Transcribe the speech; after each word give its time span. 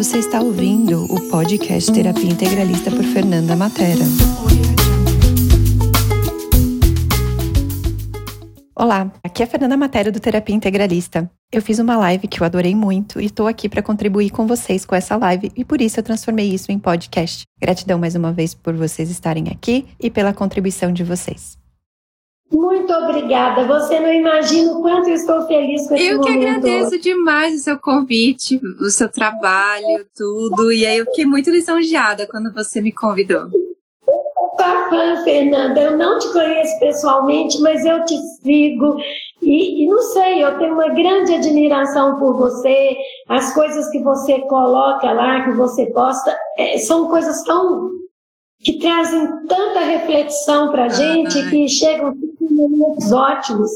Você 0.00 0.16
está 0.16 0.40
ouvindo 0.40 1.04
o 1.12 1.28
podcast 1.28 1.92
Terapia 1.92 2.30
Integralista 2.30 2.90
por 2.90 3.04
Fernanda 3.04 3.54
Matera. 3.54 4.02
Olá, 8.74 9.12
aqui 9.22 9.42
é 9.42 9.44
a 9.44 9.46
Fernanda 9.46 9.76
Matera 9.76 10.10
do 10.10 10.18
Terapia 10.18 10.56
Integralista. 10.56 11.30
Eu 11.52 11.60
fiz 11.60 11.78
uma 11.78 11.98
live 11.98 12.26
que 12.28 12.40
eu 12.40 12.46
adorei 12.46 12.74
muito 12.74 13.20
e 13.20 13.26
estou 13.26 13.46
aqui 13.46 13.68
para 13.68 13.82
contribuir 13.82 14.30
com 14.30 14.46
vocês 14.46 14.86
com 14.86 14.94
essa 14.94 15.18
live 15.18 15.52
e 15.54 15.66
por 15.66 15.82
isso 15.82 16.00
eu 16.00 16.02
transformei 16.02 16.48
isso 16.48 16.72
em 16.72 16.78
podcast. 16.78 17.42
Gratidão 17.60 17.98
mais 17.98 18.14
uma 18.14 18.32
vez 18.32 18.54
por 18.54 18.72
vocês 18.72 19.10
estarem 19.10 19.50
aqui 19.50 19.86
e 20.00 20.10
pela 20.10 20.32
contribuição 20.32 20.90
de 20.94 21.04
vocês. 21.04 21.59
Muito 22.52 22.92
obrigada. 22.92 23.64
Você 23.64 24.00
não 24.00 24.12
imagina 24.12 24.72
o 24.72 24.82
quanto 24.82 25.08
eu 25.08 25.14
estou 25.14 25.46
feliz 25.46 25.86
com 25.86 25.94
esse 25.94 26.06
eu 26.06 26.18
momento. 26.18 26.28
Eu 26.28 26.40
que 26.40 26.46
agradeço 26.46 26.98
demais 26.98 27.54
o 27.54 27.58
seu 27.62 27.78
convite, 27.78 28.60
o 28.80 28.90
seu 28.90 29.08
trabalho, 29.08 30.06
tudo. 30.16 30.72
E 30.72 30.84
aí 30.84 30.98
eu 30.98 31.06
fiquei 31.06 31.24
muito 31.24 31.48
lisonjeada 31.48 32.26
quando 32.26 32.52
você 32.52 32.80
me 32.80 32.90
convidou. 32.90 33.48
Sou 34.04 34.88
fã, 34.90 35.22
Fernanda. 35.22 35.80
Eu 35.80 35.96
não 35.96 36.18
te 36.18 36.32
conheço 36.32 36.78
pessoalmente, 36.80 37.60
mas 37.60 37.84
eu 37.84 38.04
te 38.04 38.16
sigo. 38.42 38.96
E, 39.40 39.84
e 39.84 39.86
não 39.86 40.02
sei, 40.02 40.44
eu 40.44 40.58
tenho 40.58 40.74
uma 40.74 40.88
grande 40.88 41.34
admiração 41.34 42.18
por 42.18 42.36
você. 42.36 42.96
As 43.28 43.54
coisas 43.54 43.88
que 43.90 44.00
você 44.00 44.40
coloca 44.40 45.10
lá, 45.12 45.44
que 45.44 45.52
você 45.52 45.86
posta, 45.86 46.36
é, 46.58 46.76
são 46.78 47.08
coisas 47.08 47.42
tão 47.44 47.90
que 48.62 48.78
trazem 48.78 49.46
tanta 49.46 49.80
reflexão 49.80 50.70
para 50.70 50.84
a 50.84 50.88
gente 50.88 51.38
ah, 51.38 51.50
que 51.50 51.68
chegam 51.68 52.14
momentos 52.40 53.10
ótimos. 53.12 53.70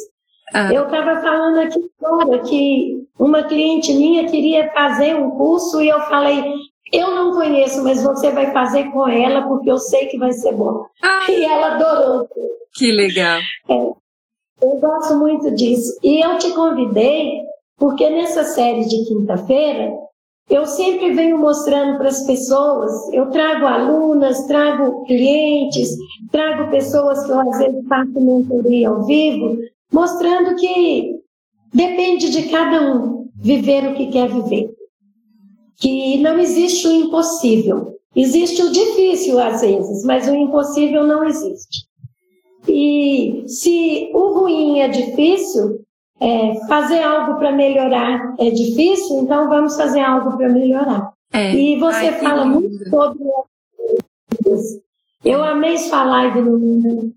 Ah. 0.53 0.73
Eu 0.73 0.85
estava 0.85 1.21
falando 1.21 1.59
aqui 1.61 1.81
agora 2.03 2.39
que 2.41 3.07
uma 3.19 3.43
cliente 3.45 3.95
minha 3.95 4.27
queria 4.27 4.71
fazer 4.73 5.17
um 5.17 5.31
curso 5.31 5.81
e 5.81 5.89
eu 5.89 6.01
falei, 6.03 6.45
eu 6.93 7.15
não 7.15 7.33
conheço, 7.33 7.83
mas 7.83 8.03
você 8.03 8.31
vai 8.31 8.53
fazer 8.53 8.91
com 8.91 9.09
ela 9.09 9.43
porque 9.49 9.71
eu 9.71 9.79
sei 9.79 10.07
que 10.07 10.19
vai 10.19 10.33
ser 10.33 10.53
bom. 10.53 10.85
Ah. 11.03 11.31
E 11.31 11.45
ela 11.45 11.75
adorou. 11.75 12.29
Que 12.75 12.93
legal. 12.93 13.41
É, 13.69 13.75
eu 13.75 14.77
gosto 14.81 15.17
muito 15.17 15.51
disso. 15.53 15.99
E 16.03 16.21
eu 16.21 16.39
te 16.39 16.53
convidei 16.53 17.41
porque 17.79 18.09
nessa 18.11 18.45
série 18.45 18.85
de 18.87 19.05
quinta-feira 19.07 19.93
eu 20.51 20.67
sempre 20.67 21.13
venho 21.13 21.39
mostrando 21.39 21.97
para 21.99 22.09
as 22.09 22.27
pessoas, 22.27 22.93
eu 23.13 23.31
trago 23.31 23.67
alunas, 23.67 24.47
trago 24.47 25.05
clientes, 25.05 25.97
trago 26.31 26.71
pessoas 26.71 27.25
que 27.25 27.33
eu 27.33 27.41
às 27.41 27.59
vezes 27.59 27.87
faço 27.89 28.21
mentoria 28.21 28.89
ao 28.89 29.05
vivo, 29.05 29.59
mostrando 29.91 30.55
que 30.57 31.19
depende 31.73 32.31
de 32.31 32.49
cada 32.49 32.95
um 32.95 33.29
viver 33.37 33.85
o 33.85 33.95
que 33.95 34.09
quer 34.09 34.29
viver. 34.29 34.71
Que 35.77 36.19
não 36.19 36.39
existe 36.39 36.87
o 36.87 36.93
impossível. 36.93 37.99
Existe 38.15 38.63
o 38.63 38.71
difícil 38.71 39.41
às 39.41 39.61
vezes, 39.61 40.05
mas 40.05 40.29
o 40.29 40.35
impossível 40.35 41.05
não 41.05 41.25
existe. 41.25 41.87
E 42.69 43.45
se 43.47 44.11
o 44.15 44.39
ruim 44.39 44.81
é 44.81 44.89
difícil, 44.89 45.81
é, 46.21 46.67
fazer 46.67 47.03
algo 47.03 47.39
para 47.39 47.53
melhorar 47.53 48.35
é 48.39 48.51
difícil, 48.51 49.21
então 49.21 49.49
vamos 49.49 49.77
fazer 49.77 50.01
algo 50.01 50.37
para 50.37 50.49
melhorar. 50.49 51.13
É. 51.33 51.55
E 51.55 51.79
você 51.79 52.07
Ai, 52.07 52.21
fala 52.21 52.45
muito 52.45 52.89
sobre 52.89 53.25
isso. 54.49 54.83
Eu 55.25 55.43
amei 55.43 55.79
sua 55.79 56.05
live 56.05 56.43
no 56.43 57.13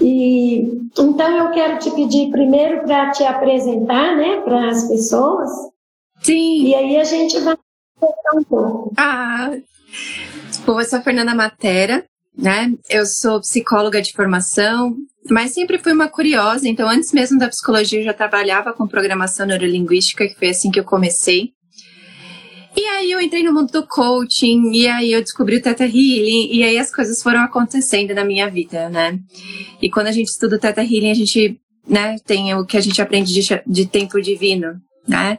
e 0.00 0.80
então 0.98 1.36
eu 1.36 1.50
quero 1.50 1.78
te 1.78 1.90
pedir 1.90 2.30
primeiro 2.30 2.82
para 2.84 3.10
te 3.10 3.22
apresentar, 3.22 4.16
né, 4.16 4.40
para 4.40 4.70
as 4.70 4.88
pessoas. 4.88 5.50
Sim. 6.22 6.64
E 6.64 6.74
aí 6.74 6.96
a 6.96 7.04
gente 7.04 7.38
vai 7.40 7.56
conversar 7.98 8.36
um 8.36 8.44
pouco. 8.44 8.92
Ah, 8.96 9.50
bom, 10.64 10.80
eu 10.80 10.86
sou 10.86 10.98
a 10.98 11.02
Fernanda 11.02 11.34
Matera, 11.34 12.04
né? 12.36 12.72
Eu 12.88 13.04
sou 13.06 13.40
psicóloga 13.40 14.00
de 14.00 14.12
formação, 14.12 14.96
mas 15.28 15.52
sempre 15.52 15.78
fui 15.78 15.92
uma 15.92 16.08
curiosa, 16.08 16.68
então 16.68 16.88
antes 16.88 17.12
mesmo 17.12 17.38
da 17.38 17.48
psicologia 17.48 18.00
eu 18.00 18.04
já 18.04 18.14
trabalhava 18.14 18.72
com 18.72 18.86
programação 18.86 19.46
neurolinguística, 19.46 20.26
que 20.26 20.34
foi 20.34 20.48
assim 20.48 20.70
que 20.70 20.80
eu 20.80 20.84
comecei. 20.84 21.52
E 22.76 22.84
aí 22.84 23.10
eu 23.10 23.20
entrei 23.20 23.42
no 23.42 23.52
mundo 23.52 23.70
do 23.72 23.86
coaching, 23.86 24.70
e 24.72 24.86
aí 24.86 25.12
eu 25.12 25.20
descobri 25.20 25.56
o 25.56 25.62
Teta 25.62 25.84
Healing, 25.84 26.50
e 26.52 26.62
aí 26.62 26.78
as 26.78 26.94
coisas 26.94 27.22
foram 27.22 27.40
acontecendo 27.40 28.14
na 28.14 28.24
minha 28.24 28.48
vida, 28.48 28.88
né? 28.88 29.18
E 29.82 29.90
quando 29.90 30.06
a 30.06 30.12
gente 30.12 30.28
estuda 30.28 30.56
o 30.56 30.58
Teta 30.58 30.82
Healing, 30.82 31.10
a 31.10 31.14
gente, 31.14 31.60
né, 31.86 32.16
tem 32.24 32.54
o 32.54 32.64
que 32.64 32.76
a 32.76 32.80
gente 32.80 33.02
aprende 33.02 33.34
de, 33.34 33.62
de 33.66 33.86
tempo 33.86 34.20
divino, 34.20 34.80
né? 35.06 35.38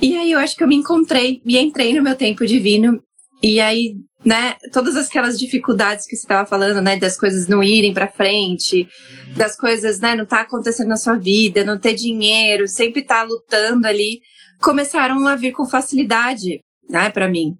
E 0.00 0.16
aí 0.16 0.32
eu 0.32 0.38
acho 0.38 0.56
que 0.56 0.62
eu 0.62 0.68
me 0.68 0.76
encontrei 0.76 1.40
e 1.44 1.58
entrei 1.58 1.94
no 1.94 2.02
meu 2.02 2.14
tempo 2.14 2.46
divino, 2.46 3.02
e 3.42 3.60
aí 3.60 3.94
né, 4.26 4.56
todas 4.72 4.96
aquelas 4.96 5.38
dificuldades 5.38 6.04
que 6.04 6.16
você 6.16 6.22
estava 6.22 6.44
falando, 6.48 6.82
né, 6.82 6.98
das 6.98 7.16
coisas 7.16 7.46
não 7.46 7.62
irem 7.62 7.94
para 7.94 8.08
frente, 8.08 8.88
das 9.36 9.56
coisas, 9.56 10.00
né, 10.00 10.16
não 10.16 10.26
tá 10.26 10.40
acontecendo 10.40 10.88
na 10.88 10.96
sua 10.96 11.16
vida, 11.16 11.64
não 11.64 11.78
ter 11.78 11.94
dinheiro, 11.94 12.66
sempre 12.66 13.02
tá 13.02 13.22
lutando 13.22 13.86
ali, 13.86 14.20
começaram 14.60 15.24
a 15.28 15.36
vir 15.36 15.52
com 15.52 15.64
facilidade, 15.64 16.60
né, 16.90 17.08
para 17.08 17.28
mim. 17.28 17.54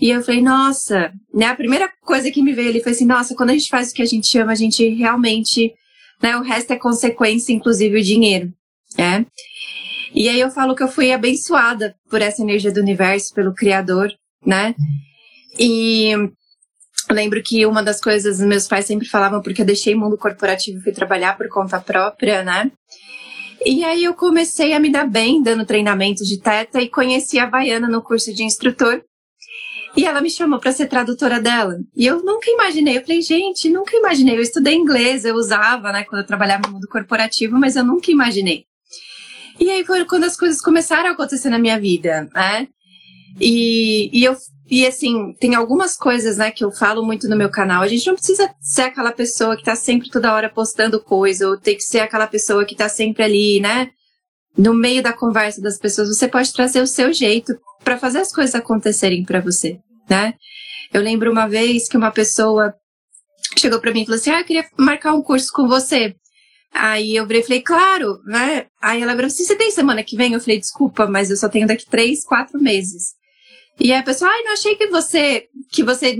E 0.00 0.08
eu 0.08 0.22
falei, 0.22 0.40
nossa, 0.40 1.12
né, 1.34 1.46
a 1.46 1.54
primeira 1.54 1.90
coisa 2.02 2.30
que 2.30 2.42
me 2.42 2.54
veio 2.54 2.70
ali 2.70 2.82
foi 2.82 2.92
assim, 2.92 3.06
nossa, 3.06 3.34
quando 3.34 3.50
a 3.50 3.52
gente 3.52 3.68
faz 3.68 3.90
o 3.90 3.94
que 3.94 4.02
a 4.02 4.06
gente 4.06 4.38
ama, 4.38 4.52
a 4.52 4.56
gente 4.56 4.88
realmente, 4.88 5.70
né, 6.22 6.34
o 6.38 6.42
resto 6.42 6.72
é 6.72 6.76
consequência, 6.76 7.52
inclusive 7.52 7.98
o 7.98 8.02
dinheiro, 8.02 8.50
né? 8.96 9.26
E 10.14 10.30
aí 10.30 10.40
eu 10.40 10.50
falo 10.50 10.74
que 10.74 10.82
eu 10.82 10.88
fui 10.88 11.12
abençoada 11.12 11.94
por 12.08 12.22
essa 12.22 12.40
energia 12.40 12.72
do 12.72 12.80
universo, 12.80 13.34
pelo 13.34 13.52
Criador, 13.52 14.10
né? 14.46 14.74
E 15.58 16.12
lembro 17.10 17.42
que 17.42 17.64
uma 17.66 17.82
das 17.82 18.00
coisas 18.00 18.40
meus 18.40 18.66
pais 18.66 18.86
sempre 18.86 19.08
falavam, 19.08 19.40
porque 19.40 19.62
eu 19.62 19.66
deixei 19.66 19.94
o 19.94 19.98
mundo 19.98 20.18
corporativo 20.18 20.78
e 20.78 20.82
fui 20.82 20.92
trabalhar 20.92 21.36
por 21.36 21.48
conta 21.48 21.80
própria, 21.80 22.42
né? 22.42 22.70
E 23.64 23.84
aí 23.84 24.04
eu 24.04 24.14
comecei 24.14 24.72
a 24.72 24.80
me 24.80 24.90
dar 24.90 25.08
bem 25.08 25.42
dando 25.42 25.64
treinamento 25.64 26.24
de 26.24 26.38
teta 26.38 26.80
e 26.80 26.88
conheci 26.88 27.38
a 27.38 27.46
Baiana 27.46 27.88
no 27.88 28.02
curso 28.02 28.32
de 28.32 28.42
instrutor. 28.44 29.02
E 29.96 30.04
ela 30.04 30.20
me 30.20 30.28
chamou 30.28 30.60
para 30.60 30.72
ser 30.72 30.88
tradutora 30.88 31.40
dela. 31.40 31.78
E 31.96 32.04
eu 32.04 32.22
nunca 32.22 32.50
imaginei, 32.50 32.98
eu 32.98 33.02
falei, 33.02 33.22
gente, 33.22 33.70
nunca 33.70 33.96
imaginei. 33.96 34.36
Eu 34.36 34.42
estudei 34.42 34.74
inglês, 34.74 35.24
eu 35.24 35.34
usava, 35.34 35.90
né, 35.90 36.04
quando 36.04 36.20
eu 36.20 36.26
trabalhava 36.26 36.66
no 36.66 36.74
mundo 36.74 36.86
corporativo, 36.86 37.58
mas 37.58 37.76
eu 37.76 37.84
nunca 37.84 38.10
imaginei. 38.10 38.66
E 39.58 39.70
aí 39.70 39.84
foi 39.86 40.04
quando 40.04 40.24
as 40.24 40.36
coisas 40.36 40.60
começaram 40.60 41.08
a 41.08 41.12
acontecer 41.12 41.48
na 41.48 41.58
minha 41.58 41.80
vida, 41.80 42.28
né? 42.34 42.68
E, 43.40 44.10
e 44.12 44.22
eu 44.22 44.36
e 44.68 44.86
assim, 44.86 45.32
tem 45.38 45.54
algumas 45.54 45.96
coisas, 45.96 46.36
né, 46.38 46.50
que 46.50 46.64
eu 46.64 46.72
falo 46.72 47.04
muito 47.04 47.28
no 47.28 47.36
meu 47.36 47.48
canal. 47.48 47.82
A 47.82 47.88
gente 47.88 48.06
não 48.06 48.14
precisa 48.14 48.52
ser 48.60 48.82
aquela 48.82 49.12
pessoa 49.12 49.56
que 49.56 49.62
tá 49.64 49.76
sempre 49.76 50.10
toda 50.10 50.34
hora 50.34 50.50
postando 50.50 51.00
coisa, 51.00 51.48
ou 51.48 51.56
tem 51.56 51.76
que 51.76 51.82
ser 51.82 52.00
aquela 52.00 52.26
pessoa 52.26 52.64
que 52.64 52.74
tá 52.74 52.88
sempre 52.88 53.22
ali, 53.22 53.60
né, 53.60 53.90
no 54.56 54.74
meio 54.74 55.02
da 55.02 55.12
conversa 55.12 55.60
das 55.60 55.78
pessoas. 55.78 56.08
Você 56.08 56.26
pode 56.26 56.52
trazer 56.52 56.80
o 56.80 56.86
seu 56.86 57.12
jeito 57.12 57.54
para 57.84 57.98
fazer 57.98 58.18
as 58.18 58.32
coisas 58.32 58.54
acontecerem 58.54 59.24
para 59.24 59.40
você, 59.40 59.78
né? 60.08 60.34
Eu 60.92 61.02
lembro 61.02 61.30
uma 61.30 61.46
vez 61.46 61.88
que 61.88 61.96
uma 61.96 62.10
pessoa 62.10 62.74
chegou 63.56 63.80
para 63.80 63.92
mim 63.92 64.02
e 64.02 64.04
falou 64.06 64.18
assim: 64.18 64.30
"Ah, 64.30 64.40
eu 64.40 64.44
queria 64.44 64.64
marcar 64.76 65.14
um 65.14 65.22
curso 65.22 65.52
com 65.52 65.68
você". 65.68 66.14
Aí 66.72 67.16
eu 67.16 67.26
falei, 67.26 67.62
claro, 67.62 68.18
né? 68.26 68.66
Aí 68.82 69.02
ela 69.02 69.12
falou 69.12 69.26
assim: 69.26 69.44
"Você 69.44 69.56
tem 69.56 69.70
semana 69.70 70.02
que 70.02 70.16
vem?" 70.16 70.32
Eu 70.32 70.40
falei: 70.40 70.58
"Desculpa, 70.58 71.06
mas 71.06 71.30
eu 71.30 71.36
só 71.36 71.48
tenho 71.48 71.66
daqui 71.66 71.86
três, 71.88 72.24
quatro 72.24 72.60
meses". 72.60 73.15
E 73.78 73.92
aí 73.92 73.98
a 73.98 74.02
pessoa, 74.02 74.30
ai, 74.30 74.42
não 74.42 74.52
achei 74.52 74.74
que 74.74 74.86
você 74.88 75.48
que 75.70 75.82
você 75.82 76.18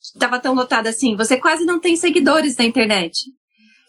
estava 0.00 0.36
é, 0.36 0.40
tão 0.40 0.54
lotada 0.54 0.88
assim. 0.88 1.16
Você 1.16 1.36
quase 1.36 1.64
não 1.64 1.78
tem 1.78 1.96
seguidores 1.96 2.56
na 2.56 2.64
internet. 2.64 3.26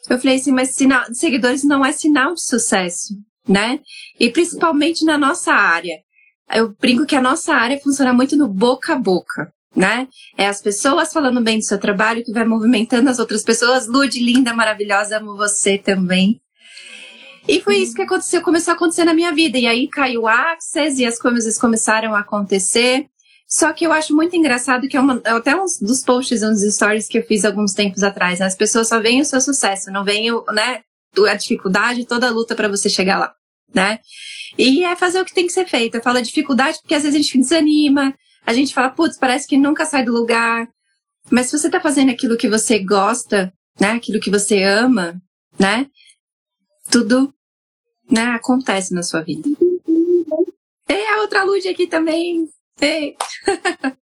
Eu 0.09 0.19
falei 0.19 0.37
assim, 0.37 0.51
mas 0.51 0.75
sinal, 0.75 1.05
seguidores 1.13 1.63
não 1.63 1.85
é 1.85 1.91
sinal 1.91 2.33
de 2.33 2.41
sucesso, 2.41 3.13
né? 3.47 3.79
E 4.19 4.29
principalmente 4.29 5.05
na 5.05 5.17
nossa 5.17 5.53
área. 5.53 5.97
Eu 6.51 6.75
brinco 6.79 7.05
que 7.05 7.15
a 7.15 7.21
nossa 7.21 7.53
área 7.53 7.79
funciona 7.79 8.11
muito 8.11 8.35
no 8.35 8.47
boca 8.47 8.93
a 8.93 8.99
boca, 8.99 9.53
né? 9.75 10.07
É 10.35 10.47
as 10.47 10.61
pessoas 10.61 11.13
falando 11.13 11.41
bem 11.41 11.59
do 11.59 11.63
seu 11.63 11.77
trabalho 11.77 12.23
que 12.23 12.31
vai 12.31 12.43
movimentando 12.43 13.09
as 13.09 13.19
outras 13.19 13.43
pessoas. 13.43 13.87
Lud, 13.87 14.19
linda, 14.19 14.53
maravilhosa, 14.53 15.17
amo 15.17 15.37
você 15.37 15.77
também. 15.77 16.41
E 17.49 17.61
foi 17.61 17.77
isso 17.77 17.95
que 17.95 18.03
aconteceu, 18.03 18.43
começou 18.43 18.73
a 18.73 18.75
acontecer 18.75 19.03
na 19.03 19.13
minha 19.13 19.33
vida. 19.33 19.57
E 19.57 19.65
aí 19.65 19.87
caiu 19.87 20.21
o 20.21 20.27
Access 20.27 21.01
e 21.01 21.05
as 21.05 21.17
coisas 21.17 21.57
começaram 21.57 22.13
a 22.13 22.19
acontecer. 22.19 23.09
Só 23.47 23.73
que 23.73 23.87
eu 23.87 23.91
acho 23.91 24.15
muito 24.15 24.35
engraçado 24.35 24.87
que 24.87 24.95
é 24.95 24.99
uma, 24.99 25.19
é 25.25 25.31
até 25.31 25.55
um 25.55 25.65
dos 25.81 26.03
posts, 26.03 26.43
uns 26.43 26.61
stories 26.75 27.07
que 27.07 27.17
eu 27.17 27.23
fiz 27.23 27.43
alguns 27.43 27.73
tempos 27.73 28.03
atrás, 28.03 28.37
né? 28.37 28.45
As 28.45 28.53
pessoas 28.53 28.87
só 28.87 28.99
veem 28.99 29.21
o 29.21 29.25
seu 29.25 29.41
sucesso, 29.41 29.89
não 29.89 30.03
veem 30.03 30.29
né, 30.53 30.83
a 31.27 31.33
dificuldade, 31.33 32.05
toda 32.05 32.27
a 32.27 32.29
luta 32.29 32.53
para 32.53 32.67
você 32.67 32.87
chegar 32.87 33.17
lá, 33.17 33.33
né? 33.73 33.97
E 34.55 34.83
é 34.83 34.95
fazer 34.95 35.19
o 35.19 35.25
que 35.25 35.33
tem 35.33 35.47
que 35.47 35.51
ser 35.51 35.65
feito. 35.65 35.95
Eu 35.95 36.03
falo 36.03 36.21
dificuldade 36.21 36.77
porque 36.79 36.93
às 36.93 37.01
vezes 37.01 37.19
a 37.19 37.19
gente 37.19 37.39
desanima, 37.39 38.13
a 38.45 38.53
gente 38.53 38.75
fala, 38.75 38.91
putz, 38.91 39.17
parece 39.17 39.47
que 39.47 39.57
nunca 39.57 39.87
sai 39.87 40.05
do 40.05 40.13
lugar. 40.13 40.69
Mas 41.31 41.47
se 41.47 41.57
você 41.57 41.67
tá 41.67 41.79
fazendo 41.79 42.11
aquilo 42.11 42.37
que 42.37 42.47
você 42.47 42.77
gosta, 42.77 43.51
né? 43.81 43.93
Aquilo 43.93 44.19
que 44.19 44.29
você 44.29 44.61
ama, 44.61 45.19
né? 45.59 45.87
Tudo 46.91 47.33
né, 48.09 48.35
acontece 48.35 48.93
na 48.93 49.03
sua 49.03 49.21
vida. 49.21 49.47
Tem 50.85 51.07
a 51.09 51.21
outra 51.21 51.43
luz 51.43 51.65
aqui 51.65 51.87
também. 51.87 52.49
Ei. 52.81 53.15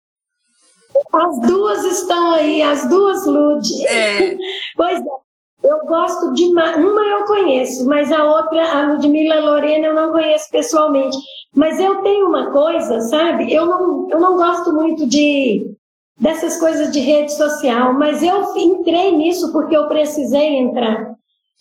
As 1.12 1.40
duas 1.42 1.84
estão 1.86 2.32
aí, 2.34 2.62
as 2.62 2.88
duas 2.88 3.26
Lud. 3.26 3.68
É. 3.88 4.38
Pois 4.76 5.00
é. 5.00 5.24
Eu 5.64 5.86
gosto 5.86 6.34
de 6.34 6.44
uma, 6.46 6.76
uma 6.76 7.02
eu 7.02 7.24
conheço, 7.26 7.88
mas 7.88 8.12
a 8.12 8.22
outra, 8.26 8.70
a 8.70 8.92
Ludmila 8.92 9.40
Lorena, 9.40 9.88
eu 9.88 9.94
não 9.94 10.12
conheço 10.12 10.50
pessoalmente. 10.52 11.16
Mas 11.56 11.80
eu 11.80 12.02
tenho 12.02 12.28
uma 12.28 12.52
coisa, 12.52 13.00
sabe? 13.00 13.54
Eu 13.54 13.66
não, 13.66 14.10
eu 14.10 14.20
não 14.20 14.36
gosto 14.36 14.74
muito 14.74 15.08
de 15.08 15.74
dessas 16.20 16.60
coisas 16.60 16.92
de 16.92 17.00
rede 17.00 17.32
social, 17.34 17.94
mas 17.94 18.22
eu 18.22 18.58
entrei 18.58 19.16
nisso 19.16 19.54
porque 19.54 19.76
eu 19.76 19.88
precisei 19.88 20.58
entrar. 20.58 21.13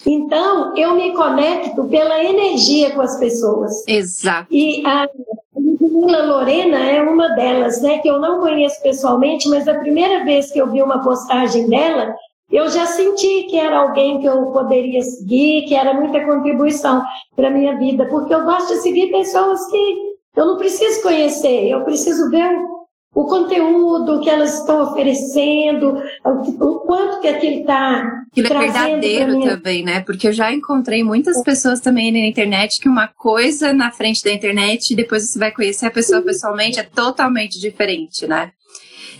Então, 0.07 0.77
eu 0.77 0.95
me 0.95 1.13
conecto 1.15 1.85
pela 1.85 2.23
energia 2.23 2.91
com 2.91 3.03
as 3.03 3.19
pessoas. 3.19 3.87
Exato. 3.87 4.49
E 4.51 4.85
a 4.87 5.09
Ludmila 5.55 6.25
Lorena 6.25 6.79
é 6.79 7.01
uma 7.03 7.29
delas, 7.29 7.81
né? 7.81 7.99
Que 7.99 8.09
eu 8.09 8.19
não 8.19 8.41
conheço 8.41 8.83
pessoalmente, 8.83 9.49
mas 9.49 9.69
a 9.69 9.79
primeira 9.79 10.25
vez 10.25 10.51
que 10.51 10.59
eu 10.59 10.71
vi 10.71 10.83
uma 10.83 11.03
postagem 11.03 11.69
dela, 11.69 12.15
eu 12.51 12.69
já 12.69 12.85
senti 12.85 13.45
que 13.45 13.59
era 13.59 13.79
alguém 13.79 14.21
que 14.21 14.27
eu 14.27 14.47
poderia 14.47 15.03
seguir, 15.03 15.67
que 15.67 15.75
era 15.75 15.95
muita 15.95 16.25
contribuição 16.25 17.03
para 17.35 17.49
a 17.49 17.51
minha 17.51 17.79
vida, 17.79 18.07
porque 18.07 18.35
eu 18.35 18.45
gosto 18.45 18.75
de 18.75 18.81
seguir 18.81 19.11
pessoas 19.11 19.65
que 19.71 20.13
eu 20.37 20.47
não 20.47 20.57
preciso 20.57 21.03
conhecer, 21.03 21.69
eu 21.69 21.83
preciso 21.83 22.29
ver 22.31 22.72
o 23.15 23.25
conteúdo 23.27 24.21
que 24.21 24.31
elas 24.31 24.61
estão 24.61 24.83
oferecendo, 24.83 26.03
o 26.25 26.81
quanto 26.81 27.21
que 27.21 27.29
aquilo 27.29 27.61
está 27.61 28.23
Aquilo 28.31 28.47
é 28.47 28.59
verdadeiro 28.59 29.41
também, 29.43 29.85
né? 29.85 30.01
Porque 30.01 30.29
eu 30.29 30.33
já 30.33 30.51
encontrei 30.51 31.05
muitas 31.05 31.43
pessoas 31.43 31.81
também 31.81 32.11
na 32.11 32.21
internet 32.21 32.81
que 32.81 32.89
uma 32.89 33.07
coisa 33.09 33.75
na 33.75 33.93
frente 33.93 34.25
da 34.25 34.33
internet 34.33 34.91
e 34.91 34.97
depois 34.97 35.29
você 35.29 35.39
vai 35.39 35.53
conhecer 35.53 35.85
a 35.85 35.91
pessoa 35.91 36.23
pessoalmente 36.23 36.81
é 36.81 36.83
totalmente 36.83 37.61
diferente, 37.61 38.27
né? 38.27 38.51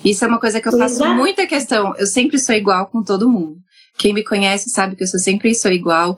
Isso 0.03 0.25
é 0.25 0.29
uma 0.29 0.41
coisa 0.41 0.61
que 0.61 0.69
eu 0.69 0.73
faço 0.73 0.95
Exato. 0.95 1.15
muita 1.15 1.47
questão. 1.47 1.95
Eu 1.97 2.07
sempre 2.07 2.39
sou 2.39 2.55
igual 2.55 2.87
com 2.87 3.03
todo 3.03 3.29
mundo. 3.29 3.59
Quem 3.99 4.15
me 4.15 4.25
conhece 4.25 4.71
sabe 4.71 4.97
que 4.97 5.03
eu 5.03 5.07
sou 5.07 5.21
sempre 5.21 5.55
sou 5.55 5.71
igual. 5.71 6.17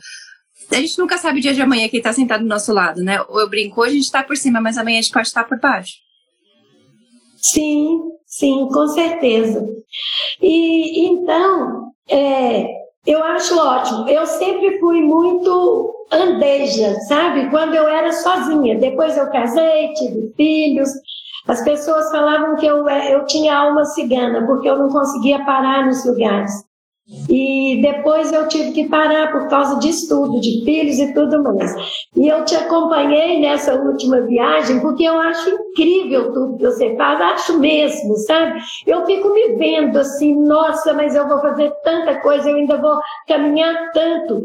A 0.70 0.76
gente 0.76 0.96
nunca 0.96 1.18
sabe 1.18 1.40
o 1.40 1.42
dia 1.42 1.52
de 1.52 1.60
amanhã 1.60 1.88
quem 1.88 1.98
está 1.98 2.12
sentado 2.12 2.42
do 2.42 2.48
nosso 2.48 2.72
lado, 2.72 3.02
né? 3.02 3.20
Ou 3.28 3.40
eu 3.40 3.50
brinco, 3.50 3.80
hoje 3.80 3.90
a 3.90 3.94
gente 3.94 4.04
está 4.04 4.22
por 4.22 4.36
cima, 4.36 4.60
mas 4.60 4.78
amanhã 4.78 5.00
a 5.00 5.02
gente 5.02 5.12
pode 5.12 5.26
estar 5.26 5.42
por 5.42 5.58
baixo. 5.58 6.04
Sim, 7.44 8.00
sim, 8.24 8.68
com 8.72 8.88
certeza. 8.88 9.68
E 10.40 11.06
então, 11.06 11.92
é, 12.08 12.66
eu 13.06 13.22
acho 13.22 13.58
ótimo. 13.58 14.08
Eu 14.08 14.24
sempre 14.26 14.78
fui 14.80 15.02
muito 15.02 15.94
andeja, 16.10 16.94
sabe? 17.00 17.50
Quando 17.50 17.74
eu 17.74 17.86
era 17.86 18.12
sozinha. 18.12 18.78
Depois 18.78 19.16
eu 19.18 19.30
casei, 19.30 19.92
tive 19.92 20.32
filhos, 20.34 20.88
as 21.46 21.62
pessoas 21.62 22.10
falavam 22.10 22.56
que 22.56 22.64
eu, 22.64 22.88
é, 22.88 23.14
eu 23.14 23.26
tinha 23.26 23.54
alma 23.54 23.84
cigana, 23.84 24.46
porque 24.46 24.68
eu 24.68 24.78
não 24.78 24.88
conseguia 24.88 25.44
parar 25.44 25.84
nos 25.84 26.02
lugares. 26.06 26.50
E 27.28 27.82
depois 27.82 28.32
eu 28.32 28.48
tive 28.48 28.72
que 28.72 28.88
parar 28.88 29.30
por 29.30 29.46
causa 29.48 29.78
de 29.78 29.90
estudo, 29.90 30.40
de 30.40 30.64
filhos 30.64 30.98
e 30.98 31.12
tudo 31.12 31.42
mais. 31.42 31.74
E 32.16 32.26
eu 32.26 32.44
te 32.46 32.54
acompanhei 32.56 33.40
nessa 33.40 33.74
última 33.74 34.22
viagem, 34.22 34.80
porque 34.80 35.04
eu 35.04 35.20
acho 35.20 35.50
incrível 35.50 36.32
tudo 36.32 36.56
que 36.56 36.64
você 36.64 36.96
faz, 36.96 37.20
acho 37.20 37.58
mesmo, 37.58 38.16
sabe? 38.16 38.58
Eu 38.86 39.04
fico 39.04 39.34
me 39.34 39.54
vendo 39.56 39.98
assim, 39.98 40.34
nossa, 40.46 40.94
mas 40.94 41.14
eu 41.14 41.28
vou 41.28 41.40
fazer 41.40 41.70
tanta 41.82 42.20
coisa, 42.20 42.48
eu 42.48 42.56
ainda 42.56 42.80
vou 42.80 42.98
caminhar 43.28 43.92
tanto. 43.92 44.42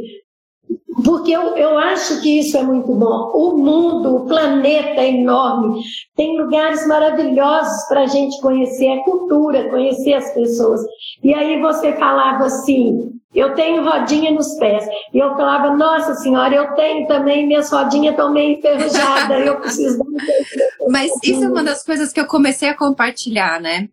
Porque 1.04 1.31
eu, 1.31 1.56
eu 1.56 1.77
acho 1.77 2.21
que 2.21 2.39
isso 2.39 2.57
é 2.57 2.63
muito 2.63 2.94
bom. 2.94 3.31
O 3.33 3.57
mundo, 3.57 4.16
o 4.18 4.25
planeta 4.25 5.01
é 5.01 5.12
enorme. 5.12 5.81
Tem 6.16 6.39
lugares 6.39 6.86
maravilhosos 6.88 7.88
para 7.88 8.01
a 8.01 8.07
gente 8.07 8.39
conhecer 8.42 8.89
a 8.89 9.04
cultura, 9.04 9.69
conhecer 9.69 10.13
as 10.13 10.33
pessoas. 10.33 10.81
E 11.24 11.33
aí 11.33 11.62
você 11.62 11.94
falava 11.94 12.45
assim: 12.45 13.12
eu 13.34 13.54
tenho 13.54 13.84
rodinha 13.84 14.31
nos 14.31 14.56
pés. 14.56 14.86
E 15.14 15.20
eu 15.20 15.36
falava: 15.36 15.76
nossa 15.76 16.16
senhora, 16.16 16.54
eu 16.54 16.74
tenho 16.76 17.08
também, 17.08 17.46
minhas 17.46 17.72
rodinhas 17.72 18.12
estão 18.12 18.31
meio 18.31 18.58
enferrujadas, 18.58 19.46
eu 19.46 19.60
preciso 19.60 20.00
Mas 20.90 21.12
isso 21.24 21.44
é 21.44 21.48
uma 21.48 21.64
das 21.64 21.84
coisas 21.84 22.12
que 22.12 22.20
eu 22.20 22.26
comecei 22.26 22.70
a 22.70 22.76
compartilhar, 22.76 23.62
né? 23.62 23.88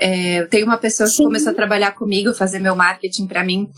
É, 0.00 0.40
eu 0.40 0.48
tenho 0.48 0.64
uma 0.64 0.78
pessoa 0.78 1.08
que 1.08 1.16
Sim. 1.16 1.24
começou 1.24 1.50
a 1.50 1.54
trabalhar 1.54 1.90
comigo, 1.92 2.32
fazer 2.32 2.60
meu 2.60 2.76
marketing 2.76 3.26
para 3.26 3.42
mim. 3.42 3.68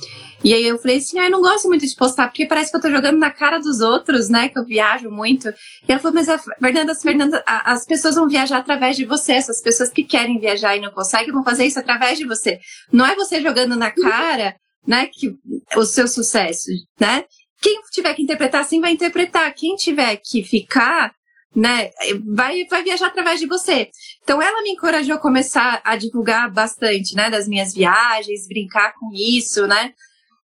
E 0.45 0.53
aí 0.53 0.67
eu 0.67 0.79
falei 0.79 0.99
assim, 0.99 1.19
ah, 1.19 1.25
eu 1.25 1.31
não 1.31 1.41
gosto 1.41 1.69
muito 1.69 1.87
de 1.87 1.95
postar, 1.95 2.29
porque 2.29 2.47
parece 2.47 2.71
que 2.71 2.77
eu 2.77 2.81
tô 2.81 2.91
jogando 2.91 3.19
na 3.19 3.31
cara 3.31 3.59
dos 3.59 3.81
outros, 3.81 4.29
né? 4.29 4.49
Que 4.51 4.59
eu 4.59 4.65
viajo 4.65 5.11
muito. 5.11 5.49
E 5.49 5.93
ela 5.93 5.99
falou, 5.99 6.15
mas 6.15 6.29
a 6.29 6.39
Fernanda, 6.39 6.95
Fernanda, 6.95 7.43
as 7.47 7.87
pessoas 7.87 8.17
vão 8.17 8.29
viajar 8.29 8.59
através 8.59 8.97
de 8.97 9.07
você. 9.07 9.33
Essas 9.33 9.63
pessoas 9.63 9.89
que 9.89 10.05
querem 10.05 10.39
viajar 10.39 10.77
e 10.77 10.81
não 10.81 10.91
conseguem 10.91 11.33
vão 11.33 11.45
fazer 11.45 11.65
isso 11.65 11.79
através 11.79 12.19
de 12.19 12.27
você. 12.27 12.59
Não 12.93 13.07
é 13.07 13.15
você 13.15 13.41
jogando 13.41 13.77
na 13.77 13.91
cara, 13.91 14.55
né, 14.87 15.07
que 15.13 15.35
o 15.77 15.85
seu 15.85 16.09
sucesso, 16.09 16.71
né? 16.99 17.25
Quem 17.61 17.81
tiver 17.93 18.15
que 18.15 18.23
interpretar 18.23 18.63
assim 18.63 18.81
vai 18.81 18.93
interpretar. 18.93 19.53
Quem 19.55 19.77
tiver 19.77 20.17
que 20.17 20.43
ficar 20.43 21.13
né? 21.55 21.91
Vai, 22.35 22.65
vai 22.67 22.83
viajar 22.83 23.09
através 23.09 23.41
de 23.41 23.47
você. 23.47 23.89
Então 24.23 24.41
ela 24.41 24.63
me 24.63 24.71
encorajou 24.71 25.17
a 25.17 25.19
começar 25.19 25.81
a 25.85 25.97
divulgar 25.97 26.51
bastante, 26.51 27.15
né? 27.15 27.31
Das 27.31 27.49
minhas 27.49 27.75
viagens, 27.75 28.47
brincar 28.47 28.95
com 28.95 29.11
isso, 29.13 29.67
né? 29.67 29.93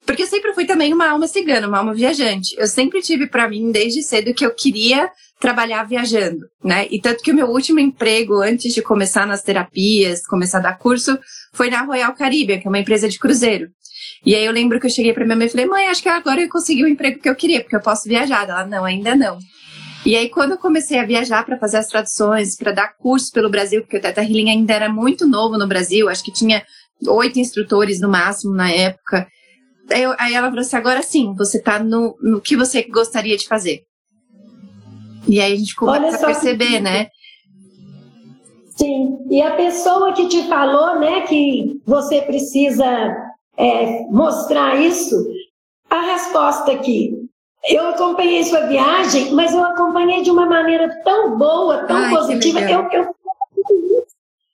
Porque 0.06 0.24
eu 0.24 0.28
sempre 0.28 0.54
fui 0.54 0.66
também 0.66 0.94
uma 0.94 1.10
alma 1.10 1.28
cigana, 1.28 1.68
uma 1.68 1.78
alma 1.78 1.94
viajante. 1.94 2.56
Eu 2.58 2.68
sempre 2.68 3.02
tive 3.02 3.28
para 3.28 3.48
mim, 3.48 3.72
desde 3.72 4.04
cedo, 4.04 4.34
que 4.34 4.46
eu 4.46 4.54
queria 4.54 5.10
trabalhar 5.40 5.84
viajando, 5.84 6.46
né? 6.64 6.88
E 6.90 7.00
tanto 7.00 7.24
que 7.24 7.32
o 7.32 7.36
meu 7.36 7.48
último 7.48 7.80
emprego, 7.80 8.42
antes 8.42 8.74
de 8.74 8.82
começar 8.82 9.26
nas 9.26 9.42
terapias, 9.42 10.26
começar 10.26 10.60
a 10.60 10.62
dar 10.62 10.78
curso, 10.78 11.18
foi 11.54 11.70
na 11.70 11.84
Royal 11.84 12.14
Caribbean, 12.14 12.60
que 12.60 12.68
é 12.68 12.70
uma 12.70 12.80
empresa 12.80 13.08
de 13.08 13.20
cruzeiro. 13.20 13.70
E 14.26 14.36
aí 14.36 14.46
eu 14.46 14.52
lembro 14.52 14.80
que 14.80 14.86
eu 14.86 14.90
cheguei 14.90 15.14
pra 15.14 15.26
minha 15.26 15.36
mãe 15.36 15.48
e 15.48 15.50
falei, 15.50 15.66
mãe, 15.66 15.88
acho 15.88 16.02
que 16.02 16.10
agora 16.10 16.42
eu 16.42 16.50
consegui 16.50 16.84
o 16.84 16.88
emprego 16.88 17.20
que 17.20 17.30
eu 17.30 17.36
queria, 17.36 17.62
porque 17.62 17.76
eu 17.76 17.82
posso 17.82 18.08
viajar. 18.08 18.48
Ela, 18.48 18.66
não, 18.66 18.86
ainda 18.86 19.16
não. 19.16 19.38
E 20.06 20.16
aí, 20.16 20.30
quando 20.30 20.52
eu 20.52 20.58
comecei 20.58 21.00
a 21.00 21.06
viajar 21.06 21.46
para 21.46 21.58
fazer 21.58 21.78
as 21.78 21.88
traduções, 21.88 22.58
para 22.58 22.74
dar 22.74 22.94
curso 22.98 23.32
pelo 23.32 23.50
Brasil, 23.50 23.82
porque 23.82 23.98
o 23.98 24.02
Teta 24.02 24.22
Healing 24.22 24.50
ainda 24.50 24.74
era 24.74 24.90
muito 24.90 25.26
novo 25.26 25.58
no 25.58 25.68
Brasil, 25.68 26.10
acho 26.10 26.24
que 26.24 26.34
tinha 26.34 26.62
oito 27.08 27.40
instrutores 27.40 28.02
no 28.02 28.10
máximo 28.10 28.54
na 28.54 28.70
época. 28.70 29.28
Aí, 29.90 30.04
eu, 30.04 30.14
aí 30.20 30.34
ela 30.34 30.50
falou 30.50 30.62
assim: 30.62 30.76
agora 30.76 31.02
sim, 31.02 31.34
você 31.38 31.58
está 31.58 31.80
no, 31.80 32.18
no 32.22 32.42
que 32.42 32.58
você 32.58 32.84
gostaria 32.84 33.38
de 33.38 33.48
fazer. 33.48 33.84
E 35.28 35.40
aí 35.40 35.54
a 35.54 35.56
gente 35.56 35.76
começa 35.76 36.18
a 36.18 36.26
perceber, 36.26 36.82
né? 36.82 37.08
Sim, 38.78 39.20
e 39.30 39.42
a 39.42 39.56
pessoa 39.56 40.14
que 40.14 40.28
te 40.28 40.44
falou, 40.48 41.00
né, 41.00 41.22
que 41.22 41.80
você 41.86 42.22
precisa 42.24 43.23
é, 43.58 44.06
mostrar 44.10 44.80
isso, 44.82 45.16
a 45.90 46.02
resposta 46.02 46.72
aqui, 46.72 47.30
eu 47.70 47.88
acompanhei 47.90 48.44
sua 48.44 48.62
viagem, 48.68 49.32
mas 49.34 49.54
eu 49.54 49.64
acompanhei 49.64 50.22
de 50.22 50.32
uma 50.32 50.46
maneira 50.46 50.90
tão 51.04 51.38
boa, 51.38 51.86
tão 51.86 51.96
Ai, 51.96 52.10
positiva. 52.10 52.60
Eu, 52.60 52.90
eu, 52.92 53.16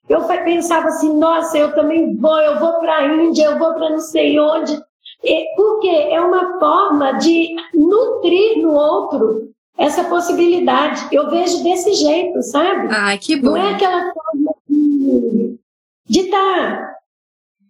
eu 0.10 0.22
pensava 0.44 0.88
assim, 0.88 1.18
nossa, 1.18 1.58
eu 1.58 1.74
também 1.74 2.16
vou, 2.16 2.38
eu 2.40 2.60
vou 2.60 2.74
para 2.80 2.98
a 2.98 3.08
Índia, 3.08 3.46
eu 3.46 3.58
vou 3.58 3.74
para 3.74 3.90
não 3.90 4.00
sei 4.00 4.40
onde. 4.40 4.80
Porque 5.56 5.88
é 5.88 6.22
uma 6.22 6.60
forma 6.60 7.14
de 7.14 7.56
nutrir 7.74 8.62
no 8.62 8.74
outro 8.74 9.50
essa 9.78 10.04
possibilidade. 10.04 11.08
Eu 11.12 11.30
vejo 11.30 11.64
desse 11.64 11.94
jeito, 11.94 12.42
sabe? 12.44 12.90
Ai, 12.92 13.18
que 13.18 13.36
bom. 13.38 13.50
Não 13.50 13.58
é 13.58 13.74
aquela 13.74 14.14
forma 14.14 14.56
de 16.06 16.20
estar 16.22 16.78
tá 16.78 16.99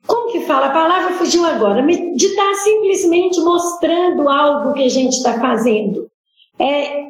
como 0.10 0.32
que 0.32 0.42
fala? 0.42 0.66
A 0.66 0.72
palavra 0.72 1.14
fugiu 1.14 1.46
agora. 1.46 1.84
De 1.86 2.26
estar 2.26 2.44
tá 2.44 2.54
simplesmente 2.56 3.40
mostrando 3.42 4.28
algo 4.28 4.74
que 4.74 4.84
a 4.84 4.90
gente 4.90 5.14
está 5.14 5.40
fazendo. 5.40 6.10
É, 6.58 7.10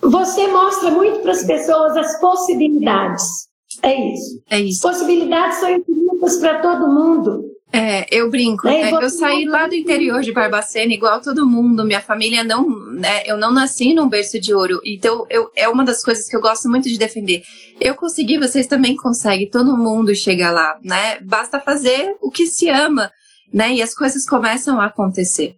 você 0.00 0.46
mostra 0.48 0.90
muito 0.90 1.20
para 1.20 1.32
as 1.32 1.44
pessoas 1.44 1.96
as 1.98 2.18
possibilidades. 2.18 3.48
É 3.82 4.12
isso. 4.12 4.42
É 4.48 4.58
isso. 4.58 4.80
Possibilidades 4.80 5.58
são 5.58 5.70
infinitas 5.70 6.38
para 6.38 6.60
todo 6.60 6.88
mundo. 6.88 7.44
É, 7.70 8.06
eu 8.10 8.30
brinco. 8.30 8.66
Né? 8.66 8.90
Eu 8.90 9.10
saí 9.10 9.44
lá 9.44 9.66
do 9.66 9.74
interior 9.74 10.22
de 10.22 10.32
Barbacena, 10.32 10.92
igual 10.92 11.20
todo 11.20 11.46
mundo. 11.46 11.84
Minha 11.84 12.00
família 12.00 12.42
não, 12.42 12.68
né? 12.92 13.22
Eu 13.26 13.36
não 13.36 13.52
nasci 13.52 13.92
num 13.92 14.08
berço 14.08 14.40
de 14.40 14.54
ouro. 14.54 14.80
Então, 14.84 15.26
eu, 15.28 15.50
é 15.54 15.68
uma 15.68 15.84
das 15.84 16.02
coisas 16.02 16.28
que 16.28 16.34
eu 16.34 16.40
gosto 16.40 16.68
muito 16.68 16.88
de 16.88 16.98
defender. 16.98 17.42
Eu 17.78 17.94
consegui, 17.94 18.38
vocês 18.38 18.66
também 18.66 18.96
conseguem. 18.96 19.50
Todo 19.50 19.76
mundo 19.76 20.14
chega 20.14 20.50
lá, 20.50 20.78
né? 20.82 21.20
Basta 21.20 21.60
fazer 21.60 22.16
o 22.22 22.30
que 22.30 22.46
se 22.46 22.70
ama, 22.70 23.10
né? 23.52 23.74
E 23.74 23.82
as 23.82 23.94
coisas 23.94 24.26
começam 24.26 24.80
a 24.80 24.86
acontecer. 24.86 25.54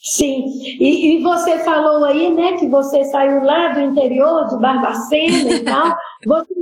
Sim, 0.00 0.44
e, 0.80 1.16
e, 1.18 1.22
você 1.22 1.58
falou 1.58 2.04
aí, 2.04 2.32
né, 2.32 2.56
que 2.56 2.68
você 2.68 3.04
saiu 3.06 3.42
lá 3.42 3.72
do 3.72 3.80
interior 3.80 4.46
de 4.46 4.56
Barbacena 4.56 5.50
e 5.50 5.60
tal. 5.64 5.96
Você 6.24 6.54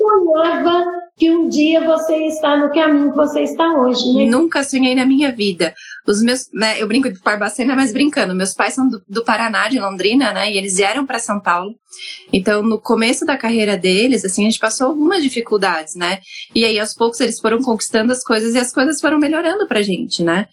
sonhava 0.00 0.84
que 1.16 1.30
um 1.30 1.48
dia 1.48 1.84
você 1.84 2.16
está 2.26 2.56
no 2.56 2.72
caminho 2.72 3.10
que 3.10 3.16
você 3.16 3.42
está 3.42 3.78
hoje, 3.78 4.10
né? 4.14 4.24
Nunca 4.24 4.64
sonhei 4.64 4.94
na 4.94 5.04
minha 5.04 5.30
vida. 5.30 5.74
Os 6.08 6.22
meus, 6.22 6.48
né, 6.52 6.80
eu 6.80 6.88
brinco 6.88 7.12
de 7.12 7.20
Barbacena, 7.20 7.76
mas 7.76 7.92
brincando, 7.92 8.34
meus 8.34 8.54
pais 8.54 8.72
são 8.72 8.88
do, 8.88 9.02
do 9.06 9.22
Paraná, 9.22 9.68
de 9.68 9.78
Londrina, 9.78 10.32
né, 10.32 10.50
e 10.50 10.56
eles 10.56 10.76
vieram 10.76 11.04
para 11.04 11.18
São 11.18 11.38
Paulo. 11.38 11.74
Então, 12.32 12.62
no 12.62 12.80
começo 12.80 13.26
da 13.26 13.36
carreira 13.36 13.76
deles, 13.76 14.24
assim, 14.24 14.46
a 14.46 14.50
gente 14.50 14.58
passou 14.58 14.86
algumas 14.86 15.22
dificuldades, 15.22 15.94
né? 15.94 16.20
E 16.54 16.64
aí, 16.64 16.80
aos 16.80 16.94
poucos, 16.94 17.20
eles 17.20 17.38
foram 17.38 17.60
conquistando 17.60 18.12
as 18.12 18.24
coisas 18.24 18.54
e 18.54 18.58
as 18.58 18.72
coisas 18.72 18.98
foram 19.00 19.18
melhorando 19.18 19.66
pra 19.66 19.82
gente, 19.82 20.22
né? 20.22 20.46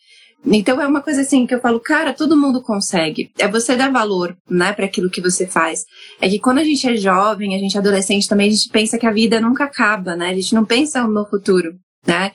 Então 0.46 0.80
é 0.82 0.88
uma 0.88 1.02
coisa 1.02 1.22
assim 1.22 1.46
que 1.46 1.54
eu 1.54 1.60
falo, 1.60 1.80
cara, 1.80 2.14
todo 2.14 2.38
mundo 2.38 2.62
consegue. 2.62 3.32
É 3.38 3.48
você 3.48 3.76
dar 3.76 3.92
valor, 3.92 4.38
né, 4.50 4.72
para 4.72 4.86
aquilo 4.86 5.10
que 5.10 5.22
você 5.22 5.48
faz. 5.48 5.84
É 6.22 6.30
que 6.30 6.40
quando 6.40 6.60
a 6.60 6.64
gente 6.64 6.88
é 6.88 6.96
jovem, 6.96 7.56
a 7.56 7.60
gente 7.60 7.76
é 7.76 7.80
adolescente 7.80 8.28
também, 8.28 8.48
a 8.48 8.52
gente 8.52 8.70
pensa 8.70 8.98
que 8.98 9.06
a 9.06 9.12
vida 9.12 9.42
nunca 9.42 9.66
acaba, 9.66 10.16
né? 10.16 10.30
A 10.30 10.36
gente 10.36 10.54
não 10.54 10.64
pensa 10.64 11.06
no 11.08 11.26
futuro, 11.26 11.74
né? 12.06 12.32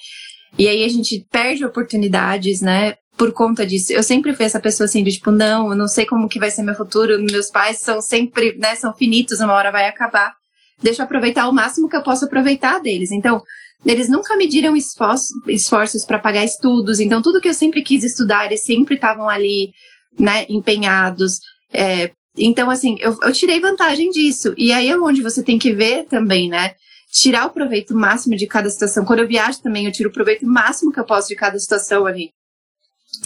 E 0.59 0.69
aí 0.69 0.85
a 0.85 0.89
gente 0.89 1.27
perde 1.31 1.65
oportunidades, 1.65 2.61
né? 2.61 2.95
Por 3.17 3.33
conta 3.33 3.65
disso. 3.65 3.93
Eu 3.93 4.03
sempre 4.03 4.35
fui 4.35 4.45
essa 4.45 4.61
pessoa 4.61 4.87
assim, 4.87 5.05
de 5.05 5.13
tipo, 5.13 5.31
não, 5.31 5.71
eu 5.71 5.77
não 5.77 5.87
sei 5.87 6.05
como 6.05 6.29
que 6.29 6.39
vai 6.39 6.51
ser 6.51 6.63
meu 6.63 6.75
futuro. 6.75 7.23
Meus 7.23 7.51
pais 7.51 7.79
são 7.79 8.01
sempre, 8.01 8.57
né, 8.59 8.75
são 8.75 8.93
finitos, 8.95 9.41
uma 9.41 9.53
hora 9.53 9.71
vai 9.71 9.87
acabar. 9.87 10.35
Deixa 10.83 11.03
eu 11.03 11.05
aproveitar 11.05 11.49
o 11.49 11.53
máximo 11.53 11.89
que 11.89 11.97
eu 11.97 12.03
posso 12.03 12.25
aproveitar 12.25 12.81
deles. 12.81 13.13
Então, 13.13 13.43
eles 13.85 14.09
nunca 14.09 14.37
mediram 14.37 14.77
esforços, 14.77 15.31
esforços 15.49 16.05
para 16.05 16.19
pagar 16.19 16.45
estudos. 16.45 17.01
Então, 17.01 17.21
tudo 17.21 17.41
que 17.41 17.49
eu 17.49 17.55
sempre 17.55 17.83
quis 17.83 18.05
estudar, 18.05 18.47
eles 18.47 18.63
sempre 18.63 18.95
estavam 18.95 19.29
ali, 19.29 19.73
né, 20.19 20.47
empenhados. 20.49 21.41
É, 21.73 22.13
então, 22.37 22.71
assim, 22.71 22.97
eu, 23.01 23.17
eu 23.23 23.33
tirei 23.33 23.61
vantagem 23.61 24.11
disso. 24.11 24.55
E 24.57 24.73
aí 24.73 24.89
é 24.89 24.99
onde 24.99 25.23
você 25.23 25.43
tem 25.43 25.59
que 25.59 25.73
ver 25.73 26.05
também, 26.05 26.49
né? 26.49 26.75
tirar 27.13 27.47
o 27.47 27.51
proveito 27.51 27.95
máximo 27.95 28.35
de 28.35 28.47
cada 28.47 28.71
situação. 28.71 29.05
Quando 29.05 29.19
eu 29.19 29.29
viajo 29.29 29.61
também, 29.61 29.85
eu 29.85 29.93
tiro 29.93 30.09
o 30.09 30.13
proveito 30.13 30.47
máximo 30.47 30.91
que 30.91 30.99
eu 30.99 31.05
posso 31.05 31.29
de 31.29 31.37
cada 31.37 31.59
situação 31.59 32.07
ali. 32.07 32.31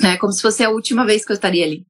É 0.02 0.16
como 0.16 0.32
se 0.32 0.42
fosse 0.42 0.64
a 0.64 0.70
última 0.70 1.06
vez 1.06 1.24
que 1.24 1.30
eu 1.30 1.34
estaria 1.34 1.64
ali. 1.64 1.86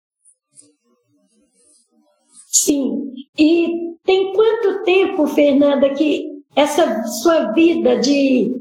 Sim. 2.53 3.13
E 3.39 3.69
tem 4.05 4.33
quanto 4.35 4.85
tempo, 4.85 5.27
Fernanda, 5.27 5.93
que 5.95 6.36
essa 6.57 7.05
sua 7.05 7.53
vida 7.53 7.99
de, 7.99 8.57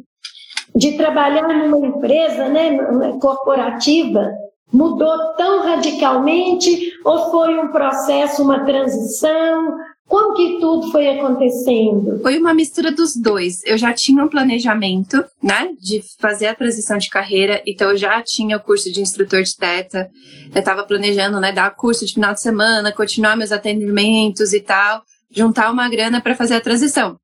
de 0.75 0.97
trabalhar 0.97 1.47
numa 1.47 1.87
empresa 1.87 2.49
né, 2.49 2.77
corporativa 3.21 4.31
mudou 4.71 5.33
tão 5.37 5.63
radicalmente? 5.63 6.91
Ou 7.05 7.31
foi 7.31 7.57
um 7.57 7.69
processo, 7.69 8.43
uma 8.43 8.65
transição? 8.65 9.77
Como 10.07 10.35
que 10.35 10.59
tudo 10.59 10.91
foi 10.91 11.07
acontecendo? 11.09 12.19
Foi 12.21 12.37
uma 12.37 12.53
mistura 12.53 12.91
dos 12.91 13.15
dois. 13.15 13.61
Eu 13.65 13.77
já 13.77 13.91
tinha 13.91 14.23
um 14.23 14.27
planejamento, 14.27 15.23
né, 15.41 15.69
de 15.79 16.03
fazer 16.19 16.47
a 16.47 16.53
transição 16.53 16.97
de 16.97 17.09
carreira, 17.09 17.63
então 17.65 17.89
eu 17.89 17.97
já 17.97 18.21
tinha 18.21 18.57
o 18.57 18.59
curso 18.59 18.91
de 18.91 19.01
instrutor 19.01 19.41
de 19.41 19.55
teta. 19.55 20.09
Eu 20.53 20.59
estava 20.59 20.83
planejando, 20.83 21.39
né, 21.39 21.51
dar 21.51 21.73
curso 21.73 22.05
de 22.05 22.13
final 22.13 22.33
de 22.33 22.41
semana, 22.41 22.91
continuar 22.91 23.35
meus 23.35 23.51
atendimentos 23.51 24.53
e 24.53 24.59
tal, 24.59 25.01
juntar 25.31 25.71
uma 25.71 25.89
grana 25.89 26.21
para 26.21 26.35
fazer 26.35 26.55
a 26.55 26.61
transição. 26.61 27.17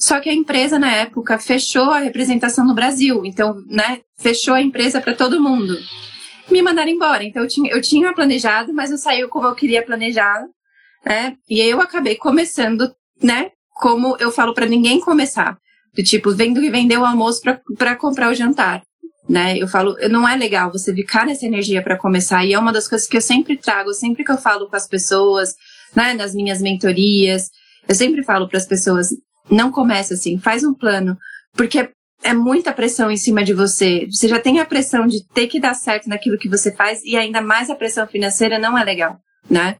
Só 0.00 0.18
que 0.18 0.30
a 0.30 0.34
empresa 0.34 0.78
na 0.78 0.90
época 0.90 1.38
fechou 1.38 1.90
a 1.90 1.98
representação 1.98 2.64
no 2.64 2.74
Brasil, 2.74 3.22
então, 3.24 3.62
né, 3.68 4.00
fechou 4.18 4.54
a 4.54 4.62
empresa 4.62 5.00
para 5.00 5.14
todo 5.14 5.42
mundo. 5.42 5.76
Me 6.50 6.62
mandaram 6.62 6.90
embora. 6.90 7.22
Então 7.22 7.42
eu 7.42 7.48
tinha, 7.48 7.70
eu 7.70 7.82
tinha 7.82 8.12
planejado, 8.12 8.72
mas 8.72 8.90
não 8.90 8.96
saiu 8.96 9.28
como 9.28 9.46
eu 9.46 9.54
queria 9.54 9.84
planejar 9.84 10.46
né? 11.04 11.36
E 11.48 11.60
eu 11.60 11.80
acabei 11.80 12.16
começando, 12.16 12.92
né? 13.22 13.50
Como 13.74 14.16
eu 14.18 14.30
falo 14.30 14.54
para 14.54 14.66
ninguém 14.66 15.00
começar. 15.00 15.56
Do 15.94 16.02
tipo, 16.02 16.32
vendo 16.34 16.60
que 16.60 16.70
vender 16.70 16.98
o 16.98 17.04
almoço 17.04 17.40
para 17.76 17.96
comprar 17.96 18.30
o 18.30 18.34
jantar. 18.34 18.82
Né? 19.28 19.58
Eu 19.58 19.68
falo, 19.68 19.96
não 20.08 20.28
é 20.28 20.36
legal 20.36 20.70
você 20.70 20.94
ficar 20.94 21.26
nessa 21.26 21.46
energia 21.46 21.82
para 21.82 21.96
começar. 21.96 22.44
E 22.44 22.52
é 22.52 22.58
uma 22.58 22.72
das 22.72 22.86
coisas 22.86 23.08
que 23.08 23.16
eu 23.16 23.20
sempre 23.20 23.56
trago, 23.56 23.92
sempre 23.92 24.24
que 24.24 24.30
eu 24.30 24.38
falo 24.38 24.68
com 24.68 24.76
as 24.76 24.86
pessoas, 24.86 25.54
né, 25.94 26.14
nas 26.14 26.34
minhas 26.34 26.60
mentorias, 26.60 27.48
eu 27.88 27.94
sempre 27.94 28.22
falo 28.22 28.48
para 28.48 28.58
as 28.58 28.66
pessoas, 28.66 29.08
não 29.48 29.70
comece 29.70 30.14
assim, 30.14 30.38
faz 30.38 30.64
um 30.64 30.74
plano, 30.74 31.16
porque 31.54 31.90
é 32.22 32.34
muita 32.34 32.72
pressão 32.72 33.10
em 33.10 33.16
cima 33.16 33.42
de 33.42 33.54
você. 33.54 34.06
Você 34.10 34.28
já 34.28 34.38
tem 34.38 34.60
a 34.60 34.66
pressão 34.66 35.06
de 35.06 35.24
ter 35.28 35.46
que 35.46 35.60
dar 35.60 35.74
certo 35.74 36.08
naquilo 36.08 36.38
que 36.38 36.48
você 36.48 36.70
faz 36.70 37.02
e 37.04 37.16
ainda 37.16 37.40
mais 37.40 37.70
a 37.70 37.74
pressão 37.74 38.06
financeira 38.06 38.58
não 38.58 38.76
é 38.76 38.84
legal 38.84 39.18
né? 39.48 39.76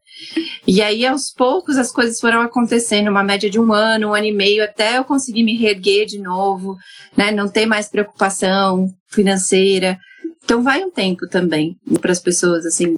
E 0.67 0.81
aí, 0.81 1.05
aos 1.05 1.31
poucos, 1.31 1.77
as 1.77 1.91
coisas 1.91 2.19
foram 2.19 2.41
acontecendo, 2.41 3.09
uma 3.09 3.23
média 3.23 3.49
de 3.49 3.59
um 3.59 3.73
ano, 3.73 4.09
um 4.09 4.13
ano 4.13 4.25
e 4.25 4.31
meio, 4.31 4.63
até 4.63 4.97
eu 4.97 5.03
conseguir 5.03 5.43
me 5.43 5.55
reerguer 5.55 6.05
de 6.05 6.19
novo, 6.19 6.77
né? 7.15 7.31
Não 7.31 7.49
ter 7.49 7.65
mais 7.65 7.87
preocupação 7.87 8.87
financeira. 9.07 9.99
Então, 10.43 10.63
vai 10.63 10.83
um 10.83 10.91
tempo 10.91 11.27
também 11.27 11.77
para 12.01 12.11
as 12.11 12.19
pessoas, 12.19 12.65
assim, 12.65 12.97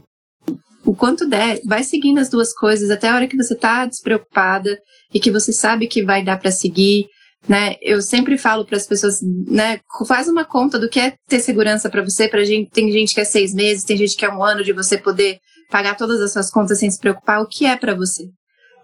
o 0.86 0.96
quanto 0.96 1.28
der, 1.28 1.62
vai 1.66 1.84
seguindo 1.84 2.20
as 2.20 2.30
duas 2.30 2.54
coisas 2.54 2.90
até 2.90 3.10
a 3.10 3.16
hora 3.16 3.28
que 3.28 3.38
você 3.38 3.56
tá 3.56 3.86
despreocupada 3.86 4.78
e 5.14 5.20
que 5.20 5.32
você 5.32 5.54
sabe 5.54 5.88
que 5.88 6.04
vai 6.04 6.24
dar 6.24 6.38
para 6.38 6.52
seguir, 6.52 7.08
né? 7.48 7.76
Eu 7.82 8.02
sempre 8.02 8.38
falo 8.38 8.66
para 8.66 8.78
as 8.78 8.86
pessoas, 8.86 9.20
né? 9.48 9.80
Faz 10.08 10.28
uma 10.28 10.44
conta 10.44 10.78
do 10.78 10.90
que 10.90 11.00
é 11.00 11.14
ter 11.28 11.40
segurança 11.40 11.90
para 11.90 12.02
você. 12.02 12.28
Para 12.28 12.44
gente, 12.44 12.70
tem 12.70 12.92
gente 12.92 13.14
que 13.14 13.22
é 13.22 13.26
seis 13.26 13.54
meses, 13.54 13.84
tem 13.84 13.98
gente 13.98 14.16
que 14.16 14.26
é 14.26 14.34
um 14.34 14.44
ano 14.44 14.64
de 14.64 14.74
você 14.74 14.98
poder 14.98 15.40
pagar 15.70 15.96
todas 15.96 16.22
as 16.22 16.34
suas 16.34 16.52
contas 16.52 16.80
sem 16.80 16.90
se 16.92 17.00
preocupar, 17.00 17.42
o 17.42 17.48
que 17.48 17.66
é 17.66 17.76
para 17.76 17.96
você, 17.96 18.26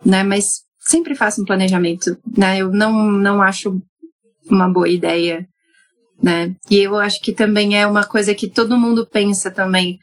né? 0.06 0.24
Mas 0.24 0.62
sempre 0.80 1.16
faça 1.16 1.42
um 1.42 1.46
planejamento, 1.46 2.18
né? 2.38 2.60
Eu 2.60 2.72
não, 2.72 3.12
não 3.12 3.42
acho 3.42 3.78
uma 4.50 4.68
boa 4.70 4.90
ideia, 4.90 5.46
né? 6.22 6.54
E 6.70 6.78
eu 6.78 6.98
acho 6.98 7.22
que 7.22 7.34
também 7.34 7.78
é 7.78 7.86
uma 7.86 8.06
coisa 8.06 8.34
que 8.34 8.50
todo 8.50 8.78
mundo 8.78 9.06
pensa 9.06 9.52
também, 9.52 9.98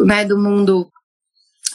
né? 0.00 0.24
Do 0.24 0.38
mundo 0.38 0.88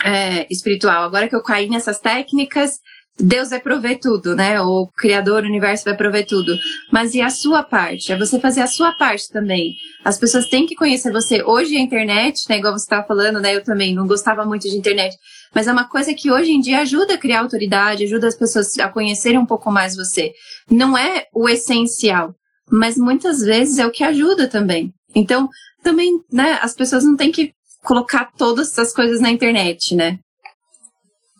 é, 0.04 0.48
espiritual. 0.50 1.04
Agora 1.04 1.28
que 1.28 1.36
eu 1.36 1.44
caí 1.44 1.70
nessas 1.70 2.00
técnicas, 2.00 2.80
Deus 3.22 3.50
vai 3.50 3.60
prover 3.60 4.00
tudo, 4.00 4.34
né? 4.34 4.62
O 4.62 4.88
Criador, 4.96 5.44
o 5.44 5.48
universo 5.48 5.84
vai 5.84 5.96
prover 5.96 6.26
tudo. 6.26 6.58
Mas 6.92 7.14
e 7.14 7.22
a 7.22 7.30
sua 7.30 7.62
parte? 7.62 8.14
É 8.14 8.18
você 8.18 8.40
fazer 8.40 8.62
a 8.62 8.68
sua 8.68 8.94
parte 8.94 9.28
também. 9.30 9.74
As 10.06 10.18
pessoas 10.18 10.48
têm 10.48 10.66
que 10.66 10.76
conhecer 10.76 11.12
você. 11.12 11.44
Hoje 11.44 11.76
a 11.76 11.82
internet, 11.82 12.44
né? 12.48 12.58
Igual 12.58 12.78
você 12.78 12.86
estava 12.86 13.06
falando, 13.06 13.42
né? 13.42 13.56
Eu 13.56 13.64
também 13.64 13.94
não 13.94 14.08
gostava 14.08 14.46
muito 14.46 14.70
de 14.70 14.78
internet. 14.78 15.18
Mas 15.54 15.68
é 15.68 15.72
uma 15.72 15.90
coisa 15.90 16.14
que 16.14 16.32
hoje 16.32 16.52
em 16.52 16.62
dia 16.62 16.80
ajuda 16.80 17.16
a 17.16 17.18
criar 17.18 17.42
autoridade, 17.42 18.06
ajuda 18.06 18.28
as 18.28 18.38
pessoas 18.38 18.78
a 18.80 18.88
conhecerem 18.88 19.40
um 19.40 19.46
pouco 19.46 19.70
mais 19.70 19.98
você. 19.98 20.32
Não 20.72 20.98
é 20.98 21.26
o 21.34 21.50
essencial, 21.50 22.34
mas 22.72 22.98
muitas 22.98 23.40
vezes 23.40 23.80
é 23.80 23.86
o 23.86 23.92
que 23.92 24.04
ajuda 24.04 24.48
também. 24.48 24.94
Então, 25.14 25.50
também, 25.84 26.22
né? 26.32 26.58
As 26.62 26.74
pessoas 26.74 27.04
não 27.04 27.18
têm 27.18 27.32
que 27.32 27.52
colocar 27.84 28.32
todas 28.38 28.78
as 28.78 28.94
coisas 28.94 29.20
na 29.20 29.32
internet, 29.32 29.96
né? 29.96 30.20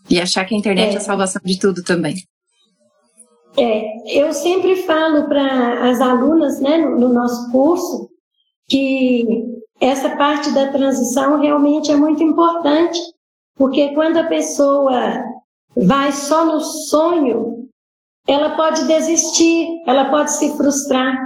E 0.10 0.20
achar 0.20 0.46
que 0.46 0.56
a 0.56 0.58
internet 0.58 0.92
é, 0.92 0.94
é 0.96 0.98
a 0.98 1.02
salvação 1.02 1.42
de 1.44 1.60
tudo 1.60 1.84
também. 1.84 2.16
É, 3.58 4.20
eu 4.20 4.34
sempre 4.34 4.84
falo 4.84 5.28
para 5.28 5.90
as 5.90 6.00
alunas 6.00 6.60
né, 6.60 6.78
no, 6.78 7.00
no 7.00 7.14
nosso 7.14 7.52
curso 7.52 8.10
que 8.68 9.26
essa 9.82 10.16
parte 10.16 10.52
da 10.52 10.72
transição 10.72 11.40
realmente 11.40 11.92
é 11.92 11.96
muito 11.96 12.24
importante, 12.24 13.00
porque 13.56 13.94
quando 13.94 14.18
a 14.18 14.28
pessoa 14.28 15.24
vai 15.76 16.12
só 16.12 16.46
no 16.46 16.60
sonho, 16.60 17.68
ela 18.28 18.56
pode 18.56 18.86
desistir, 18.86 19.68
ela 19.88 20.10
pode 20.10 20.32
se 20.34 20.56
frustrar, 20.56 21.18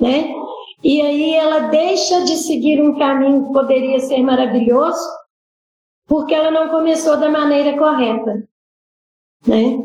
né? 0.00 0.34
E 0.82 1.02
aí 1.02 1.34
ela 1.34 1.68
deixa 1.68 2.24
de 2.24 2.36
seguir 2.36 2.80
um 2.80 2.98
caminho 2.98 3.46
que 3.46 3.52
poderia 3.52 4.00
ser 4.00 4.22
maravilhoso 4.22 5.20
porque 6.10 6.34
ela 6.34 6.50
não 6.50 6.68
começou 6.70 7.16
da 7.16 7.28
maneira 7.28 7.78
correta, 7.78 8.42
né? 9.46 9.78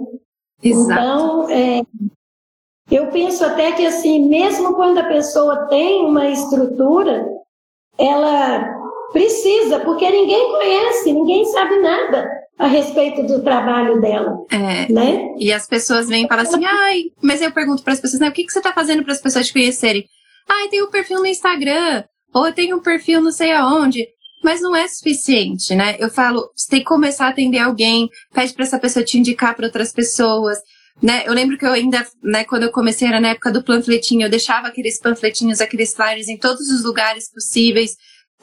Exato. 0.64 1.00
Então, 1.00 1.50
é, 1.52 1.82
eu 2.90 3.12
penso 3.12 3.46
até 3.46 3.74
que 3.74 3.86
assim, 3.86 4.28
mesmo 4.28 4.74
quando 4.74 4.98
a 4.98 5.04
pessoa 5.04 5.68
tem 5.68 6.04
uma 6.04 6.28
estrutura, 6.30 7.28
ela 7.96 8.74
precisa, 9.12 9.80
porque 9.82 10.10
ninguém 10.10 10.52
conhece, 10.52 11.14
ninguém 11.14 11.46
sabe 11.46 11.78
nada 11.80 12.28
a 12.58 12.66
respeito 12.66 13.22
do 13.24 13.44
trabalho 13.44 14.02
dela, 14.02 14.46
é, 14.50 14.92
né? 14.92 15.36
E 15.38 15.54
as 15.54 15.68
pessoas 15.68 16.08
vêm 16.08 16.26
e 16.26 16.28
falam 16.28 16.44
assim, 16.44 16.66
ai, 16.66 17.04
mas 17.22 17.42
eu 17.42 17.52
pergunto 17.52 17.84
para 17.84 17.94
as 17.94 18.00
pessoas, 18.00 18.22
né, 18.22 18.30
o 18.30 18.32
que, 18.32 18.46
que 18.46 18.52
você 18.52 18.60
está 18.60 18.74
fazendo 18.74 19.04
para 19.04 19.14
as 19.14 19.22
pessoas 19.22 19.46
te 19.46 19.54
conhecerem? 19.54 20.08
Ai, 20.48 20.68
tem 20.70 20.84
um 20.84 20.90
perfil 20.90 21.20
no 21.20 21.26
Instagram, 21.26 22.04
ou 22.34 22.52
tem 22.52 22.74
um 22.74 22.82
perfil 22.82 23.22
não 23.22 23.32
sei 23.32 23.52
aonde 23.52 24.06
mas 24.46 24.62
não 24.62 24.76
é 24.76 24.88
suficiente, 24.88 25.74
né? 25.74 25.96
Eu 25.98 26.08
falo, 26.08 26.52
você 26.56 26.70
tem 26.70 26.80
que 26.82 26.86
começar 26.86 27.26
a 27.26 27.30
atender 27.30 27.58
alguém, 27.58 28.08
pede 28.32 28.54
para 28.54 28.64
essa 28.64 28.78
pessoa 28.78 29.04
te 29.04 29.18
indicar 29.18 29.56
para 29.56 29.66
outras 29.66 29.92
pessoas, 29.92 30.60
né? 31.02 31.24
Eu 31.26 31.34
lembro 31.34 31.58
que 31.58 31.66
eu 31.66 31.72
ainda, 31.72 32.06
né, 32.24 32.44
quando 32.44 32.62
eu 32.62 32.72
comecei 32.72 33.08
era 33.08 33.20
na 33.20 33.30
época 33.30 33.52
do 33.52 33.64
panfletinho, 33.64 34.22
eu 34.22 34.30
deixava 34.30 34.68
aqueles 34.68 35.00
panfletinhos, 35.00 35.62
aqueles 35.62 35.96
flyers 35.96 36.28
em 36.28 36.38
todos 36.38 36.70
os 36.70 36.84
lugares 36.84 37.28
possíveis. 37.32 37.96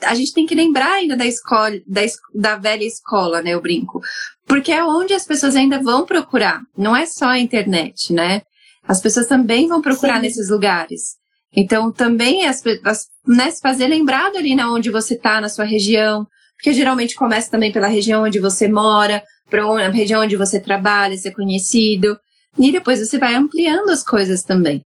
A 0.03 0.13
gente 0.17 0.35
tem 0.35 0.45
que 0.45 0.57
lembrar 0.57 0.93
ainda 0.93 1.17
da 1.17 1.25
escola, 1.25 1.71
da, 1.87 2.01
da 2.35 2.57
velha 2.57 2.85
escola, 2.85 3.41
né? 3.41 3.51
Eu 3.55 3.61
brinco. 3.61 4.01
Porque 4.45 4.73
é 4.73 4.83
onde 4.83 5.15
as 5.15 5.25
pessoas 5.25 5.55
ainda 5.55 5.81
vão 5.81 6.05
procurar. 6.05 6.63
Não 6.77 6.97
é 6.97 7.07
só 7.07 7.27
a 7.27 7.39
internet, 7.39 8.13
né? 8.13 8.43
As 8.83 9.01
pessoas 9.01 9.29
também 9.29 9.69
vão 9.69 9.81
procurar 9.81 10.17
Sim. 10.17 10.23
nesses 10.23 10.51
lugares. 10.51 11.22
Então, 11.55 11.93
também 11.93 12.47
as, 12.47 12.63
as, 12.85 13.07
né, 13.27 13.51
se 13.51 13.61
fazer 13.61 13.87
lembrado 13.87 14.37
ali 14.37 14.55
na 14.55 14.73
onde 14.73 14.91
você 14.91 15.15
está, 15.15 15.41
na 15.41 15.49
sua 15.49 15.65
região, 15.65 16.27
porque 16.57 16.73
geralmente 16.73 17.15
começa 17.15 17.51
também 17.51 17.73
pela 17.73 17.89
região 17.89 18.23
onde 18.23 18.39
você 18.39 18.69
mora, 18.69 19.23
para 19.51 19.65
a 19.65 19.89
região 19.91 20.23
onde 20.23 20.37
você 20.37 20.59
trabalha, 20.59 21.17
ser 21.17 21.33
conhecido, 21.33 22.17
e 22.59 22.73
depois 22.73 23.01
você 23.01 23.19
vai 23.19 23.35
ampliando 23.35 23.91
as 23.91 24.03
coisas 24.03 24.43
também. 24.43 24.83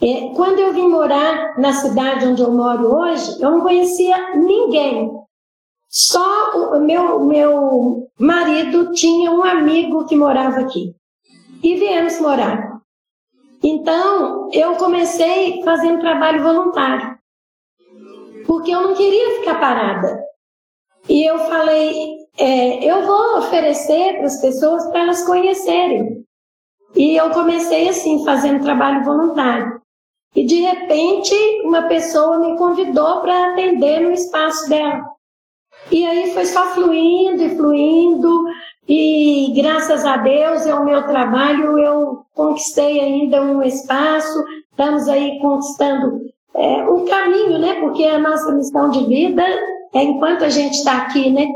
É, 0.00 0.34
quando 0.34 0.58
eu 0.58 0.72
vim 0.72 0.88
morar 0.88 1.58
na 1.58 1.72
cidade 1.72 2.26
onde 2.26 2.40
eu 2.40 2.52
moro 2.52 2.94
hoje, 2.94 3.40
eu 3.40 3.50
não 3.50 3.60
conhecia 3.60 4.34
ninguém. 4.36 5.10
Só 5.88 6.76
o 6.76 6.80
meu, 6.80 7.24
meu 7.24 8.08
marido 8.18 8.92
tinha 8.92 9.30
um 9.30 9.42
amigo 9.42 10.06
que 10.06 10.14
morava 10.14 10.60
aqui. 10.60 10.94
E 11.62 11.74
viemos 11.76 12.20
morar. 12.20 12.77
Então, 13.62 14.48
eu 14.52 14.76
comecei 14.76 15.62
fazendo 15.64 16.00
trabalho 16.00 16.42
voluntário. 16.42 17.18
Porque 18.46 18.70
eu 18.70 18.82
não 18.82 18.94
queria 18.94 19.40
ficar 19.40 19.60
parada. 19.60 20.24
E 21.08 21.24
eu 21.24 21.38
falei, 21.38 22.18
é, 22.38 22.84
eu 22.84 23.06
vou 23.06 23.38
oferecer 23.38 24.14
para 24.16 24.26
as 24.26 24.40
pessoas 24.40 24.86
para 24.86 25.00
elas 25.00 25.24
conhecerem. 25.26 26.24
E 26.94 27.16
eu 27.16 27.30
comecei 27.30 27.88
assim, 27.88 28.24
fazendo 28.24 28.62
trabalho 28.62 29.04
voluntário. 29.04 29.80
E 30.34 30.44
de 30.44 30.60
repente, 30.60 31.34
uma 31.64 31.82
pessoa 31.88 32.38
me 32.38 32.56
convidou 32.56 33.20
para 33.22 33.52
atender 33.52 34.00
no 34.00 34.12
espaço 34.12 34.68
dela. 34.68 35.02
E 35.90 36.04
aí 36.06 36.32
foi 36.32 36.44
só 36.44 36.74
fluindo 36.74 37.42
e 37.42 37.56
fluindo, 37.56 38.44
e 38.88 39.52
graças 39.54 40.04
a 40.06 40.16
Deus, 40.16 40.64
é 40.64 40.74
o 40.74 40.84
meu 40.84 41.06
trabalho, 41.06 41.78
eu 41.78 42.22
conquistei 42.34 43.00
ainda 43.00 43.42
um 43.42 43.62
espaço, 43.62 44.42
estamos 44.70 45.06
aí 45.08 45.38
conquistando 45.40 46.22
é, 46.54 46.82
um 46.88 47.04
caminho, 47.04 47.58
né? 47.58 47.80
Porque 47.80 48.04
a 48.04 48.18
nossa 48.18 48.50
missão 48.52 48.88
de 48.90 49.04
vida 49.04 49.44
é 49.94 50.02
enquanto 50.02 50.44
a 50.44 50.48
gente 50.48 50.74
está 50.74 50.98
aqui, 50.98 51.30
né? 51.30 51.46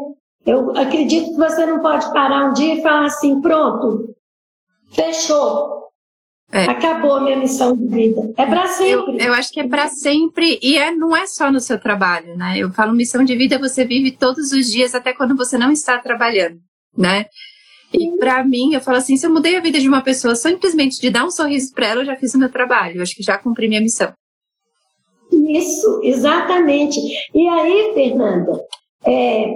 Eu 0.44 0.76
acredito 0.76 1.30
que 1.30 1.36
você 1.36 1.64
não 1.64 1.80
pode 1.80 2.12
parar 2.12 2.50
um 2.50 2.52
dia 2.52 2.74
e 2.74 2.82
falar 2.82 3.06
assim, 3.06 3.40
pronto, 3.40 4.14
fechou, 4.90 5.82
é. 6.52 6.64
Acabou 6.64 7.14
a 7.14 7.20
minha 7.22 7.36
missão 7.38 7.74
de 7.74 7.86
vida. 7.86 8.30
É 8.36 8.44
para 8.44 8.66
sempre. 8.66 9.14
Eu, 9.14 9.28
eu, 9.28 9.32
acho 9.32 9.50
que 9.50 9.60
é 9.60 9.66
para 9.66 9.88
sempre. 9.88 10.58
E 10.62 10.76
é, 10.76 10.90
não 10.90 11.16
é 11.16 11.26
só 11.26 11.50
no 11.50 11.58
seu 11.58 11.80
trabalho, 11.80 12.36
né? 12.36 12.58
Eu 12.58 12.70
falo 12.70 12.92
missão 12.92 13.24
de 13.24 13.34
vida, 13.34 13.58
você 13.58 13.86
vive 13.86 14.10
todos 14.10 14.52
os 14.52 14.70
dias, 14.70 14.94
até 14.94 15.14
quando 15.14 15.34
você 15.34 15.56
não 15.56 15.72
está 15.72 15.98
trabalhando, 15.98 16.60
né? 16.96 17.26
E 17.92 18.16
para 18.16 18.42
mim, 18.44 18.74
eu 18.74 18.80
falo 18.80 18.98
assim: 18.98 19.16
se 19.16 19.26
eu 19.26 19.32
mudei 19.32 19.56
a 19.56 19.60
vida 19.60 19.78
de 19.78 19.88
uma 19.88 20.00
pessoa 20.00 20.34
simplesmente 20.34 21.00
de 21.00 21.10
dar 21.10 21.24
um 21.24 21.30
sorriso 21.30 21.72
para 21.74 21.86
ela, 21.86 22.00
eu 22.02 22.06
já 22.06 22.16
fiz 22.16 22.34
o 22.34 22.38
meu 22.38 22.50
trabalho. 22.50 22.96
Eu 22.96 23.02
acho 23.02 23.14
que 23.14 23.22
já 23.22 23.36
cumpri 23.36 23.68
minha 23.68 23.80
missão. 23.80 24.12
Isso, 25.30 26.00
exatamente. 26.02 26.98
E 27.34 27.48
aí, 27.48 27.92
Fernanda, 27.94 28.60
é, 29.04 29.46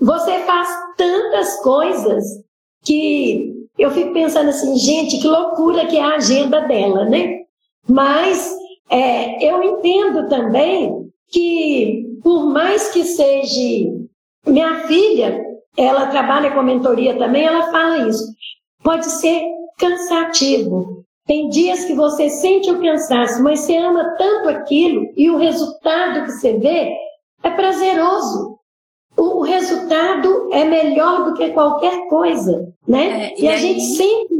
você 0.00 0.38
faz 0.40 0.68
tantas 0.96 1.60
coisas 1.62 2.24
que 2.82 3.54
eu 3.78 3.90
fico 3.90 4.12
pensando 4.12 4.50
assim, 4.50 4.76
gente, 4.76 5.20
que 5.20 5.26
loucura 5.26 5.86
que 5.86 5.96
é 5.96 6.02
a 6.02 6.16
agenda 6.16 6.60
dela, 6.62 7.04
né? 7.04 7.42
Mas 7.88 8.50
é, 8.90 9.44
eu 9.46 9.62
entendo 9.62 10.28
também 10.28 11.10
que, 11.28 12.18
por 12.22 12.46
mais 12.46 12.90
que 12.90 13.04
seja 13.04 13.92
minha 14.46 14.86
filha, 14.86 15.47
ela 15.78 16.06
trabalha 16.08 16.50
com 16.50 16.62
mentoria 16.62 17.16
também, 17.16 17.44
ela 17.44 17.70
fala 17.70 18.08
isso. 18.08 18.24
Pode 18.82 19.06
ser 19.06 19.42
cansativo. 19.78 21.04
Tem 21.26 21.48
dias 21.48 21.84
que 21.84 21.94
você 21.94 22.28
sente 22.28 22.70
o 22.70 22.80
cansaço, 22.80 23.42
mas 23.42 23.60
você 23.60 23.76
ama 23.76 24.14
tanto 24.16 24.48
aquilo 24.48 25.12
e 25.16 25.30
o 25.30 25.36
resultado 25.36 26.24
que 26.24 26.32
você 26.32 26.54
vê 26.58 26.92
é 27.42 27.50
prazeroso 27.50 28.58
o 29.18 29.42
resultado 29.42 30.48
é 30.52 30.64
melhor 30.64 31.24
do 31.24 31.34
que 31.34 31.50
qualquer 31.50 32.08
coisa, 32.08 32.72
né? 32.86 33.32
É, 33.32 33.34
e, 33.36 33.42
e, 33.42 33.48
a 33.48 33.52
aí, 33.52 33.58
gente 33.58 33.84
sempre. 33.96 34.38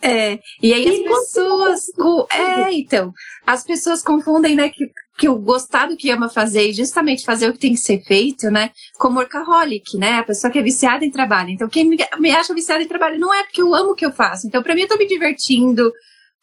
É, 0.00 0.38
e 0.62 0.72
aí 0.72 0.88
as 0.88 0.98
pessoas. 1.00 1.86
É, 2.30 2.72
então. 2.72 3.12
As 3.44 3.64
pessoas 3.64 4.02
confundem, 4.02 4.54
né, 4.54 4.68
que, 4.68 4.88
que 5.18 5.28
o 5.28 5.36
gostado 5.36 5.96
que 5.96 6.10
ama 6.10 6.28
fazer 6.28 6.72
justamente 6.72 7.24
fazer 7.24 7.48
o 7.48 7.52
que 7.52 7.58
tem 7.58 7.72
que 7.72 7.80
ser 7.80 8.02
feito, 8.02 8.50
né? 8.50 8.70
Como 8.98 9.18
workaholic, 9.18 9.96
né? 9.96 10.18
A 10.18 10.24
pessoa 10.24 10.50
que 10.50 10.58
é 10.58 10.62
viciada 10.62 11.04
em 11.04 11.10
trabalho. 11.10 11.50
Então, 11.50 11.68
quem 11.68 11.84
me, 11.84 11.96
me 12.18 12.30
acha 12.30 12.54
viciada 12.54 12.82
em 12.82 12.88
trabalho 12.88 13.18
não 13.18 13.32
é 13.32 13.42
porque 13.44 13.62
eu 13.62 13.74
amo 13.74 13.92
o 13.92 13.94
que 13.94 14.04
eu 14.04 14.12
faço. 14.12 14.46
Então, 14.46 14.62
para 14.62 14.74
mim, 14.74 14.82
eu 14.82 14.88
tô 14.88 14.96
me 14.96 15.06
divertindo. 15.06 15.90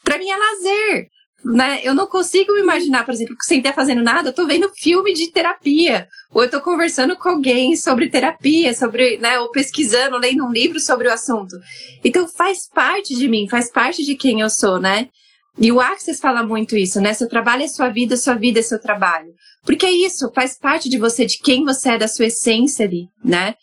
Para 0.03 0.17
mim 0.17 0.29
é 0.29 0.37
lazer 0.37 1.07
né? 1.43 1.81
Eu 1.83 1.93
não 1.93 2.07
consigo 2.07 2.53
me 2.53 2.61
imaginar, 2.61 3.03
por 3.03 3.13
exemplo, 3.13 3.35
sem 3.41 3.57
estar 3.57 3.73
fazendo 3.73 4.01
nada, 4.01 4.29
eu 4.29 4.33
tô 4.33 4.45
vendo 4.45 4.71
filme 4.75 5.13
de 5.13 5.31
terapia, 5.31 6.07
ou 6.31 6.43
eu 6.43 6.49
tô 6.49 6.61
conversando 6.61 7.17
com 7.17 7.29
alguém 7.29 7.75
sobre 7.75 8.09
terapia, 8.09 8.73
sobre, 8.73 9.17
né, 9.17 9.37
ou 9.39 9.51
pesquisando, 9.51 10.17
lendo 10.17 10.45
um 10.45 10.51
livro 10.51 10.79
sobre 10.79 11.07
o 11.07 11.13
assunto. 11.13 11.55
Então 12.03 12.27
faz 12.27 12.69
parte 12.69 13.13
de 13.15 13.27
mim, 13.27 13.47
faz 13.49 13.69
parte 13.69 14.03
de 14.03 14.15
quem 14.15 14.39
eu 14.39 14.49
sou, 14.49 14.79
né? 14.79 15.09
E 15.57 15.71
o 15.71 15.79
Axis 15.79 16.19
fala 16.19 16.43
muito 16.43 16.75
isso, 16.75 16.99
né? 16.99 17.13
Seu 17.13 17.29
trabalho 17.29 17.63
é 17.63 17.67
sua 17.67 17.89
vida, 17.89 18.17
sua 18.17 18.33
vida 18.33 18.59
é 18.59 18.63
seu 18.63 18.79
trabalho. 18.79 19.33
Porque 19.63 19.85
é 19.85 19.91
isso, 19.91 20.31
faz 20.33 20.57
parte 20.57 20.89
de 20.89 20.97
você, 20.97 21.25
de 21.25 21.37
quem 21.37 21.63
você 21.63 21.91
é, 21.91 21.97
da 21.97 22.07
sua 22.07 22.25
essência 22.25 22.85
ali, 22.85 23.07
né? 23.23 23.55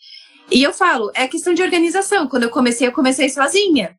E 0.49 0.63
eu 0.63 0.73
falo, 0.73 1.11
é 1.13 1.27
questão 1.27 1.53
de 1.53 1.61
organização. 1.61 2.27
Quando 2.27 2.43
eu 2.43 2.49
comecei, 2.49 2.87
eu 2.87 2.91
comecei 2.91 3.29
sozinha. 3.29 3.95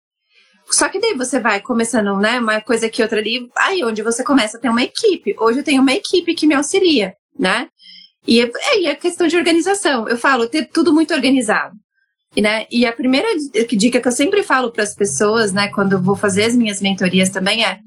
Só 0.70 0.88
que 0.88 0.98
daí 0.98 1.14
você 1.14 1.38
vai 1.38 1.61
começando, 1.61 2.16
né, 2.18 2.38
uma 2.38 2.61
coisa 2.61 2.87
aqui, 2.87 3.02
outra 3.02 3.18
ali, 3.18 3.48
aí 3.57 3.85
onde 3.85 4.02
você 4.02 4.24
começa 4.24 4.57
a 4.57 4.61
ter 4.61 4.68
uma 4.68 4.83
equipe. 4.83 5.35
Hoje 5.38 5.59
eu 5.59 5.64
tenho 5.64 5.83
uma 5.83 5.92
equipe 5.92 6.35
que 6.35 6.46
me 6.46 6.55
auxilia, 6.55 7.14
né? 7.38 7.68
E 8.26 8.40
é, 8.40 8.50
é, 8.74 8.85
é 8.87 8.94
questão 8.94 9.26
de 9.26 9.37
organização. 9.37 10.09
Eu 10.09 10.16
falo, 10.16 10.48
ter 10.48 10.66
tudo 10.66 10.92
muito 10.92 11.12
organizado. 11.12 11.74
E, 12.35 12.40
né, 12.40 12.66
e 12.71 12.87
a 12.87 12.92
primeira 12.92 13.29
dica 13.71 14.01
que 14.01 14.09
eu 14.09 14.12
sempre 14.12 14.42
falo 14.42 14.71
para 14.71 14.83
as 14.83 14.95
pessoas, 14.95 15.53
né, 15.53 15.68
quando 15.68 15.92
eu 15.92 16.03
vou 16.03 16.16
fazer 16.16 16.45
as 16.45 16.57
minhas 16.57 16.81
mentorias 16.81 17.29
também 17.29 17.64
é, 17.64 17.79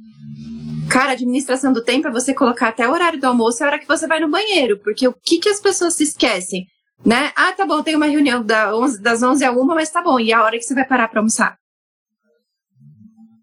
cara, 0.87 1.13
administração 1.13 1.73
do 1.73 1.83
tempo 1.83 2.07
é 2.07 2.11
você 2.11 2.33
colocar 2.33 2.67
até 2.67 2.87
o 2.87 2.91
horário 2.91 3.19
do 3.19 3.25
almoço 3.25 3.61
e 3.61 3.63
a 3.63 3.67
hora 3.67 3.79
que 3.79 3.87
você 3.87 4.05
vai 4.05 4.19
no 4.19 4.29
banheiro, 4.29 4.79
porque 4.83 5.07
o 5.07 5.13
que, 5.13 5.39
que 5.39 5.49
as 5.49 5.59
pessoas 5.59 5.95
se 5.95 6.03
esquecem, 6.03 6.67
né? 7.03 7.31
Ah, 7.35 7.53
tá 7.53 7.65
bom, 7.65 7.81
tem 7.81 7.95
uma 7.95 8.05
reunião 8.05 8.43
da 8.43 8.75
11, 8.75 9.01
das 9.01 9.23
11 9.23 9.43
a 9.43 9.51
1, 9.51 9.65
mas 9.65 9.89
tá 9.89 10.03
bom, 10.03 10.19
e 10.19 10.31
a 10.31 10.43
hora 10.43 10.57
que 10.57 10.63
você 10.63 10.75
vai 10.75 10.85
parar 10.85 11.07
para 11.07 11.19
almoçar? 11.19 11.57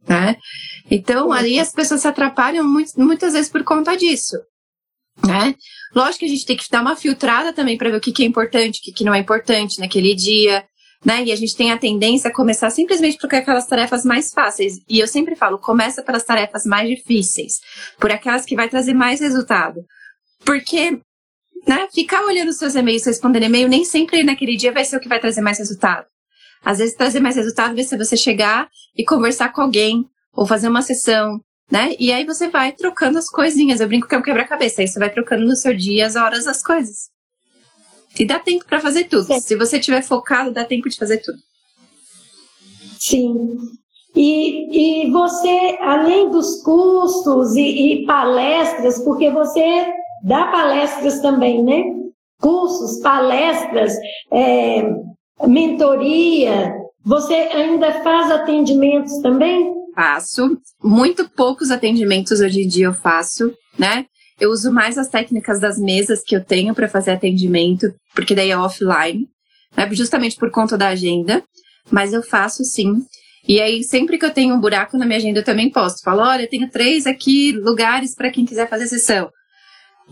né? 0.09 0.37
Então, 0.91 1.33
ali 1.33 1.59
as 1.59 1.73
pessoas 1.73 2.03
se 2.03 2.09
atrapalham 2.09 2.69
muito, 2.69 2.93
muitas 2.99 3.33
vezes 3.33 3.51
por 3.51 3.65
conta 3.65 3.97
disso, 3.97 4.37
né? 5.27 5.55
Lógico 5.95 6.21
que 6.21 6.25
a 6.27 6.29
gente 6.29 6.47
tem 6.47 6.57
que 6.57 6.69
dar 6.71 6.83
uma 6.83 6.97
filtrada 6.97 7.53
também 7.53 7.79
para 7.79 7.91
ver 7.91 7.97
o 7.97 8.01
que, 8.01 8.12
que 8.12 8.23
é 8.23 8.27
importante, 8.27 8.81
o 8.81 8.83
que, 8.83 8.93
que 8.93 9.05
não 9.05 9.15
é 9.15 9.19
importante 9.19 9.79
naquele 9.79 10.15
dia, 10.15 10.65
né? 11.05 11.25
E 11.25 11.33
a 11.33 11.37
gente 11.37 11.57
tem 11.57 11.73
a 11.73 11.79
tendência 11.79 12.29
a 12.29 12.35
começar 12.35 12.71
simplesmente 12.71 13.19
por 13.19 13.33
aquelas 13.35 13.67
tarefas 13.67 14.05
mais 14.05 14.33
fáceis. 14.33 14.81
E 14.88 14.99
eu 15.01 15.09
sempre 15.09 15.35
falo, 15.37 15.59
começa 15.59 16.03
pelas 16.03 16.25
tarefas 16.25 16.65
mais 16.65 16.88
difíceis, 16.88 17.61
por 17.99 18.11
aquelas 18.11 18.45
que 18.45 18.57
vai 18.57 18.69
trazer 18.69 18.95
mais 18.95 19.21
resultado. 19.21 19.85
Porque, 20.45 21.01
né, 21.67 21.88
ficar 21.93 22.25
olhando 22.25 22.53
seus 22.53 22.75
e-mails, 22.75 23.05
respondendo 23.05 23.45
e-mail, 23.45 23.69
nem 23.69 23.85
sempre 23.85 24.23
naquele 24.23 24.57
dia 24.57 24.73
vai 24.73 24.85
ser 24.85 24.97
o 24.97 25.01
que 25.01 25.09
vai 25.09 25.21
trazer 25.21 25.41
mais 25.41 25.59
resultado. 25.59 26.07
Às 26.65 26.79
vezes, 26.79 26.95
trazer 26.95 27.21
mais 27.21 27.37
resultado 27.37 27.75
vai 27.75 27.85
ser 27.85 27.99
você 27.99 28.17
chegar 28.17 28.69
e 28.97 29.05
conversar 29.05 29.53
com 29.53 29.62
alguém, 29.62 30.07
ou 30.33 30.47
fazer 30.47 30.69
uma 30.69 30.83
sessão, 30.83 31.41
né? 31.71 31.95
E 31.99 32.12
aí 32.12 32.25
você 32.25 32.49
vai 32.49 32.73
trocando 32.73 33.19
as 33.19 33.29
coisinhas. 33.29 33.81
Eu 33.81 33.88
brinco 33.88 34.09
que 34.09 34.15
é 34.15 34.19
um 34.19 34.23
quebra-cabeça. 34.23 34.81
Aí 34.81 34.88
você 34.88 34.99
vai 34.99 35.11
trocando 35.11 35.45
no 35.45 35.57
seu 35.57 35.75
dia 35.75 36.07
as 36.07 36.17
horas 36.17 36.47
as 36.47 36.62
coisas. 36.62 37.12
E 38.18 38.27
dá 38.27 38.38
tempo 38.38 38.64
para 38.66 38.81
fazer 38.81 39.05
tudo. 39.05 39.25
Sim. 39.25 39.40
Se 39.40 39.57
você 39.57 39.79
estiver 39.79 40.03
focado, 40.03 40.53
dá 40.53 40.64
tempo 40.64 40.88
de 40.88 40.96
fazer 40.96 41.18
tudo. 41.18 41.38
Sim. 42.98 43.57
E, 44.14 45.07
e 45.07 45.11
você, 45.11 45.79
além 45.81 46.31
dos 46.31 46.62
cursos 46.62 47.57
e, 47.57 48.03
e 48.03 48.07
palestras, 48.07 49.03
porque 49.03 49.31
você 49.31 49.92
dá 50.22 50.46
palestras 50.48 51.20
também, 51.20 51.62
né? 51.62 51.83
Cursos, 52.40 53.01
palestras, 53.01 53.94
é, 54.31 54.83
mentoria. 55.46 56.75
Você 57.05 57.35
ainda 57.35 58.03
faz 58.03 58.31
atendimentos 58.31 59.18
também? 59.18 59.72
Faço. 59.94 60.59
Muito 60.83 61.29
poucos 61.31 61.70
atendimentos 61.70 62.40
hoje 62.40 62.62
em 62.62 62.68
dia 62.68 62.87
eu 62.87 62.94
faço, 62.94 63.53
né? 63.79 64.07
Eu 64.42 64.50
uso 64.50 64.72
mais 64.72 64.98
as 64.98 65.09
técnicas 65.09 65.61
das 65.61 65.78
mesas 65.78 66.20
que 66.20 66.35
eu 66.35 66.44
tenho 66.44 66.74
para 66.74 66.88
fazer 66.88 67.12
atendimento, 67.12 67.87
porque 68.12 68.35
daí 68.35 68.50
é 68.50 68.59
offline, 68.59 69.28
né? 69.76 69.88
justamente 69.92 70.35
por 70.35 70.50
conta 70.50 70.76
da 70.76 70.88
agenda. 70.88 71.44
Mas 71.88 72.12
eu 72.12 72.24
faço 72.24 72.64
sim. 72.64 72.92
E 73.46 73.61
aí, 73.61 73.85
sempre 73.85 74.18
que 74.18 74.24
eu 74.24 74.33
tenho 74.33 74.52
um 74.52 74.61
buraco 74.61 74.98
na 74.98 75.07
minha 75.07 75.18
agenda, 75.18 75.38
eu 75.38 75.44
também 75.44 75.70
posto. 75.70 76.02
Falo, 76.02 76.22
olha, 76.22 76.42
eu 76.42 76.48
tenho 76.48 76.68
três 76.68 77.07
aqui 77.07 77.52
lugares 77.52 78.16
para 78.16 78.33
quem 78.33 78.44
quiser 78.44 78.68
fazer 78.68 78.88
sessão. 78.88 79.31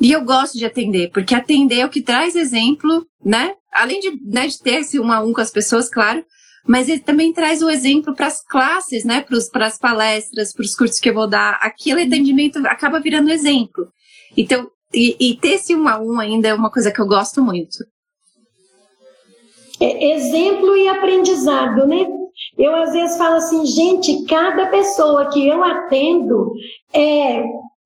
E 0.00 0.12
eu 0.12 0.24
gosto 0.24 0.56
de 0.56 0.64
atender, 0.64 1.10
porque 1.10 1.34
atender 1.34 1.80
é 1.80 1.86
o 1.86 1.90
que 1.90 2.00
traz 2.00 2.36
exemplo, 2.36 3.04
né? 3.24 3.52
Além 3.72 3.98
de, 3.98 4.12
né, 4.30 4.46
de 4.46 4.62
ter 4.62 4.82
esse 4.82 5.00
um 5.00 5.10
a 5.10 5.20
um 5.20 5.32
com 5.32 5.40
as 5.40 5.50
pessoas, 5.50 5.90
claro, 5.90 6.24
mas 6.68 6.88
ele 6.88 7.00
também 7.00 7.32
traz 7.32 7.62
o 7.62 7.68
exemplo 7.68 8.14
para 8.14 8.28
as 8.28 8.40
classes, 8.44 9.04
né? 9.04 9.24
Para 9.50 9.66
as 9.66 9.76
palestras, 9.76 10.52
para 10.52 10.62
os 10.62 10.76
cursos 10.76 11.00
que 11.00 11.10
eu 11.10 11.14
vou 11.14 11.26
dar. 11.26 11.58
Aquele 11.60 12.02
atendimento 12.02 12.58
acaba 12.68 13.00
virando 13.00 13.28
exemplo. 13.28 13.88
Então, 14.36 14.70
e, 14.92 15.16
e, 15.20 15.36
ter 15.36 15.54
esse 15.54 15.74
um 15.74 15.88
a 15.88 15.98
um 15.98 16.18
ainda 16.18 16.48
é 16.48 16.54
uma 16.54 16.70
coisa 16.70 16.90
que 16.90 17.00
eu 17.00 17.06
gosto 17.06 17.42
muito. 17.42 17.78
É 19.80 20.12
exemplo 20.12 20.76
e 20.76 20.88
aprendizado, 20.88 21.86
né? 21.86 22.06
Eu 22.58 22.74
às 22.74 22.92
vezes 22.92 23.16
falo 23.16 23.36
assim, 23.36 23.64
gente, 23.66 24.24
cada 24.24 24.66
pessoa 24.66 25.30
que 25.30 25.46
eu 25.46 25.62
atendo 25.62 26.52
é, 26.92 27.38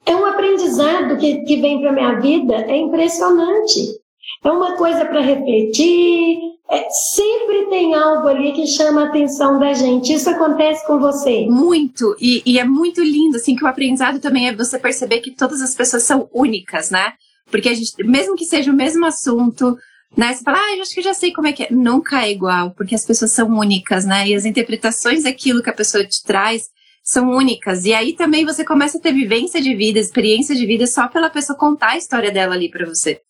é 0.06 0.16
um 0.16 0.26
aprendizado 0.26 1.16
que, 1.18 1.42
que 1.44 1.60
vem 1.60 1.80
para 1.80 1.92
minha 1.92 2.20
vida, 2.20 2.54
é 2.54 2.76
impressionante. 2.76 4.03
É 4.44 4.50
uma 4.50 4.76
coisa 4.76 5.04
para 5.06 5.20
refletir, 5.20 6.36
é, 6.70 6.86
sempre 7.14 7.66
tem 7.70 7.94
algo 7.94 8.26
ali 8.28 8.52
que 8.52 8.66
chama 8.66 9.02
a 9.02 9.08
atenção 9.08 9.58
da 9.58 9.72
gente. 9.72 10.12
Isso 10.12 10.28
acontece 10.28 10.86
com 10.86 10.98
você? 10.98 11.46
Muito, 11.46 12.16
e, 12.20 12.42
e, 12.44 12.58
é 12.58 12.64
muito 12.64 13.02
lindo, 13.02 13.36
assim, 13.36 13.54
que 13.54 13.64
o 13.64 13.68
aprendizado 13.68 14.20
também 14.20 14.48
é 14.48 14.54
você 14.54 14.78
perceber 14.78 15.20
que 15.20 15.30
todas 15.30 15.60
as 15.60 15.74
pessoas 15.74 16.02
são 16.02 16.28
únicas, 16.32 16.90
né? 16.90 17.12
Porque 17.50 17.68
a 17.68 17.74
gente, 17.74 17.92
mesmo 18.04 18.34
que 18.34 18.44
seja 18.44 18.70
o 18.70 18.74
mesmo 18.74 19.04
assunto, 19.04 19.76
né? 20.16 20.32
Você 20.32 20.42
fala, 20.42 20.58
ah, 20.58 20.76
eu 20.76 20.82
acho 20.82 20.94
que 20.94 21.02
já 21.02 21.14
sei 21.14 21.32
como 21.32 21.46
é 21.46 21.52
que 21.52 21.64
é. 21.64 21.68
Nunca 21.70 22.24
é 22.24 22.30
igual, 22.30 22.70
porque 22.72 22.94
as 22.94 23.04
pessoas 23.04 23.32
são 23.32 23.48
únicas, 23.48 24.04
né? 24.04 24.28
E 24.28 24.34
as 24.34 24.44
interpretações 24.44 25.24
daquilo 25.24 25.62
que 25.62 25.70
a 25.70 25.74
pessoa 25.74 26.04
te 26.04 26.22
traz 26.22 26.68
são 27.02 27.30
únicas. 27.30 27.84
E 27.84 27.92
aí 27.92 28.14
também 28.14 28.44
você 28.44 28.64
começa 28.64 28.98
a 28.98 29.00
ter 29.00 29.12
vivência 29.12 29.60
de 29.60 29.74
vida, 29.74 29.98
experiência 29.98 30.54
de 30.54 30.66
vida 30.66 30.86
só 30.86 31.08
pela 31.08 31.28
pessoa 31.28 31.58
contar 31.58 31.90
a 31.90 31.98
história 31.98 32.30
dela 32.30 32.54
ali 32.54 32.70
para 32.70 32.86
você. 32.86 33.20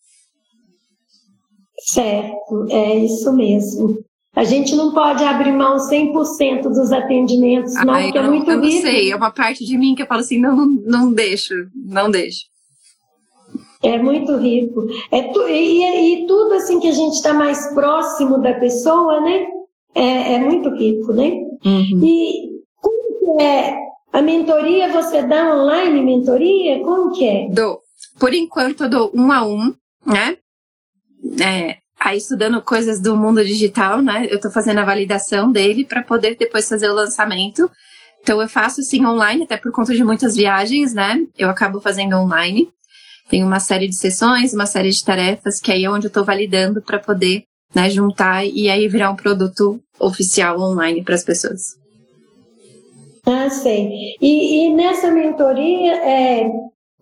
Certo, 1.85 2.65
é 2.69 2.95
isso 2.95 3.31
mesmo. 3.31 4.03
A 4.35 4.43
gente 4.43 4.75
não 4.75 4.91
pode 4.91 5.23
abrir 5.23 5.53
mão 5.53 5.77
100% 5.77 6.63
dos 6.63 6.91
atendimentos, 6.91 7.73
não, 7.75 7.85
porque 7.85 8.17
é 8.17 8.27
muito 8.27 8.51
eu 8.51 8.57
não 8.57 8.71
sei, 8.71 9.11
é 9.11 9.15
uma 9.15 9.31
parte 9.31 9.63
de 9.63 9.77
mim 9.77 9.95
que 9.95 10.01
eu 10.01 10.07
falo 10.07 10.19
assim, 10.19 10.39
não, 10.39 10.55
não, 10.55 10.67
não 10.67 11.13
deixo, 11.13 11.53
não 11.73 12.09
deixo. 12.09 12.41
É 13.83 13.97
muito 13.97 14.35
rico. 14.35 14.87
É 15.11 15.21
tu, 15.31 15.47
e, 15.47 16.23
e, 16.23 16.27
tudo 16.27 16.55
assim 16.55 16.79
que 16.79 16.87
a 16.87 16.91
gente 16.91 17.13
está 17.13 17.33
mais 17.33 17.71
próximo 17.73 18.41
da 18.41 18.55
pessoa, 18.55 19.21
né? 19.21 19.45
É, 19.93 20.33
é 20.33 20.39
muito 20.39 20.69
rico, 20.71 21.13
né? 21.13 21.31
Uhum. 21.63 22.01
E 22.03 22.61
como 22.81 23.19
que 23.19 23.43
é? 23.43 23.77
A 24.11 24.21
mentoria 24.21 24.91
você 24.91 25.21
dá 25.21 25.55
online 25.55 26.01
mentoria? 26.01 26.79
Como 26.83 27.11
que 27.11 27.25
é? 27.25 27.47
Dou. 27.49 27.79
Por 28.19 28.33
enquanto 28.33 28.85
eu 28.85 28.89
dou 28.89 29.11
um 29.13 29.31
a 29.31 29.45
um, 29.45 29.73
né? 30.05 30.37
É, 31.41 31.77
aí 31.99 32.17
estudando 32.17 32.61
coisas 32.61 32.99
do 32.99 33.15
mundo 33.15 33.43
digital, 33.43 34.01
né? 34.01 34.27
Eu 34.29 34.35
estou 34.35 34.51
fazendo 34.51 34.79
a 34.79 34.85
validação 34.85 35.51
dele 35.51 35.85
para 35.85 36.03
poder 36.03 36.35
depois 36.35 36.67
fazer 36.67 36.89
o 36.89 36.93
lançamento. 36.93 37.69
Então 38.21 38.41
eu 38.41 38.47
faço 38.47 38.81
sim 38.81 39.05
online, 39.05 39.43
até 39.43 39.57
por 39.57 39.71
conta 39.71 39.93
de 39.93 40.03
muitas 40.03 40.35
viagens, 40.35 40.93
né? 40.93 41.19
Eu 41.37 41.49
acabo 41.49 41.79
fazendo 41.79 42.15
online. 42.15 42.69
Tem 43.29 43.43
uma 43.43 43.59
série 43.59 43.87
de 43.87 43.95
sessões, 43.95 44.53
uma 44.53 44.65
série 44.65 44.91
de 44.91 45.03
tarefas, 45.03 45.59
que 45.59 45.71
aí 45.71 45.83
é 45.83 45.89
onde 45.89 46.05
eu 46.05 46.09
estou 46.09 46.23
validando 46.23 46.81
para 46.81 46.99
poder 46.99 47.43
né, 47.73 47.89
juntar 47.89 48.45
e 48.45 48.69
aí 48.69 48.87
virar 48.87 49.09
um 49.09 49.15
produto 49.15 49.79
oficial 49.99 50.59
online 50.59 51.03
para 51.03 51.15
as 51.15 51.23
pessoas. 51.23 51.75
Ah, 53.25 53.49
sei. 53.49 54.15
E, 54.21 54.67
e 54.67 54.73
nessa 54.73 55.11
mentoria, 55.11 55.95
é, 55.95 56.47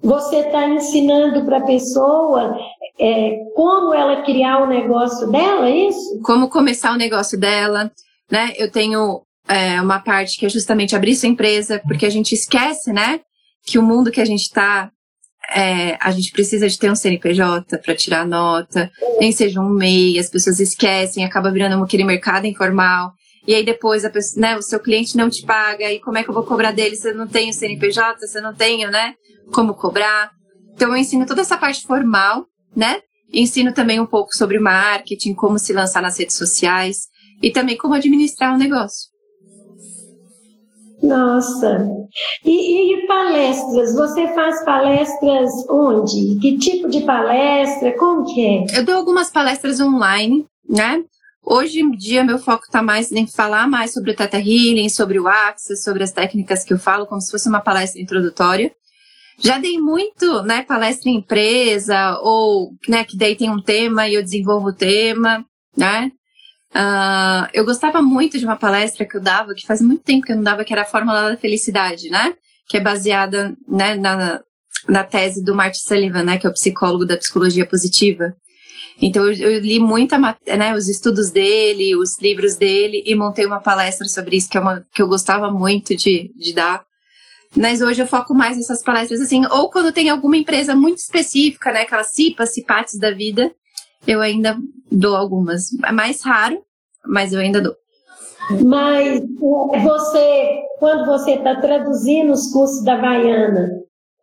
você 0.02 0.38
está 0.38 0.68
ensinando 0.70 1.46
para 1.46 1.58
a 1.58 1.66
pessoa 1.66 2.58
é, 3.00 3.38
como 3.56 3.94
ela 3.94 4.22
criar 4.24 4.64
o 4.64 4.68
negócio 4.68 5.30
dela, 5.30 5.70
é 5.70 5.88
isso? 5.88 6.22
Como 6.24 6.50
começar 6.50 6.94
o 6.94 6.98
negócio 6.98 7.40
dela, 7.40 7.92
né? 8.32 8.54
Eu 8.58 8.72
tenho 8.72 9.22
é, 9.48 9.82
uma 9.82 10.00
parte 10.00 10.38
que 10.38 10.46
é 10.46 10.50
justamente 10.50 10.96
abrir 10.96 11.16
sua 11.16 11.30
empresa, 11.30 11.82
porque 11.88 12.06
a 12.06 12.10
gente 12.10 12.34
esquece, 12.34 12.94
né? 12.94 13.20
Que 13.66 13.80
o 13.80 13.84
mundo 13.84 14.12
que 14.12 14.22
a 14.22 14.26
gente 14.26 14.44
está 14.44 14.92
é, 15.52 15.98
a 16.00 16.12
gente 16.12 16.32
precisa 16.32 16.68
de 16.68 16.78
ter 16.78 16.90
um 16.90 16.96
CNPJ 16.96 17.78
para 17.80 17.96
tirar 17.96 18.26
nota, 18.26 18.90
nem 19.20 19.32
seja 19.32 19.60
um 19.60 19.70
MEI, 19.70 20.18
as 20.18 20.30
pessoas 20.30 20.60
esquecem, 20.60 21.26
acaba 21.26 21.52
virando 21.52 21.84
aquele 21.84 22.04
mercado 22.04 22.46
informal. 22.46 23.12
E 23.46 23.54
aí 23.54 23.66
depois 23.66 24.06
a 24.06 24.10
pessoa, 24.10 24.42
né, 24.42 24.58
o 24.58 24.62
seu 24.62 24.80
cliente 24.80 25.18
não 25.18 25.30
te 25.30 25.46
paga, 25.46 25.92
e 25.92 26.00
como 26.00 26.18
é 26.18 26.24
que 26.24 26.30
eu 26.30 26.34
vou 26.34 26.44
cobrar 26.44 26.72
dele 26.72 26.96
se 26.96 27.10
eu 27.10 27.16
não 27.16 27.28
tenho 27.28 27.54
CNPJ, 27.54 28.26
se 28.26 28.38
eu 28.38 28.42
não 28.42 28.54
tenho, 28.54 28.90
né, 28.90 29.16
como 29.52 29.74
cobrar? 29.74 30.32
Então 30.74 30.90
eu 30.90 30.98
ensino 30.98 31.26
toda 31.26 31.42
essa 31.42 31.58
parte 31.58 31.86
formal, 31.86 32.46
né? 32.76 33.00
Ensino 33.32 33.74
também 33.74 34.00
um 34.00 34.06
pouco 34.06 34.36
sobre 34.36 34.60
marketing, 34.60 35.34
como 35.34 35.58
se 35.58 35.74
lançar 35.74 36.02
nas 36.02 36.18
redes 36.18 36.38
sociais 36.38 37.08
e 37.42 37.52
também 37.52 37.78
como 37.78 37.94
administrar 37.94 38.54
um 38.54 38.58
negócio. 38.58 39.14
Nossa! 41.02 41.86
E, 42.46 42.94
e, 42.94 43.08
palestras? 43.08 43.94
Você 43.94 44.28
faz 44.34 44.64
palestras 44.64 45.52
onde? 45.70 46.40
Que 46.40 46.58
tipo 46.58 46.88
de 46.88 47.02
palestra? 47.02 47.98
Como 47.98 48.24
que 48.24 48.46
é? 48.46 48.80
Eu 48.80 48.86
dou 48.86 48.96
algumas 48.96 49.30
palestras 49.30 49.82
online, 49.82 50.46
né? 50.68 51.04
Hoje 51.46 51.82
em 51.82 51.92
dia, 51.92 52.24
meu 52.24 52.40
foco 52.40 52.64
está 52.64 52.82
mais 52.82 53.12
em 53.12 53.28
falar 53.28 53.68
mais 53.68 53.92
sobre 53.92 54.12
o 54.12 54.16
Teta 54.16 54.38
Healing, 54.38 54.88
sobre 54.88 55.20
o 55.20 55.28
Axis, 55.28 55.84
sobre 55.84 56.02
as 56.02 56.14
técnicas 56.14 56.64
que 56.64 56.74
eu 56.74 56.80
falo, 56.80 57.06
como 57.06 57.20
se 57.20 57.30
fosse 57.30 57.50
uma 57.50 57.60
palestra 57.60 58.02
introdutória. 58.02 58.72
Já 59.40 59.58
dei 59.58 59.80
muito, 59.80 60.44
né, 60.44 60.64
palestra 60.64 61.10
em 61.10 61.18
empresa, 61.18 62.18
ou, 62.22 62.72
né, 62.88 63.04
que 63.04 63.18
daí 63.18 63.36
tem 63.36 63.50
um 63.50 63.62
tema 63.62 64.08
e 64.08 64.14
eu 64.16 64.24
desenvolvo 64.24 64.70
o 64.70 64.74
tema, 64.74 65.46
né? 65.76 66.12
Uh, 66.74 67.48
eu 67.54 67.64
gostava 67.64 68.02
muito 68.02 68.40
de 68.40 68.46
uma 68.46 68.56
palestra 68.56 69.06
que 69.06 69.16
eu 69.16 69.22
dava, 69.22 69.54
que 69.54 69.66
faz 69.66 69.80
muito 69.80 70.04
tempo 70.04 70.26
que 70.26 70.32
eu 70.32 70.36
não 70.36 70.44
dava, 70.44 70.64
que 70.66 70.74
era 70.74 70.82
a 70.82 70.86
Fórmula 70.86 71.30
da 71.30 71.38
Felicidade, 71.38 72.10
né? 72.10 72.34
Que 72.68 72.78
é 72.78 72.80
baseada 72.80 73.56
né, 73.68 73.96
na, 73.96 74.42
na 74.90 75.04
tese 75.04 75.44
do 75.44 75.54
Martin 75.54 75.80
Sullivan, 75.80 76.24
né? 76.24 76.38
Que 76.40 76.48
é 76.48 76.50
o 76.50 76.54
psicólogo 76.54 77.06
da 77.06 77.18
psicologia 77.18 77.66
positiva. 77.66 78.36
Então 79.02 79.26
eu, 79.26 79.34
eu 79.34 79.60
li 79.60 79.80
muita, 79.80 80.18
né, 80.18 80.74
os 80.76 80.88
estudos 80.88 81.32
dele, 81.32 81.96
os 81.96 82.20
livros 82.20 82.56
dele 82.56 83.04
e 83.06 83.16
montei 83.16 83.46
uma 83.46 83.60
palestra 83.60 84.08
sobre 84.08 84.38
isso 84.38 84.50
que, 84.50 84.58
é 84.58 84.62
uma, 84.62 84.86
que 84.94 85.02
eu 85.02 85.08
gostava 85.08 85.52
muito 85.52 85.96
de, 85.96 86.32
de 86.36 86.54
dar. 86.54 86.84
Mas 87.56 87.82
hoje 87.82 88.02
eu 88.02 88.08
foco 88.08 88.34
mais 88.34 88.58
nessas 88.58 88.82
palestras 88.82 89.22
assim, 89.22 89.46
ou 89.46 89.70
quando 89.70 89.92
tem 89.92 90.10
alguma 90.10 90.38
empresa 90.38 90.76
muito 90.76 90.98
específica, 90.98 91.72
né, 91.72 91.82
aquelas 91.82 92.14
CIPAs, 92.14 92.54
CIPATs 92.54 92.98
da 92.98 93.12
vida, 93.12 93.54
eu 94.08 94.22
ainda 94.22 94.58
dou 94.92 95.16
algumas. 95.16 95.68
É 95.84 95.92
mais 95.92 96.22
raro, 96.24 96.62
mas 97.06 97.32
eu 97.32 97.40
ainda 97.40 97.62
dou. 97.62 97.76
Mas 98.66 99.22
é, 99.22 99.80
você, 99.80 100.62
quando 100.80 101.06
você 101.06 101.36
está 101.36 101.62
traduzindo 101.62 102.32
os 102.34 102.52
cursos 102.52 102.84
da 102.84 102.98
Baiana, 102.98 103.70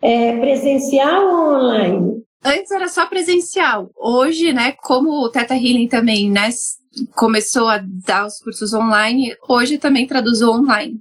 é 0.02 0.38
presencial 0.38 1.24
ou 1.24 1.54
online? 1.54 2.22
Antes 2.44 2.70
era 2.70 2.88
só 2.88 3.06
presencial. 3.06 3.90
Hoje, 3.96 4.52
né, 4.52 4.72
como 4.72 5.10
o 5.10 5.28
Teta 5.30 5.54
Healing 5.54 5.88
também, 5.88 6.30
né, 6.30 6.48
começou 7.14 7.68
a 7.68 7.80
dar 8.06 8.26
os 8.26 8.38
cursos 8.38 8.72
online, 8.72 9.34
hoje 9.48 9.78
também 9.78 10.06
traduzo 10.06 10.50
online. 10.50 11.00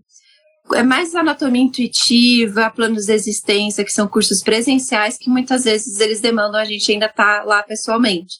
É 0.76 0.84
mais 0.84 1.16
anatomia 1.16 1.62
intuitiva, 1.62 2.70
planos 2.70 3.06
de 3.06 3.14
existência, 3.14 3.84
que 3.84 3.92
são 3.92 4.08
cursos 4.08 4.44
presenciais 4.44 5.18
que 5.18 5.30
muitas 5.30 5.64
vezes 5.64 6.00
eles 6.00 6.20
demandam 6.20 6.60
a 6.60 6.66
gente 6.66 6.92
ainda 6.92 7.08
estar 7.08 7.40
tá 7.40 7.44
lá 7.44 7.64
pessoalmente. 7.64 8.38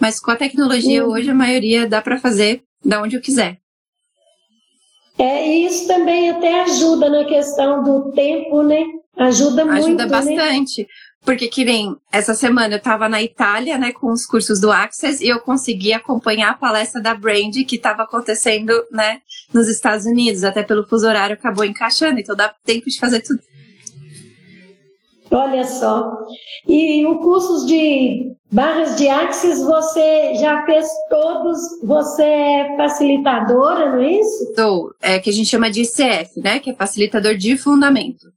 Mas 0.00 0.20
com 0.20 0.30
a 0.30 0.36
tecnologia 0.36 1.04
uhum. 1.04 1.12
hoje 1.12 1.30
a 1.30 1.34
maioria 1.34 1.86
dá 1.86 2.00
para 2.00 2.18
fazer 2.18 2.62
da 2.84 3.02
onde 3.02 3.16
eu 3.16 3.20
quiser. 3.20 3.58
É, 5.18 5.48
e 5.48 5.66
isso 5.66 5.86
também 5.86 6.30
até 6.30 6.62
ajuda 6.62 7.08
na 7.08 7.24
questão 7.24 7.82
do 7.82 8.12
tempo, 8.12 8.62
né? 8.62 8.84
Ajuda 9.16 9.64
muito. 9.64 9.78
Ajuda 9.78 10.04
né? 10.04 10.10
bastante. 10.10 10.82
Né? 10.82 10.88
Porque 11.26 11.48
que 11.48 11.64
nem 11.64 11.96
essa 12.12 12.34
semana 12.34 12.74
eu 12.74 12.78
estava 12.78 13.08
na 13.08 13.20
Itália, 13.20 13.76
né, 13.76 13.92
com 13.92 14.12
os 14.12 14.24
cursos 14.24 14.60
do 14.60 14.70
Access 14.70 15.22
e 15.22 15.28
eu 15.28 15.40
consegui 15.40 15.92
acompanhar 15.92 16.50
a 16.50 16.56
palestra 16.56 17.02
da 17.02 17.16
Brand 17.16 17.52
que 17.66 17.74
estava 17.74 18.04
acontecendo, 18.04 18.72
né, 18.92 19.18
nos 19.52 19.66
Estados 19.66 20.06
Unidos, 20.06 20.44
até 20.44 20.62
pelo 20.62 20.86
fuso 20.86 21.04
horário 21.04 21.34
acabou 21.34 21.64
encaixando, 21.64 22.20
então 22.20 22.36
dá 22.36 22.54
tempo 22.64 22.88
de 22.88 23.00
fazer 23.00 23.22
tudo. 23.22 23.40
Olha 25.28 25.64
só. 25.64 26.12
E 26.68 27.04
o 27.04 27.18
curso 27.18 27.66
de 27.66 28.32
barras 28.52 28.94
de 28.94 29.08
Axis 29.08 29.60
você 29.60 30.36
já 30.36 30.64
fez 30.64 30.86
todos, 31.10 31.58
você 31.82 32.22
é 32.22 32.76
facilitadora, 32.76 33.96
não 33.96 34.00
é 34.00 34.12
isso? 34.12 34.54
Sou, 34.54 34.94
é 35.02 35.18
que 35.18 35.30
a 35.30 35.32
gente 35.32 35.50
chama 35.50 35.72
de 35.72 35.82
ICF, 35.82 36.40
né, 36.40 36.60
que 36.60 36.70
é 36.70 36.74
facilitador 36.74 37.34
de 37.34 37.56
fundamento. 37.58 38.35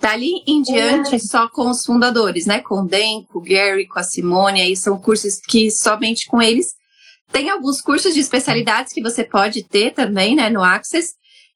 Dali 0.00 0.42
em 0.46 0.62
diante, 0.62 1.16
é. 1.16 1.18
só 1.18 1.48
com 1.48 1.68
os 1.70 1.84
fundadores, 1.84 2.46
né? 2.46 2.60
Com 2.60 2.82
o 2.82 2.86
Den, 2.86 3.24
com 3.24 3.38
o 3.38 3.42
Gary, 3.42 3.86
com 3.86 3.98
a 3.98 4.02
Simone, 4.02 4.62
aí 4.62 4.74
são 4.74 4.98
cursos 4.98 5.38
que 5.46 5.70
somente 5.70 6.26
com 6.26 6.40
eles. 6.40 6.74
Tem 7.30 7.50
alguns 7.50 7.80
cursos 7.80 8.14
de 8.14 8.20
especialidades 8.20 8.92
que 8.92 9.02
você 9.02 9.22
pode 9.22 9.62
ter 9.62 9.92
também, 9.92 10.34
né, 10.34 10.50
no 10.50 10.64
Access, 10.64 11.12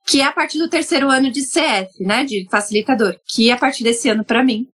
que 0.07 0.21
é 0.21 0.25
a 0.25 0.33
partir 0.33 0.59
do 0.59 0.69
terceiro 0.69 1.11
ano 1.11 1.33
de 1.33 1.43
CF, 1.43 2.05
né, 2.05 2.25
de 2.25 2.47
facilitador, 2.51 3.17
que 3.27 3.51
é 3.51 3.55
a 3.55 3.57
partir 3.57 3.83
desse 3.83 4.09
ano 4.09 4.25
para 4.25 4.45
mim. 4.45 4.67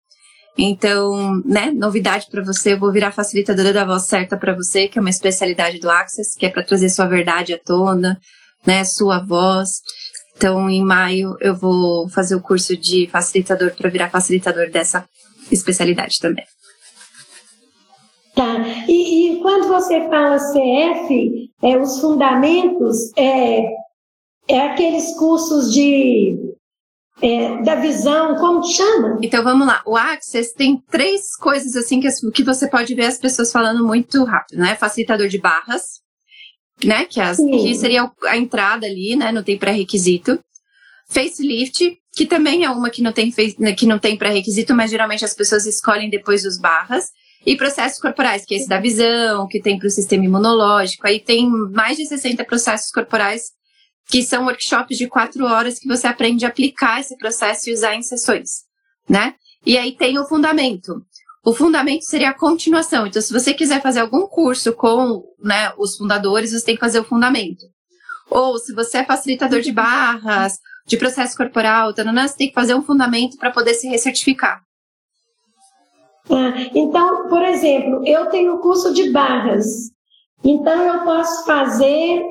Então, 0.58 1.40
né, 1.44 1.70
novidade 1.70 2.26
para 2.30 2.42
você, 2.42 2.74
eu 2.74 2.78
vou 2.78 2.92
virar 2.92 3.12
facilitadora 3.12 3.72
da 3.72 3.84
voz 3.84 4.02
certa 4.02 4.36
para 4.36 4.54
você, 4.54 4.88
que 4.88 4.98
é 4.98 5.00
uma 5.00 5.08
especialidade 5.08 5.78
do 5.78 5.88
Access, 5.88 6.36
que 6.38 6.44
é 6.44 6.50
para 6.50 6.64
trazer 6.64 6.90
sua 6.90 7.06
verdade 7.06 7.54
à 7.54 7.58
tona, 7.58 8.20
né, 8.66 8.84
sua 8.84 9.20
voz. 9.20 9.80
Então, 10.40 10.70
em 10.70 10.82
maio, 10.82 11.36
eu 11.38 11.54
vou 11.54 12.08
fazer 12.08 12.34
o 12.34 12.40
curso 12.40 12.74
de 12.74 13.06
facilitador 13.08 13.76
para 13.76 13.90
virar 13.90 14.08
facilitador 14.08 14.70
dessa 14.70 15.06
especialidade 15.52 16.18
também. 16.18 16.46
Tá. 18.34 18.56
E, 18.88 19.34
e, 19.34 19.40
quando 19.42 19.68
você 19.68 20.00
fala 20.08 20.38
CF, 20.38 21.50
é, 21.62 21.76
os 21.76 22.00
fundamentos, 22.00 23.12
é, 23.18 23.66
é 24.48 24.60
aqueles 24.62 25.14
cursos 25.18 25.74
de 25.74 26.38
é, 27.20 27.62
da 27.62 27.74
visão, 27.74 28.34
como 28.36 28.64
chama? 28.64 29.18
Então 29.20 29.44
vamos 29.44 29.66
lá. 29.66 29.82
O 29.84 29.94
Access 29.94 30.54
tem 30.54 30.82
três 30.90 31.36
coisas 31.36 31.76
assim 31.76 32.00
que, 32.00 32.08
que 32.32 32.42
você 32.42 32.66
pode 32.66 32.94
ver 32.94 33.04
as 33.04 33.18
pessoas 33.18 33.52
falando 33.52 33.86
muito 33.86 34.24
rápido, 34.24 34.58
né? 34.58 34.74
Facilitador 34.74 35.28
de 35.28 35.38
barras, 35.38 36.00
né? 36.84 37.04
Que, 37.04 37.20
as, 37.20 37.36
que 37.36 37.74
seria 37.74 38.10
a 38.24 38.36
entrada 38.36 38.86
ali, 38.86 39.16
né? 39.16 39.32
Não 39.32 39.42
tem 39.42 39.58
pré-requisito. 39.58 40.38
Facelift, 41.08 41.98
que 42.12 42.24
também 42.24 42.64
é 42.64 42.70
uma 42.70 42.88
que 42.88 43.02
não 43.02 43.12
tem, 43.12 43.34
né, 43.58 43.72
que 43.72 43.84
não 43.84 43.98
tem 43.98 44.16
pré-requisito, 44.16 44.74
mas 44.74 44.90
geralmente 44.90 45.24
as 45.24 45.34
pessoas 45.34 45.66
escolhem 45.66 46.08
depois 46.08 46.44
dos 46.44 46.58
barras. 46.58 47.06
E 47.44 47.56
processos 47.56 47.98
corporais, 47.98 48.44
que 48.44 48.54
é 48.54 48.58
esse 48.58 48.68
da 48.68 48.78
visão, 48.78 49.48
que 49.48 49.62
tem 49.62 49.78
para 49.78 49.88
o 49.88 49.90
sistema 49.90 50.24
imunológico. 50.24 51.06
Aí 51.06 51.18
tem 51.18 51.48
mais 51.48 51.96
de 51.96 52.06
60 52.06 52.44
processos 52.44 52.90
corporais, 52.90 53.44
que 54.06 54.22
são 54.22 54.44
workshops 54.44 54.98
de 54.98 55.08
quatro 55.08 55.46
horas 55.46 55.78
que 55.78 55.88
você 55.88 56.06
aprende 56.06 56.44
a 56.44 56.48
aplicar 56.48 57.00
esse 57.00 57.16
processo 57.16 57.70
e 57.70 57.72
usar 57.72 57.94
em 57.94 58.02
sessões, 58.02 58.64
né? 59.08 59.34
E 59.64 59.78
aí 59.78 59.92
tem 59.92 60.18
o 60.18 60.26
fundamento. 60.26 61.02
O 61.44 61.54
fundamento 61.54 62.04
seria 62.04 62.30
a 62.30 62.38
continuação. 62.38 63.06
Então, 63.06 63.20
se 63.20 63.32
você 63.32 63.54
quiser 63.54 63.80
fazer 63.80 64.00
algum 64.00 64.26
curso 64.26 64.74
com 64.74 65.24
né, 65.42 65.72
os 65.78 65.96
fundadores, 65.96 66.52
você 66.52 66.64
tem 66.64 66.74
que 66.74 66.80
fazer 66.80 67.00
o 67.00 67.04
fundamento. 67.04 67.64
Ou 68.30 68.58
se 68.58 68.74
você 68.74 68.98
é 68.98 69.04
facilitador 69.04 69.60
de 69.60 69.72
barras, 69.72 70.58
de 70.86 70.96
processo 70.96 71.36
corporal, 71.36 71.94
tanana, 71.94 72.28
você 72.28 72.36
tem 72.36 72.48
que 72.48 72.54
fazer 72.54 72.74
um 72.74 72.82
fundamento 72.82 73.38
para 73.38 73.50
poder 73.50 73.74
se 73.74 73.88
recertificar. 73.88 74.62
Ah, 76.30 76.52
então, 76.74 77.28
por 77.28 77.42
exemplo, 77.42 78.06
eu 78.06 78.26
tenho 78.26 78.58
curso 78.58 78.92
de 78.92 79.10
barras. 79.10 79.90
Então, 80.44 80.82
eu 80.82 81.04
posso 81.04 81.44
fazer 81.44 82.22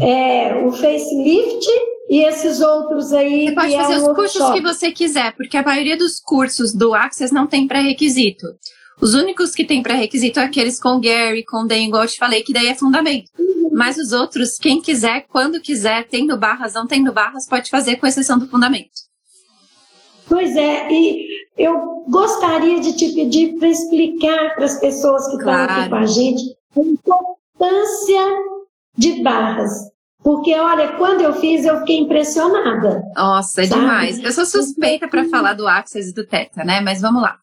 é, 0.00 0.64
o 0.64 0.72
facelift 0.72 1.66
e 2.12 2.26
esses 2.26 2.60
outros 2.60 3.10
aí. 3.10 3.46
Você 3.46 3.54
pode 3.54 3.74
é 3.74 3.76
fazer 3.78 3.94
é 3.94 3.96
os 3.96 4.14
cursos 4.14 4.50
que 4.50 4.60
você 4.60 4.92
quiser, 4.92 5.32
porque 5.32 5.56
a 5.56 5.62
maioria 5.62 5.96
dos 5.96 6.20
cursos 6.20 6.74
do 6.74 6.92
Access 6.92 7.32
não 7.32 7.46
tem 7.46 7.66
pré-requisito. 7.66 8.46
Os 9.00 9.14
únicos 9.14 9.54
que 9.54 9.64
tem 9.64 9.82
pré-requisito 9.82 10.38
é 10.38 10.44
aqueles 10.44 10.78
com 10.78 11.00
Gary, 11.00 11.42
com 11.42 11.66
Dan, 11.66 11.78
igual 11.78 12.02
eu 12.02 12.08
te 12.10 12.18
falei, 12.18 12.42
que 12.42 12.52
daí 12.52 12.68
é 12.68 12.74
fundamento. 12.74 13.30
Uhum. 13.38 13.70
Mas 13.72 13.96
os 13.96 14.12
outros, 14.12 14.58
quem 14.58 14.82
quiser, 14.82 15.24
quando 15.26 15.58
quiser, 15.58 16.06
tendo 16.06 16.36
barras, 16.36 16.74
não 16.74 16.86
tendo 16.86 17.10
barras, 17.14 17.48
pode 17.48 17.70
fazer 17.70 17.96
com 17.96 18.06
exceção 18.06 18.38
do 18.38 18.46
fundamento. 18.46 18.90
Pois 20.28 20.54
é, 20.54 20.92
e 20.92 21.26
eu 21.56 22.04
gostaria 22.10 22.78
de 22.78 22.94
te 22.94 23.08
pedir 23.14 23.54
para 23.58 23.68
explicar 23.68 24.54
para 24.54 24.66
as 24.66 24.78
pessoas 24.78 25.26
que 25.28 25.38
claro. 25.38 25.62
estão 25.62 25.80
aqui 25.80 25.88
com 25.88 25.96
a 25.96 26.06
gente 26.06 26.56
a 26.76 26.80
importância 26.80 28.26
de 28.98 29.22
barras. 29.22 29.91
Porque, 30.22 30.54
olha, 30.54 30.92
quando 30.96 31.22
eu 31.22 31.34
fiz, 31.34 31.64
eu 31.64 31.80
fiquei 31.80 31.98
impressionada. 31.98 33.02
Nossa, 33.16 33.62
é 33.62 33.66
sabe? 33.66 33.80
demais. 33.80 34.22
Eu 34.22 34.32
sou 34.32 34.46
suspeita 34.46 35.08
para 35.08 35.28
falar 35.28 35.54
do 35.54 35.66
Axis 35.66 36.08
e 36.08 36.14
do 36.14 36.24
Teta, 36.24 36.64
né? 36.64 36.80
Mas 36.80 37.00
vamos 37.00 37.22
lá. 37.22 37.36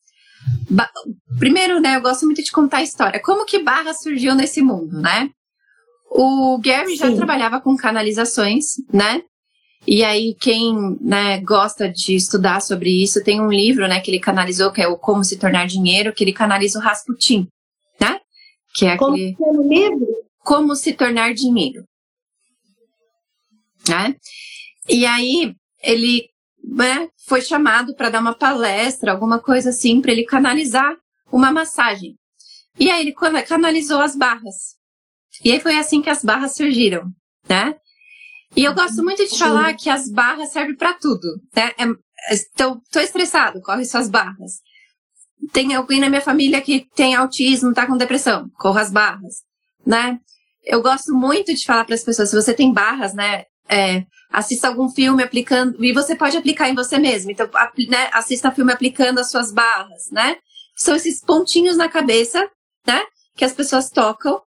Ba 0.69 0.89
Primeiro, 1.37 1.79
né, 1.81 1.97
eu 1.97 2.01
gosto 2.01 2.25
muito 2.25 2.41
de 2.41 2.51
contar 2.51 2.77
a 2.77 2.83
história. 2.83 3.21
Como 3.21 3.45
que 3.45 3.61
barra 3.61 3.93
surgiu 3.93 4.33
nesse 4.33 4.61
mundo, 4.61 4.99
né? 4.99 5.29
O 6.09 6.57
Gary 6.63 6.91
Sim. 6.91 6.97
já 6.97 7.15
trabalhava 7.15 7.61
com 7.61 7.75
canalizações, 7.75 8.75
né? 8.91 9.21
E 9.87 10.03
aí, 10.03 10.35
quem 10.39 10.97
né, 11.01 11.39
gosta 11.41 11.89
de 11.89 12.15
estudar 12.15 12.61
sobre 12.61 13.03
isso, 13.03 13.23
tem 13.23 13.41
um 13.41 13.49
livro 13.49 13.87
né, 13.87 13.99
que 13.99 14.11
ele 14.11 14.19
canalizou, 14.19 14.71
que 14.71 14.81
é 14.81 14.87
o 14.87 14.97
Como 14.97 15.23
Se 15.23 15.37
Tornar 15.37 15.67
Dinheiro, 15.67 16.13
que 16.13 16.23
ele 16.23 16.33
canaliza 16.33 16.79
o 16.79 16.81
Rasputin, 16.81 17.47
né? 17.99 18.19
Que 18.75 18.87
é 18.87 18.97
Como 18.97 19.13
aquele... 19.13 19.35
Como 19.35 19.61
livro? 19.63 20.07
Como 20.39 20.75
Se 20.75 20.93
Tornar 20.93 21.33
Dinheiro. 21.33 21.83
Né? 23.89 24.15
E 24.87 25.05
aí, 25.05 25.53
ele 25.81 26.29
né, 26.63 27.09
foi 27.27 27.41
chamado 27.41 27.95
para 27.95 28.09
dar 28.09 28.19
uma 28.19 28.37
palestra, 28.37 29.11
alguma 29.11 29.39
coisa 29.39 29.69
assim, 29.69 30.01
para 30.01 30.11
ele 30.11 30.25
canalizar 30.25 30.95
uma 31.31 31.51
massagem. 31.51 32.15
E 32.79 32.89
aí 32.89 33.01
ele 33.01 33.15
canalizou 33.45 33.99
as 33.99 34.15
barras. 34.15 34.77
E 35.43 35.51
aí 35.51 35.59
foi 35.59 35.77
assim 35.77 36.01
que 36.01 36.09
as 36.09 36.23
barras 36.23 36.55
surgiram, 36.55 37.05
né? 37.47 37.75
E 38.55 38.63
eu 38.63 38.73
gosto 38.73 39.03
muito 39.03 39.25
de 39.27 39.37
falar 39.37 39.75
que 39.75 39.89
as 39.89 40.09
barras 40.09 40.51
servem 40.51 40.75
para 40.75 40.93
tudo, 40.93 41.27
né? 41.55 41.71
É, 41.77 41.85
tô, 42.55 42.81
tô 42.91 42.99
estressado, 42.99 43.61
corre 43.61 43.85
suas 43.85 44.09
barras. 44.09 44.59
Tem 45.53 45.73
alguém 45.73 45.99
na 45.99 46.09
minha 46.09 46.21
família 46.21 46.61
que 46.61 46.85
tem 46.95 47.15
autismo, 47.15 47.73
tá 47.73 47.85
com 47.85 47.95
depressão, 47.95 48.49
corra 48.57 48.81
as 48.81 48.91
barras, 48.91 49.43
né? 49.85 50.19
Eu 50.63 50.81
gosto 50.81 51.13
muito 51.13 51.53
de 51.53 51.63
falar 51.63 51.85
para 51.85 51.95
as 51.95 52.03
pessoas, 52.03 52.29
se 52.29 52.35
você 52.35 52.53
tem 52.53 52.73
barras, 52.73 53.13
né? 53.13 53.45
É, 53.69 54.03
assista 54.31 54.67
algum 54.67 54.89
filme 54.89 55.23
aplicando, 55.23 55.83
e 55.83 55.93
você 55.93 56.15
pode 56.15 56.35
aplicar 56.37 56.69
em 56.69 56.75
você 56.75 56.97
mesmo. 56.97 57.31
Então, 57.31 57.49
né, 57.87 58.09
assista 58.13 58.51
filme 58.51 58.73
aplicando 58.73 59.19
as 59.19 59.29
suas 59.29 59.51
barras, 59.51 60.09
né? 60.11 60.37
São 60.75 60.95
esses 60.95 61.21
pontinhos 61.21 61.77
na 61.77 61.89
cabeça, 61.89 62.49
né? 62.85 63.01
Que 63.35 63.45
as 63.45 63.53
pessoas 63.53 63.89
tocam 63.89 64.41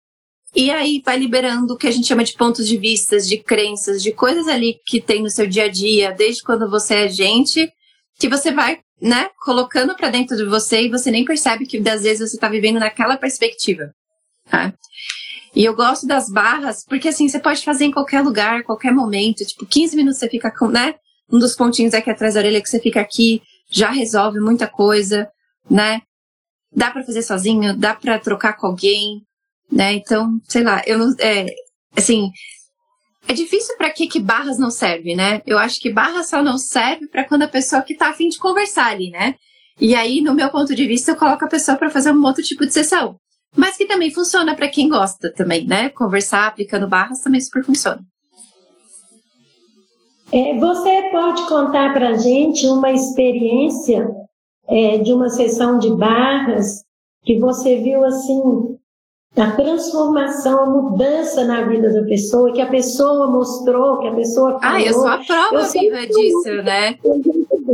e 0.56 0.72
aí 0.72 1.02
vai 1.06 1.18
liberando 1.18 1.74
o 1.74 1.78
que 1.78 1.88
a 1.88 1.92
gente 1.92 2.08
chama 2.08 2.24
de 2.24 2.34
pontos 2.34 2.68
de 2.68 2.78
vistas, 2.78 3.28
de 3.28 3.38
crenças, 3.38 4.02
de 4.02 4.12
coisas 4.12 4.48
ali 4.48 4.80
que 4.86 5.00
tem 5.00 5.22
no 5.22 5.30
seu 5.30 5.46
dia 5.46 5.66
a 5.66 5.68
dia, 5.68 6.12
desde 6.12 6.42
quando 6.42 6.70
você 6.70 6.96
é 6.96 7.08
gente, 7.08 7.72
que 8.18 8.28
você 8.28 8.52
vai, 8.52 8.80
né, 9.00 9.30
colocando 9.44 9.96
para 9.96 10.10
dentro 10.10 10.36
de 10.36 10.46
você 10.46 10.84
e 10.84 10.90
você 10.90 11.12
nem 11.12 11.24
percebe 11.24 11.66
que 11.66 11.78
às 11.88 12.02
vezes 12.02 12.30
você 12.30 12.36
está 12.36 12.50
vivendo 12.50 12.80
naquela 12.80 13.16
perspectiva. 13.16 13.92
Tá? 14.50 14.74
E 15.56 15.66
eu 15.66 15.76
gosto 15.76 16.06
das 16.06 16.30
barras, 16.30 16.86
porque 16.88 17.10
assim, 17.10 17.28
você 17.28 17.40
pode 17.40 17.64
fazer 17.64 17.86
em 17.86 17.92
qualquer 17.92 18.22
lugar, 18.22 18.64
qualquer 18.64 18.94
momento. 18.94 19.46
Tipo, 19.46 19.66
15 19.66 19.96
minutos 19.96 20.20
você 20.20 20.30
fica 20.30 20.52
com, 20.52 20.68
né? 20.68 20.96
Um 21.32 21.40
dos 21.40 21.56
pontinhos 21.56 21.94
aqui 21.94 22.10
atrás 22.10 22.34
da 22.34 22.40
orelha 22.40 22.62
que 22.62 22.70
você 22.70 22.80
fica 22.80 23.02
aqui, 23.02 23.42
já 23.70 23.92
resolve 23.92 24.40
muita 24.40 24.68
coisa, 24.68 25.30
né? 25.70 26.02
Dá 26.72 26.92
para 26.92 27.04
fazer 27.04 27.22
sozinho, 27.24 27.76
dá 27.76 27.96
para 27.96 28.20
trocar 28.20 28.54
com 28.54 28.68
alguém, 28.68 29.22
né? 29.72 29.94
Então, 29.94 30.40
sei 30.48 30.64
lá, 30.64 30.82
eu 30.86 30.98
não. 30.98 31.16
É, 31.20 31.48
assim, 31.96 32.32
é 33.28 33.34
difícil 33.34 33.76
para 33.78 33.90
que 33.90 34.08
que 34.08 34.20
barras 34.20 34.58
não 34.58 34.72
serve, 34.72 35.16
né? 35.16 35.42
Eu 35.46 35.58
acho 35.58 35.80
que 35.80 35.92
barras 35.92 36.30
só 36.30 36.42
não 36.44 36.58
serve 36.58 37.08
para 37.08 37.24
quando 37.24 37.44
a 37.44 37.48
pessoa 37.48 37.82
que 37.82 37.96
tá 37.96 38.10
afim 38.10 38.30
de 38.30 38.38
conversar 38.38 38.88
ali, 38.88 39.10
né? 39.12 39.36
E 39.80 39.96
aí, 39.96 40.22
no 40.22 40.34
meu 40.34 40.50
ponto 40.50 40.76
de 40.76 40.88
vista, 40.88 41.12
eu 41.12 41.16
coloco 41.16 41.46
a 41.46 41.48
pessoa 41.48 41.78
para 41.78 41.90
fazer 41.90 42.12
um 42.12 42.24
outro 42.24 42.44
tipo 42.44 42.66
de 42.66 42.74
sessão. 42.74 43.18
Mas 43.56 43.78
que 43.78 43.86
também 43.86 44.12
funciona 44.12 44.56
para 44.56 44.68
quem 44.68 44.88
gosta 44.88 45.34
também, 45.34 45.66
né? 45.66 45.90
Conversar 45.90 46.48
aplicando 46.48 46.88
barras 46.88 47.22
também 47.22 47.42
super 47.42 47.64
funciona. 47.64 48.02
É, 50.32 50.58
você 50.60 51.10
pode 51.12 51.48
contar 51.48 51.92
para 51.94 52.10
a 52.10 52.14
gente 52.14 52.68
uma 52.68 52.92
experiência 52.92 54.08
é, 54.68 55.00
de 55.00 55.12
uma 55.12 55.30
sessão 55.30 55.80
de 55.80 55.90
barras 55.96 56.84
que 57.24 57.40
você 57.40 57.78
viu 57.78 58.06
assim 58.06 58.78
a 59.36 59.52
transformação, 59.52 60.60
a 60.60 60.66
mudança 60.66 61.46
na 61.46 61.62
vida 61.64 61.92
da 61.94 62.04
pessoa, 62.08 62.52
que 62.52 62.62
a 62.62 62.68
pessoa 62.68 63.28
mostrou, 63.28 64.00
que 64.00 64.08
a 64.08 64.16
pessoa 64.16 64.60
falou. 64.60 64.76
Ah, 64.76 64.82
eu 64.82 64.94
sou 64.94 65.08
a 65.08 65.18
prova 65.18 65.68
viva 65.68 66.08
disso, 66.08 66.64
né? 66.64 66.98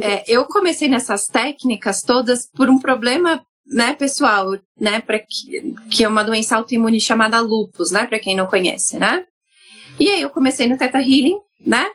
É, 0.01 0.23
eu 0.27 0.45
comecei 0.45 0.88
nessas 0.88 1.25
técnicas 1.25 2.01
todas 2.01 2.47
por 2.47 2.69
um 2.69 2.77
problema 2.77 3.41
né, 3.65 3.93
pessoal, 3.93 4.58
né, 4.80 5.01
para 5.01 5.19
que, 5.19 5.73
que 5.89 6.04
é 6.04 6.08
uma 6.08 6.23
doença 6.23 6.56
autoimune 6.56 6.99
chamada 6.99 7.39
lupus, 7.39 7.91
né, 7.91 8.06
para 8.06 8.19
quem 8.19 8.36
não 8.36 8.45
conhece, 8.45 8.97
né? 8.97 9.25
E 9.99 10.10
aí 10.10 10.21
eu 10.21 10.30
comecei 10.30 10.67
no 10.67 10.78
Theta 10.78 10.99
Healing, 10.99 11.38
né? 11.65 11.88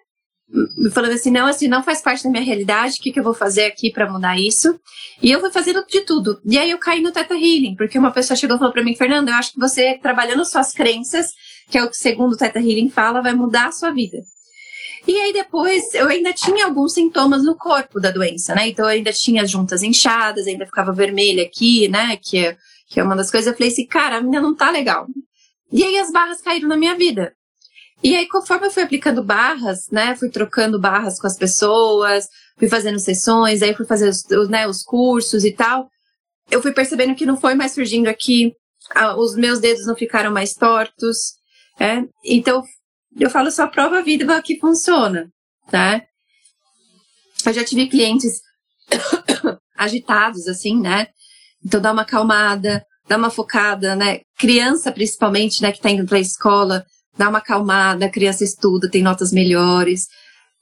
falando 0.92 1.12
assim, 1.12 1.30
não, 1.30 1.46
assim, 1.46 1.68
não 1.68 1.83
faz 1.83 2.02
parte 2.02 2.24
da 2.24 2.30
minha 2.30 2.42
realidade, 2.42 2.96
o 2.98 3.02
que, 3.02 3.12
que 3.12 3.20
eu 3.20 3.24
vou 3.24 3.35
fazer 3.35 3.66
aqui 3.66 3.90
para 3.92 4.11
mudar 4.11 4.38
isso? 4.38 4.78
E 5.22 5.30
eu 5.30 5.40
fui 5.40 5.50
fazendo 5.50 5.85
de 5.87 6.00
tudo. 6.00 6.40
E 6.44 6.59
aí 6.59 6.70
eu 6.70 6.78
caí 6.78 7.00
no 7.00 7.12
Teta 7.12 7.35
Healing, 7.35 7.76
porque 7.76 7.98
uma 7.98 8.11
pessoa 8.11 8.37
chegou 8.37 8.56
e 8.56 8.59
falou 8.59 8.72
para 8.72 8.83
mim, 8.83 8.96
Fernando, 8.96 9.28
eu 9.28 9.35
acho 9.35 9.52
que 9.52 9.61
você, 9.61 9.98
trabalhando 9.98 10.44
suas 10.44 10.72
crenças, 10.72 11.28
que 11.68 11.78
é 11.78 11.85
o 11.85 11.88
que 11.88 11.96
segundo 11.96 12.33
o 12.33 12.37
Teta 12.37 12.59
Healing 12.59 12.90
fala, 12.90 13.22
vai 13.22 13.35
mudar 13.35 13.68
a 13.68 13.72
sua 13.72 13.92
vida. 13.92 14.18
E 15.06 15.16
aí 15.18 15.32
depois 15.32 15.94
eu 15.94 16.08
ainda 16.08 16.32
tinha 16.32 16.66
alguns 16.66 16.94
sintomas 16.94 17.44
no 17.44 17.56
corpo 17.56 18.00
da 18.00 18.10
doença, 18.10 18.54
né? 18.54 18.68
Então 18.68 18.84
eu 18.84 18.90
ainda 18.90 19.12
tinha 19.12 19.42
as 19.42 19.50
juntas 19.50 19.82
inchadas, 19.82 20.46
ainda 20.46 20.66
ficava 20.66 20.92
vermelha 20.92 21.42
aqui, 21.42 21.88
né? 21.88 22.16
Que 22.16 22.46
é, 22.46 22.56
que 22.88 23.00
é 23.00 23.02
uma 23.02 23.16
das 23.16 23.30
coisas. 23.30 23.46
Eu 23.50 23.56
falei 23.56 23.72
assim, 23.72 23.86
cara, 23.86 24.16
a 24.16 24.20
minha 24.22 24.40
não 24.40 24.54
tá 24.54 24.70
legal. 24.70 25.06
E 25.72 25.84
aí 25.84 25.98
as 25.98 26.10
barras 26.10 26.42
caíram 26.42 26.68
na 26.68 26.76
minha 26.76 26.94
vida. 26.94 27.32
E 28.02 28.16
aí, 28.16 28.26
conforme 28.28 28.66
eu 28.66 28.70
fui 28.70 28.82
aplicando 28.82 29.22
barras, 29.22 29.88
né, 29.90 30.16
fui 30.16 30.30
trocando 30.30 30.80
barras 30.80 31.20
com 31.20 31.26
as 31.26 31.36
pessoas, 31.36 32.28
fui 32.58 32.66
fazendo 32.66 32.98
sessões, 32.98 33.62
aí 33.62 33.74
fui 33.74 33.84
fazer 33.84 34.08
os, 34.08 34.48
né, 34.48 34.66
os 34.66 34.82
cursos 34.82 35.44
e 35.44 35.52
tal, 35.52 35.88
eu 36.50 36.62
fui 36.62 36.72
percebendo 36.72 37.14
que 37.14 37.26
não 37.26 37.36
foi 37.36 37.54
mais 37.54 37.72
surgindo 37.72 38.08
aqui, 38.08 38.54
os 39.18 39.36
meus 39.36 39.60
dedos 39.60 39.86
não 39.86 39.94
ficaram 39.94 40.32
mais 40.32 40.54
tortos, 40.54 41.34
é? 41.78 42.02
então 42.24 42.62
eu 43.18 43.31
falo 43.31 43.51
só 43.51 43.66
prova 43.66 44.03
viva 44.03 44.40
que 44.42 44.59
funciona, 44.59 45.31
tá? 45.70 46.03
Eu 47.44 47.53
já 47.53 47.64
tive 47.64 47.88
clientes 47.88 48.40
agitados, 49.77 50.46
assim, 50.46 50.81
né? 50.81 51.09
Então 51.64 51.81
dá 51.81 51.92
uma 51.92 52.03
acalmada, 52.03 52.85
dá 53.09 53.16
uma 53.16 53.31
focada, 53.31 53.96
né? 53.96 54.20
Criança, 54.38 54.92
principalmente, 54.92 55.62
né, 55.62 55.73
que 55.73 55.81
tá 55.81 55.90
indo 55.90 56.07
pra 56.07 56.18
escola, 56.18 56.85
dá 57.16 57.29
uma 57.29 57.38
acalmada, 57.38 58.07
a 58.07 58.11
criança 58.11 58.44
estuda, 58.44 58.90
tem 58.90 59.03
notas 59.03 59.33
melhores. 59.33 60.07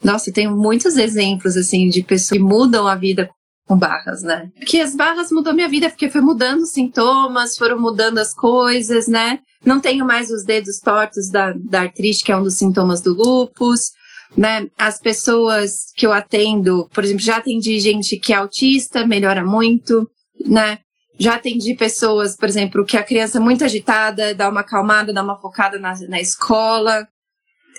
Nossa, 0.03 0.31
eu 0.31 0.35
tenho 0.35 0.57
muitos 0.57 0.97
exemplos, 0.97 1.57
assim, 1.57 1.89
de 1.89 2.03
pessoas 2.03 2.39
que 2.39 2.39
mudam 2.39 2.87
a 2.87 2.95
vida 2.95 3.29
com 3.69 3.77
barras, 3.77 4.23
né? 4.23 4.51
Porque 4.57 4.81
as 4.81 4.97
barras 4.97 5.31
mudou 5.31 5.53
minha 5.53 5.69
vida, 5.69 5.91
porque 5.91 6.09
foi 6.09 6.23
mudando 6.23 6.63
os 6.63 6.71
sintomas, 6.71 7.57
foram 7.57 7.79
mudando 7.79 8.17
as 8.17 8.33
coisas, 8.33 9.07
né? 9.07 9.41
Não 9.63 9.79
tenho 9.79 10.07
mais 10.07 10.31
os 10.31 10.43
dedos 10.43 10.81
tortos 10.81 11.29
da, 11.29 11.53
da 11.53 11.83
artrite, 11.83 12.25
que 12.25 12.33
é 12.33 12.37
um 12.37 12.43
dos 12.43 12.55
sintomas 12.55 13.03
do 13.03 13.13
lupus, 13.13 13.91
né? 14.35 14.67
As 14.79 14.99
pessoas 14.99 15.93
que 15.95 16.07
eu 16.07 16.13
atendo, 16.15 16.89
por 16.95 17.05
exemplo, 17.05 17.23
já 17.23 17.37
atendi 17.37 17.79
gente 17.79 18.17
que 18.17 18.33
é 18.33 18.37
autista, 18.37 19.07
melhora 19.07 19.45
muito, 19.45 20.11
né? 20.47 20.79
Já 21.19 21.35
atendi 21.35 21.75
pessoas, 21.75 22.37
por 22.37 22.49
exemplo, 22.49 22.87
que 22.87 22.97
a 22.97 23.03
criança 23.03 23.37
é 23.37 23.41
muito 23.41 23.65
agitada, 23.65 24.35
dá 24.35 24.49
uma 24.49 24.61
acalmada, 24.61 25.13
dá 25.13 25.23
uma 25.23 25.39
focada 25.39 25.79
na, 25.79 25.95
na 26.09 26.21
escola. 26.21 27.07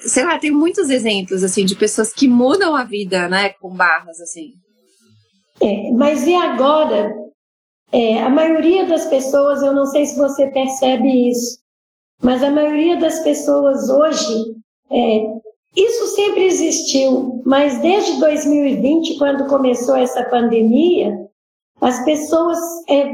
Sei 0.04 0.23
lá, 0.23 0.38
tem 0.38 0.52
muitos 0.52 0.89
exemplos, 0.89 1.43
assim, 1.43 1.65
de 1.65 1.75
pessoas 1.75 2.13
que 2.13 2.28
mudam 2.28 2.75
a 2.75 2.84
vida, 2.84 3.28
né, 3.28 3.49
com 3.49 3.73
barras, 3.73 4.19
assim. 4.21 4.54
É, 5.62 5.91
mas 5.91 6.26
e 6.26 6.36
agora? 6.36 7.15
É, 7.91 8.22
a 8.22 8.30
maioria 8.30 8.86
das 8.86 9.06
pessoas, 9.06 9.63
eu 9.63 9.74
não 9.74 9.86
sei 9.86 10.06
se 10.06 10.17
você 10.17 10.48
percebe 10.48 11.30
isso, 11.30 11.60
mas 12.22 12.43
a 12.43 12.52
maioria 12.52 12.98
das 12.98 13.19
pessoas 13.19 13.89
hoje, 13.89 14.56
é, 14.91 15.39
isso 15.76 16.08
sempre 16.15 16.45
existiu, 16.45 17.41
mas 17.45 17.80
desde 17.80 18.19
2020, 18.19 19.17
quando 19.17 19.48
começou 19.48 19.95
essa 19.95 20.24
pandemia, 20.26 21.28
as 21.82 22.04
pessoas 22.06 22.60
é, 22.88 23.12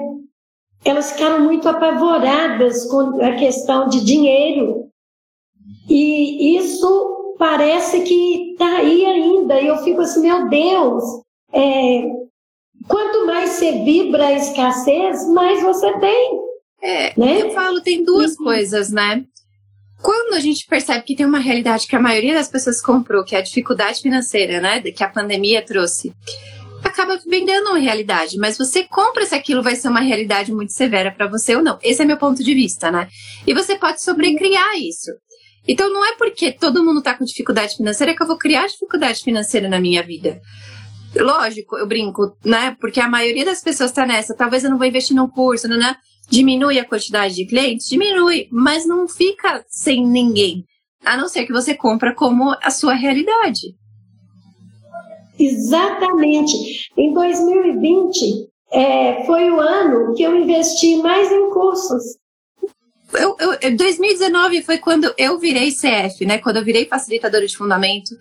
elas 0.85 1.11
ficaram 1.11 1.43
muito 1.43 1.67
apavoradas 1.67 2.85
com 2.85 3.21
a 3.21 3.33
questão 3.33 3.89
de 3.89 4.05
dinheiro. 4.05 4.89
E 5.89 6.57
isso 6.57 7.35
parece 7.39 8.01
que 8.01 8.51
está 8.51 8.77
aí 8.77 9.03
ainda. 9.03 9.59
E 9.59 9.67
eu 9.67 9.77
fico 9.77 10.01
assim, 10.01 10.21
meu 10.21 10.47
Deus, 10.47 11.03
é, 11.51 12.03
Quanto 12.87 13.25
mais 13.25 13.51
você 13.51 13.83
vibra 13.83 14.27
a 14.27 14.33
escassez, 14.33 15.27
mais 15.29 15.61
você 15.61 15.91
tem. 15.99 16.39
É, 16.81 17.19
né? 17.19 17.41
eu 17.41 17.51
falo, 17.51 17.81
tem 17.81 18.03
duas 18.03 18.37
uhum. 18.37 18.45
coisas, 18.45 18.91
né? 18.91 19.23
Quando 20.01 20.35
a 20.35 20.39
gente 20.39 20.67
percebe 20.67 21.03
que 21.03 21.15
tem 21.15 21.25
uma 21.25 21.39
realidade 21.39 21.87
que 21.87 21.95
a 21.95 21.99
maioria 21.99 22.33
das 22.33 22.47
pessoas 22.47 22.81
comprou, 22.81 23.23
que 23.23 23.35
é 23.35 23.39
a 23.39 23.41
dificuldade 23.41 24.01
financeira, 24.01 24.61
né? 24.61 24.79
Que 24.81 25.03
a 25.03 25.09
pandemia 25.09 25.63
trouxe, 25.63 26.13
acaba 26.83 27.19
vendendo 27.25 27.69
uma 27.69 27.79
realidade. 27.79 28.37
Mas 28.37 28.57
você 28.57 28.83
compra 28.83 29.25
se 29.25 29.33
aquilo 29.33 29.63
vai 29.63 29.75
ser 29.75 29.87
uma 29.87 30.01
realidade 30.01 30.53
muito 30.53 30.73
severa 30.73 31.11
para 31.11 31.27
você 31.27 31.55
ou 31.55 31.63
não. 31.63 31.79
Esse 31.81 32.03
é 32.03 32.05
meu 32.05 32.17
ponto 32.17 32.43
de 32.43 32.53
vista, 32.53 32.91
né? 32.91 33.07
E 33.47 33.53
você 33.53 33.75
pode 33.77 34.01
sobrecriar 34.03 34.75
isso. 34.77 35.11
Então 35.67 35.91
não 35.91 36.05
é 36.05 36.15
porque 36.17 36.51
todo 36.51 36.83
mundo 36.83 37.01
tá 37.01 37.15
com 37.15 37.25
dificuldade 37.25 37.75
financeira 37.75 38.15
que 38.15 38.21
eu 38.21 38.27
vou 38.27 38.37
criar 38.37 38.67
dificuldade 38.67 39.21
financeira 39.21 39.67
na 39.67 39.79
minha 39.79 40.03
vida. 40.03 40.39
Lógico, 41.17 41.77
eu 41.77 41.87
brinco, 41.87 42.35
né? 42.43 42.75
Porque 42.79 42.99
a 42.99 43.09
maioria 43.09 43.45
das 43.45 43.61
pessoas 43.61 43.91
está 43.91 44.05
nessa. 44.05 44.35
Talvez 44.35 44.63
eu 44.63 44.69
não 44.69 44.77
vou 44.77 44.87
investir 44.87 45.15
num 45.15 45.29
curso, 45.29 45.67
né? 45.67 45.95
Diminui 46.29 46.79
a 46.79 46.85
quantidade 46.85 47.35
de 47.35 47.45
clientes? 47.45 47.87
Diminui, 47.87 48.47
mas 48.51 48.85
não 48.85 49.07
fica 49.07 49.63
sem 49.67 50.05
ninguém. 50.05 50.65
A 51.03 51.15
não 51.15 51.27
ser 51.27 51.45
que 51.45 51.53
você 51.53 51.75
compra 51.75 52.13
como 52.13 52.55
a 52.61 52.71
sua 52.71 52.93
realidade. 52.93 53.75
Exatamente. 55.39 56.89
Em 56.97 57.13
2020, 57.13 58.49
é, 58.71 59.23
foi 59.25 59.51
o 59.51 59.59
ano 59.59 60.13
que 60.15 60.23
eu 60.23 60.35
investi 60.35 60.97
mais 60.97 61.31
em 61.31 61.49
cursos. 61.51 62.03
Eu, 63.17 63.35
eu, 63.39 63.75
2019 63.75 64.63
foi 64.63 64.77
quando 64.77 65.13
eu 65.17 65.37
virei 65.37 65.71
CF, 65.71 66.25
né? 66.25 66.37
Quando 66.37 66.57
eu 66.57 66.63
virei 66.63 66.85
facilitadora 66.85 67.45
de 67.45 67.55
fundamento. 67.55 68.15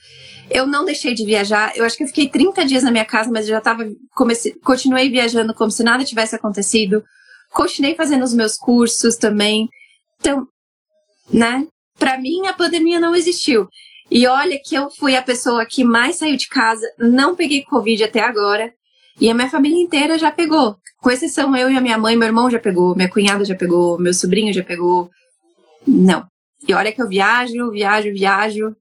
Eu 0.50 0.66
não 0.66 0.84
deixei 0.84 1.14
de 1.14 1.24
viajar. 1.24 1.72
Eu 1.76 1.84
acho 1.84 1.96
que 1.96 2.04
eu 2.04 2.08
fiquei 2.08 2.28
30 2.28 2.64
dias 2.64 2.82
na 2.82 2.90
minha 2.90 3.04
casa, 3.04 3.30
mas 3.30 3.48
eu 3.48 3.54
já 3.54 3.60
tava. 3.60 3.84
Comecei, 4.14 4.52
continuei 4.62 5.10
viajando 5.10 5.54
como 5.54 5.70
se 5.70 5.82
nada 5.82 6.04
tivesse 6.04 6.34
acontecido. 6.36 7.02
Continuei 7.50 7.94
fazendo 7.94 8.24
os 8.24 8.34
meus 8.34 8.56
cursos 8.56 9.16
também. 9.16 9.68
Então, 10.20 10.46
né? 11.32 11.66
Para 11.98 12.18
mim, 12.18 12.46
a 12.46 12.52
pandemia 12.52 12.98
não 12.98 13.14
existiu. 13.14 13.68
E 14.10 14.26
olha 14.26 14.60
que 14.62 14.74
eu 14.74 14.90
fui 14.90 15.16
a 15.16 15.22
pessoa 15.22 15.64
que 15.64 15.82
mais 15.82 16.16
saiu 16.16 16.36
de 16.36 16.48
casa, 16.48 16.86
não 16.98 17.34
peguei 17.34 17.64
Covid 17.64 18.04
até 18.04 18.20
agora. 18.20 18.72
E 19.20 19.30
a 19.30 19.34
minha 19.34 19.48
família 19.48 19.80
inteira 19.80 20.18
já 20.18 20.30
pegou. 20.30 20.76
Com 21.00 21.10
exceção 21.10 21.56
eu 21.56 21.70
e 21.70 21.76
a 21.76 21.80
minha 21.80 21.98
mãe, 21.98 22.16
meu 22.16 22.26
irmão 22.26 22.50
já 22.50 22.58
pegou, 22.58 22.96
minha 22.96 23.10
cunhada 23.10 23.44
já 23.44 23.54
pegou, 23.54 23.98
meu 23.98 24.12
sobrinho 24.12 24.52
já 24.52 24.62
pegou. 24.64 25.10
Não. 25.86 26.26
E 26.66 26.72
olha 26.72 26.92
que 26.92 27.00
eu 27.00 27.08
viajo, 27.08 27.70
viajo, 27.70 28.12
viajo. 28.12 28.76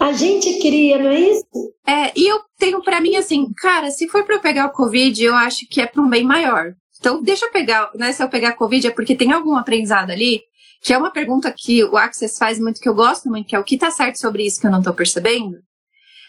A 0.00 0.12
gente 0.12 0.60
cria, 0.60 0.98
não 0.98 1.10
é 1.10 1.20
isso? 1.20 1.74
É, 1.86 2.12
e 2.16 2.26
eu 2.26 2.40
tenho 2.58 2.82
para 2.82 3.00
mim 3.00 3.16
assim, 3.16 3.52
cara, 3.56 3.90
se 3.90 4.08
for 4.08 4.24
para 4.24 4.36
eu 4.36 4.40
pegar 4.40 4.66
o 4.66 4.72
Covid, 4.72 5.22
eu 5.22 5.34
acho 5.34 5.66
que 5.68 5.80
é 5.80 5.86
para 5.86 6.02
um 6.02 6.08
bem 6.08 6.24
maior. 6.24 6.72
Então, 6.98 7.22
deixa 7.22 7.46
eu 7.46 7.52
pegar, 7.52 7.90
né? 7.94 8.12
Se 8.12 8.22
eu 8.22 8.28
pegar 8.28 8.54
Covid 8.54 8.86
é 8.86 8.90
porque 8.90 9.14
tem 9.14 9.32
algum 9.32 9.56
aprendizado 9.56 10.10
ali, 10.10 10.42
que 10.82 10.92
é 10.92 10.98
uma 10.98 11.10
pergunta 11.10 11.52
que 11.56 11.84
o 11.84 11.96
Access 11.96 12.38
faz 12.38 12.58
muito, 12.58 12.80
que 12.80 12.88
eu 12.88 12.94
gosto 12.94 13.28
muito, 13.28 13.48
que 13.48 13.56
é 13.56 13.58
o 13.58 13.64
que 13.64 13.76
tá 13.76 13.90
certo 13.90 14.18
sobre 14.18 14.46
isso 14.46 14.60
que 14.60 14.66
eu 14.66 14.70
não 14.70 14.82
tô 14.82 14.92
percebendo. 14.92 15.58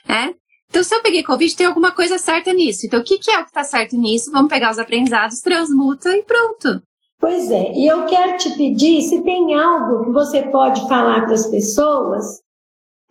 É? 0.08 0.34
Então, 0.70 0.84
se 0.84 0.94
eu 0.94 1.02
peguei 1.02 1.24
Covid, 1.24 1.56
tem 1.56 1.66
alguma 1.66 1.92
coisa 1.92 2.18
certa 2.18 2.54
nisso. 2.54 2.86
Então, 2.86 3.00
o 3.00 3.04
que, 3.04 3.18
que 3.18 3.32
é 3.32 3.40
o 3.40 3.46
que 3.46 3.52
tá 3.52 3.64
certo 3.64 3.98
nisso? 3.98 4.32
Vamos 4.32 4.50
pegar 4.50 4.72
os 4.72 4.80
aprendizados, 4.80 5.40
transmuta 5.40 6.16
e 6.16 6.24
pronto. 6.24 6.82
Pois 7.20 7.52
é, 7.52 7.74
e 7.74 7.86
eu 7.86 8.06
quero 8.06 8.38
te 8.38 8.52
pedir 8.52 9.02
se 9.02 9.22
tem 9.24 9.54
algo 9.54 10.06
que 10.06 10.12
você 10.12 10.44
pode 10.44 10.88
falar 10.88 11.26
para 11.26 11.34
as 11.34 11.48
pessoas 11.48 12.40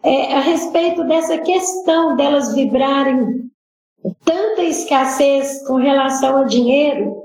é, 0.03 0.35
a 0.35 0.41
respeito 0.41 1.05
dessa 1.05 1.37
questão 1.39 2.17
delas 2.17 2.55
vibrarem 2.55 3.51
tanta 4.25 4.63
escassez 4.63 5.67
com 5.67 5.75
relação 5.75 6.39
ao 6.39 6.47
dinheiro, 6.47 7.23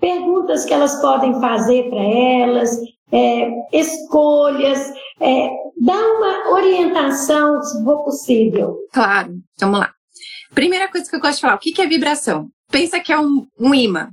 perguntas 0.00 0.64
que 0.64 0.74
elas 0.74 1.00
podem 1.00 1.38
fazer 1.40 1.88
para 1.90 2.02
elas, 2.02 2.76
é, 3.12 3.50
escolhas, 3.72 4.92
é, 5.20 5.48
dá 5.76 5.94
uma 5.94 6.50
orientação, 6.52 7.62
se 7.62 7.84
for 7.84 8.04
possível. 8.04 8.76
Claro, 8.92 9.34
vamos 9.58 9.80
lá. 9.80 9.92
Primeira 10.54 10.88
coisa 10.88 11.08
que 11.08 11.16
eu 11.16 11.20
gosto 11.20 11.36
de 11.36 11.40
falar, 11.42 11.56
o 11.56 11.58
que 11.58 11.80
é 11.80 11.86
vibração? 11.86 12.48
Pensa 12.70 12.98
que 12.98 13.12
é 13.12 13.18
um, 13.18 13.46
um 13.58 13.74
imã. 13.74 14.08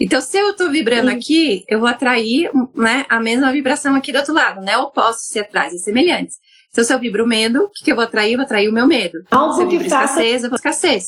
Então, 0.00 0.20
se 0.20 0.38
eu 0.38 0.50
estou 0.50 0.70
vibrando 0.70 1.10
Sim. 1.10 1.16
aqui, 1.16 1.64
eu 1.68 1.80
vou 1.80 1.88
atrair 1.88 2.50
né, 2.74 3.04
a 3.08 3.20
mesma 3.20 3.52
vibração 3.52 3.94
aqui 3.94 4.12
do 4.12 4.18
outro 4.18 4.34
lado, 4.34 4.60
né? 4.60 4.76
Opostos 4.78 5.28
se 5.28 5.38
atrás, 5.38 5.74
é 5.74 5.78
semelhantes. 5.78 6.36
Então, 6.70 6.84
se 6.84 6.92
eu 6.92 6.98
vibro 6.98 7.26
medo, 7.26 7.64
o 7.64 7.70
que, 7.70 7.84
que 7.84 7.92
eu 7.92 7.96
vou 7.96 8.04
atrair? 8.04 8.32
Eu 8.32 8.38
vou 8.38 8.44
atrair 8.44 8.68
o 8.68 8.72
meu 8.72 8.86
medo. 8.86 9.18
Algo 9.30 9.54
se 9.54 9.62
eu 9.62 9.68
vibro 9.68 9.86
escassez, 9.86 10.44
eu 10.44 10.50
vou 10.50 10.56
escassez. 10.56 11.04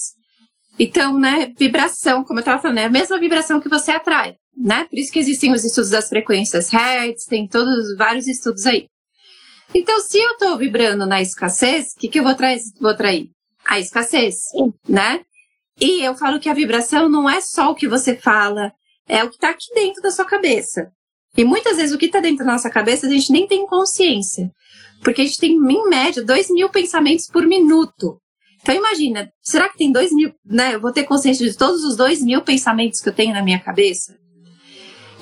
Então, 0.79 1.19
né, 1.19 1.53
vibração, 1.59 2.25
como 2.25 2.39
eu 2.39 2.43
estava 2.43 2.61
falando, 2.61 2.79
é 2.79 2.85
a 2.85 2.91
mesma 2.91 3.19
vibração 3.19 3.61
que 3.61 3.69
você 3.69 3.91
atrai, 3.91 4.35
né? 4.57 4.85
Por 4.85 4.99
isso 4.99 5.13
que 5.13 5.19
existem 5.19 5.53
os 5.53 5.65
estudos 5.65 5.91
das 5.91 6.09
frequências 6.09 6.71
Hertz, 6.71 7.27
tem 7.27 7.47
todos 7.47 7.97
vários 7.97 8.27
estudos 8.27 8.67
aí. 8.67 8.87
Então, 9.75 10.01
se 10.01 10.19
eu 10.19 10.33
estou 10.33 10.59
vibrando 10.59 11.07
na 11.07 11.23
escassez, 11.23 11.93
o 11.93 12.01
que, 12.01 12.09
que 12.09 12.19
eu 12.19 12.25
vou, 12.25 12.33
atrair? 12.33 12.61
vou 12.81 12.91
atrair? 12.91 13.31
A 13.65 13.79
escassez, 13.79 14.35
Sim. 14.51 14.73
né? 14.89 15.21
E 15.81 16.03
eu 16.03 16.15
falo 16.15 16.41
que 16.41 16.49
a 16.49 16.55
vibração 16.55 17.09
não 17.09 17.29
é 17.29 17.41
só 17.41 17.71
o 17.71 17.75
que 17.75 17.89
você 17.89 18.17
fala, 18.17 18.73
é 19.09 19.23
o 19.23 19.29
que 19.29 19.37
está 19.37 19.51
aqui 19.51 19.73
dentro 19.75 20.03
da 20.03 20.11
sua 20.11 20.25
cabeça. 20.25 20.91
E 21.37 21.45
muitas 21.45 21.77
vezes 21.77 21.95
o 21.95 21.99
que 21.99 22.07
está 22.07 22.21
dentro 22.21 22.45
da 22.45 22.53
nossa 22.53 22.69
cabeça 22.69 23.07
a 23.07 23.11
gente 23.11 23.31
nem 23.31 23.47
tem 23.47 23.67
consciência. 23.67 24.51
Porque 25.03 25.23
a 25.23 25.25
gente 25.25 25.39
tem, 25.39 25.53
em 25.53 25.89
média, 25.89 26.25
dois 26.25 26.51
mil 26.51 26.69
pensamentos 26.69 27.27
por 27.27 27.47
minuto. 27.47 28.21
Então 28.61 28.75
imagina, 28.75 29.31
será 29.41 29.69
que 29.69 29.79
tem 29.79 29.91
dois 29.91 30.13
mil, 30.13 30.35
né? 30.45 30.75
Eu 30.75 30.81
vou 30.81 30.93
ter 30.93 31.05
consciência 31.05 31.49
de 31.49 31.57
todos 31.57 31.83
os 31.85 31.97
dois 31.97 32.21
mil 32.21 32.43
pensamentos 32.43 33.01
que 33.01 33.09
eu 33.09 33.15
tenho 33.15 33.33
na 33.33 33.43
minha 33.43 33.59
cabeça? 33.59 34.19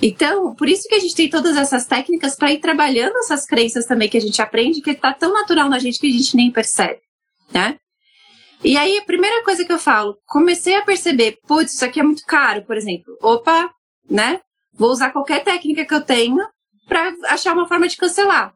Então, 0.01 0.55
por 0.55 0.68
isso 0.68 0.88
que 0.88 0.94
a 0.94 1.01
gente 1.01 1.14
tem 1.14 1.28
todas 1.28 1.57
essas 1.57 1.86
técnicas 1.86 2.36
para 2.36 2.53
ir 2.53 2.59
trabalhando 2.59 3.16
essas 3.18 3.44
crenças 3.44 3.84
também 3.84 4.09
que 4.09 4.16
a 4.16 4.20
gente 4.20 4.40
aprende, 4.40 4.80
que 4.80 4.90
está 4.90 5.12
tão 5.12 5.32
natural 5.32 5.68
na 5.68 5.78
gente 5.78 5.99
que 5.99 6.07
a 6.07 6.12
gente 6.12 6.36
nem 6.36 6.51
percebe, 6.53 7.01
né? 7.53 7.78
E 8.62 8.76
aí, 8.76 8.99
a 8.99 9.05
primeira 9.05 9.44
coisa 9.44 9.64
que 9.64 9.72
eu 9.72 9.78
falo, 9.78 10.16
comecei 10.26 10.74
a 10.74 10.82
perceber, 10.82 11.38
putz, 11.46 11.74
isso 11.74 11.84
aqui 11.84 12.01
é 12.01 12.03
muito 12.03 12.24
caro, 12.24 12.64
por 12.64 12.76
exemplo. 12.76 13.16
Opa, 13.22 13.70
né? 14.09 14.40
Vou 14.72 14.90
usar 14.90 15.11
qualquer 15.11 15.44
técnica 15.44 15.84
que 15.84 15.94
eu 15.94 16.01
tenho 16.01 16.38
para 16.86 17.12
achar 17.26 17.53
uma 17.53 17.68
forma 17.68 17.86
de 17.86 17.96
cancelar. 17.96 18.53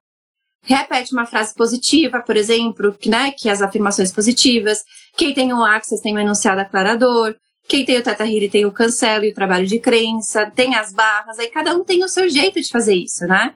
Repete 0.65 1.13
uma 1.13 1.27
frase 1.27 1.55
positiva, 1.55 2.21
por 2.21 2.37
exemplo, 2.37 2.97
né, 3.07 3.33
que 3.33 3.49
as 3.49 3.61
afirmações 3.61 4.13
positivas. 4.13 4.85
Quem 5.17 5.35
tem 5.35 5.53
o 5.53 5.65
Access 5.65 6.03
tem 6.03 6.15
o 6.15 6.19
enunciado 6.19 6.61
aclarador. 6.61 7.35
Quem 7.69 7.85
tem 7.85 7.99
o 7.99 8.03
Teta 8.03 8.25
tem 8.51 8.67
o 8.67 8.73
cancelo 8.73 9.25
e 9.25 9.31
o 9.31 9.35
trabalho 9.35 9.67
de 9.67 9.79
crença. 9.79 10.51
Tem 10.51 10.75
as 10.75 10.93
barras. 10.93 11.39
Aí 11.39 11.49
cada 11.49 11.75
um 11.75 11.85
tem 11.85 12.05
o 12.05 12.09
seu 12.09 12.29
jeito 12.29 12.61
de 12.61 12.69
fazer 12.69 12.95
isso, 12.95 13.25
né? 13.27 13.55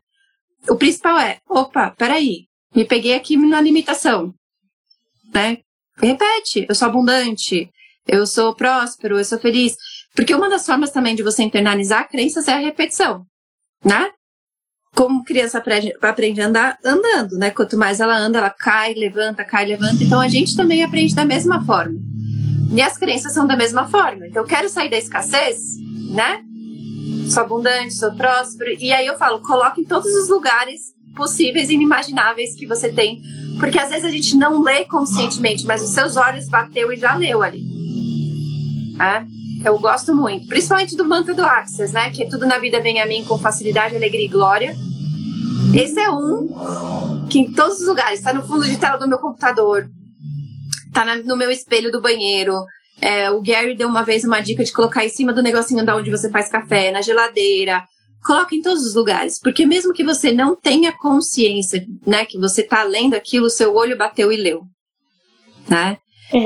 O 0.69 0.77
principal 0.77 1.19
é, 1.19 1.39
opa, 1.49 1.91
peraí. 1.97 2.47
me 2.75 2.85
peguei 2.85 3.15
aqui 3.15 3.37
na 3.37 3.61
limitação, 3.61 4.35
né? 5.33 5.59
Repete, 5.99 6.67
eu 6.69 6.75
sou 6.75 6.89
abundante, 6.89 7.71
eu 8.07 8.27
sou 8.27 8.55
próspero, 8.55 9.19
eu 9.19 9.25
sou 9.25 9.39
feliz. 9.39 9.77
Porque 10.15 10.35
uma 10.35 10.49
das 10.49 10.67
formas 10.67 10.91
também 10.91 11.15
de 11.15 11.23
você 11.23 11.43
internalizar 11.43 12.09
crenças 12.09 12.49
é 12.49 12.53
a 12.53 12.59
repetição, 12.59 13.25
né? 13.85 14.11
Como 14.95 15.25
criança 15.25 15.59
aprende 15.59 16.41
a 16.41 16.47
andar 16.47 16.79
andando, 16.85 17.37
né? 17.39 17.51
Quanto 17.51 17.77
mais 17.77 18.01
ela 18.01 18.17
anda, 18.17 18.39
ela 18.39 18.51
cai, 18.51 18.95
levanta, 18.95 19.45
cai, 19.45 19.67
levanta. 19.67 20.03
Então 20.03 20.21
a 20.21 20.29
gente 20.29 20.57
também 20.57 20.83
aprende 20.83 21.15
da 21.15 21.25
mesma 21.25 21.65
forma. 21.65 21.99
E 22.73 22.83
as 22.83 22.99
são 23.33 23.47
da 23.47 23.57
mesma 23.57 23.89
forma. 23.89 24.27
Então 24.27 24.43
eu 24.43 24.47
quero 24.47 24.69
sair 24.69 24.91
da 24.91 24.97
escassez, 24.97 25.77
né? 26.11 26.41
Sou 27.31 27.43
abundante, 27.43 27.95
sou 27.95 28.13
próspero. 28.13 28.77
E 28.79 28.93
aí 28.93 29.07
eu 29.07 29.17
falo, 29.17 29.41
coloque 29.41 29.81
em 29.81 29.85
todos 29.85 30.13
os 30.15 30.29
lugares 30.29 30.95
possíveis 31.15 31.71
e 31.71 31.75
inimagináveis 31.75 32.55
que 32.55 32.67
você 32.67 32.93
tem. 32.93 33.23
Porque 33.59 33.79
às 33.79 33.89
vezes 33.89 34.05
a 34.05 34.11
gente 34.11 34.37
não 34.37 34.63
lê 34.63 34.85
conscientemente, 34.85 35.67
mas 35.67 35.83
os 35.83 35.91
seus 35.91 36.17
olhos 36.17 36.49
bateu 36.49 36.93
e 36.93 36.97
já 36.97 37.15
leu 37.15 37.43
ali. 37.43 37.65
É? 39.01 39.25
Eu 39.69 39.79
gosto 39.79 40.15
muito. 40.15 40.47
Principalmente 40.47 40.97
do 40.97 41.05
mantra 41.05 41.35
do 41.35 41.43
Access, 41.43 41.93
né? 41.93 42.11
Que 42.11 42.27
tudo 42.29 42.47
na 42.47 42.59
vida 42.59 42.81
vem 42.81 43.01
a 43.01 43.07
mim 43.07 43.25
com 43.25 43.39
facilidade, 43.39 43.97
alegria 43.97 44.27
e 44.27 44.29
glória. 44.29 44.77
Esse 45.75 45.99
é 45.99 46.11
um 46.11 47.27
que 47.29 47.41
em 47.41 47.53
todos 47.53 47.81
os 47.81 47.89
lugares, 47.89 48.19
está 48.19 48.33
no 48.33 48.47
fundo 48.47 48.65
de 48.65 48.77
tela 48.77 48.97
do 48.97 49.09
meu 49.09 49.19
computador, 49.19 49.91
tá 51.05 51.17
no 51.17 51.37
meu 51.37 51.51
espelho 51.51 51.91
do 51.91 52.01
banheiro, 52.01 52.55
é, 53.01 53.31
o 53.31 53.43
Gary 53.43 53.75
deu 53.75 53.89
uma 53.89 54.03
vez 54.03 54.25
uma 54.25 54.41
dica 54.41 54.65
de 54.65 54.73
colocar 54.73 55.05
em 55.05 55.09
cima 55.09 55.33
do 55.33 55.43
negocinho 55.43 55.85
da 55.85 55.97
onde 55.97 56.11
você 56.11 56.31
faz 56.31 56.49
café, 56.49 56.91
na 56.91 57.03
geladeira. 57.03 57.85
Coloca 58.25 58.55
em 58.55 58.63
todos 58.63 58.85
os 58.85 58.95
lugares, 58.95 59.39
porque 59.39 59.67
mesmo 59.67 59.93
que 59.93 60.03
você 60.03 60.33
não 60.33 60.57
tenha 60.57 60.93
consciência, 60.93 61.87
né, 62.07 62.25
que 62.25 62.39
você 62.39 62.63
está 62.63 62.83
lendo 62.83 63.15
aquilo, 63.15 63.47
o 63.47 63.51
seu 63.51 63.75
olho 63.75 63.97
bateu 63.97 64.33
e 64.33 64.37
leu, 64.37 64.63
né? 65.69 65.99
É. 66.33 66.39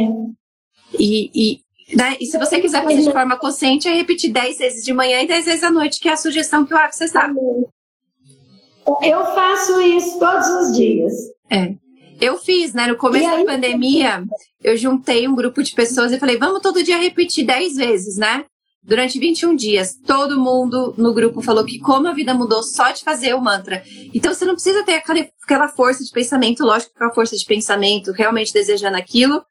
E, 0.98 1.30
e, 1.34 1.96
né, 1.96 2.16
e 2.20 2.26
se 2.26 2.36
você 2.36 2.60
quiser 2.60 2.82
fazer 2.82 3.02
de 3.02 3.12
forma 3.12 3.38
consciente, 3.38 3.88
é 3.88 3.94
repetir 3.94 4.30
10 4.30 4.58
vezes 4.58 4.84
de 4.84 4.92
manhã 4.92 5.22
e 5.22 5.26
10 5.26 5.44
vezes 5.46 5.64
à 5.64 5.70
noite, 5.70 6.00
que 6.00 6.08
é 6.08 6.12
a 6.12 6.16
sugestão 6.16 6.66
que 6.66 6.74
o 6.74 6.76
Access 6.76 7.14
dá. 7.14 7.30
Eu 9.02 9.24
faço 9.34 9.80
isso 9.80 10.18
todos 10.18 10.48
os 10.48 10.76
dias. 10.76 11.12
É. 11.50 11.74
Eu 12.20 12.36
fiz, 12.36 12.74
né? 12.74 12.86
No 12.86 12.96
começo 12.96 13.28
aí, 13.28 13.44
da 13.44 13.52
pandemia, 13.52 14.22
eu 14.62 14.76
juntei 14.76 15.26
um 15.26 15.34
grupo 15.34 15.62
de 15.62 15.72
pessoas 15.72 16.12
e 16.12 16.18
falei, 16.18 16.36
vamos 16.36 16.60
todo 16.60 16.82
dia 16.82 16.98
repetir 16.98 17.46
10 17.46 17.76
vezes, 17.76 18.16
né? 18.16 18.44
Durante 18.82 19.18
21 19.18 19.54
dias, 19.56 19.94
todo 20.06 20.40
mundo 20.40 20.94
no 20.96 21.12
grupo 21.12 21.42
falou 21.42 21.64
que 21.64 21.78
como 21.78 22.08
a 22.08 22.14
vida 22.14 22.32
mudou 22.32 22.62
só 22.62 22.90
de 22.90 23.04
fazer 23.04 23.34
o 23.34 23.40
mantra. 23.40 23.82
Então 24.14 24.32
você 24.32 24.44
não 24.44 24.54
precisa 24.54 24.82
ter 24.84 24.94
aquela 24.94 25.68
força 25.68 26.02
de 26.02 26.10
pensamento, 26.10 26.64
lógico 26.64 26.94
que 26.96 27.04
a 27.04 27.12
força 27.12 27.36
de 27.36 27.44
pensamento, 27.44 28.10
realmente 28.12 28.52
desejando 28.52 28.96
aquilo, 28.96 29.44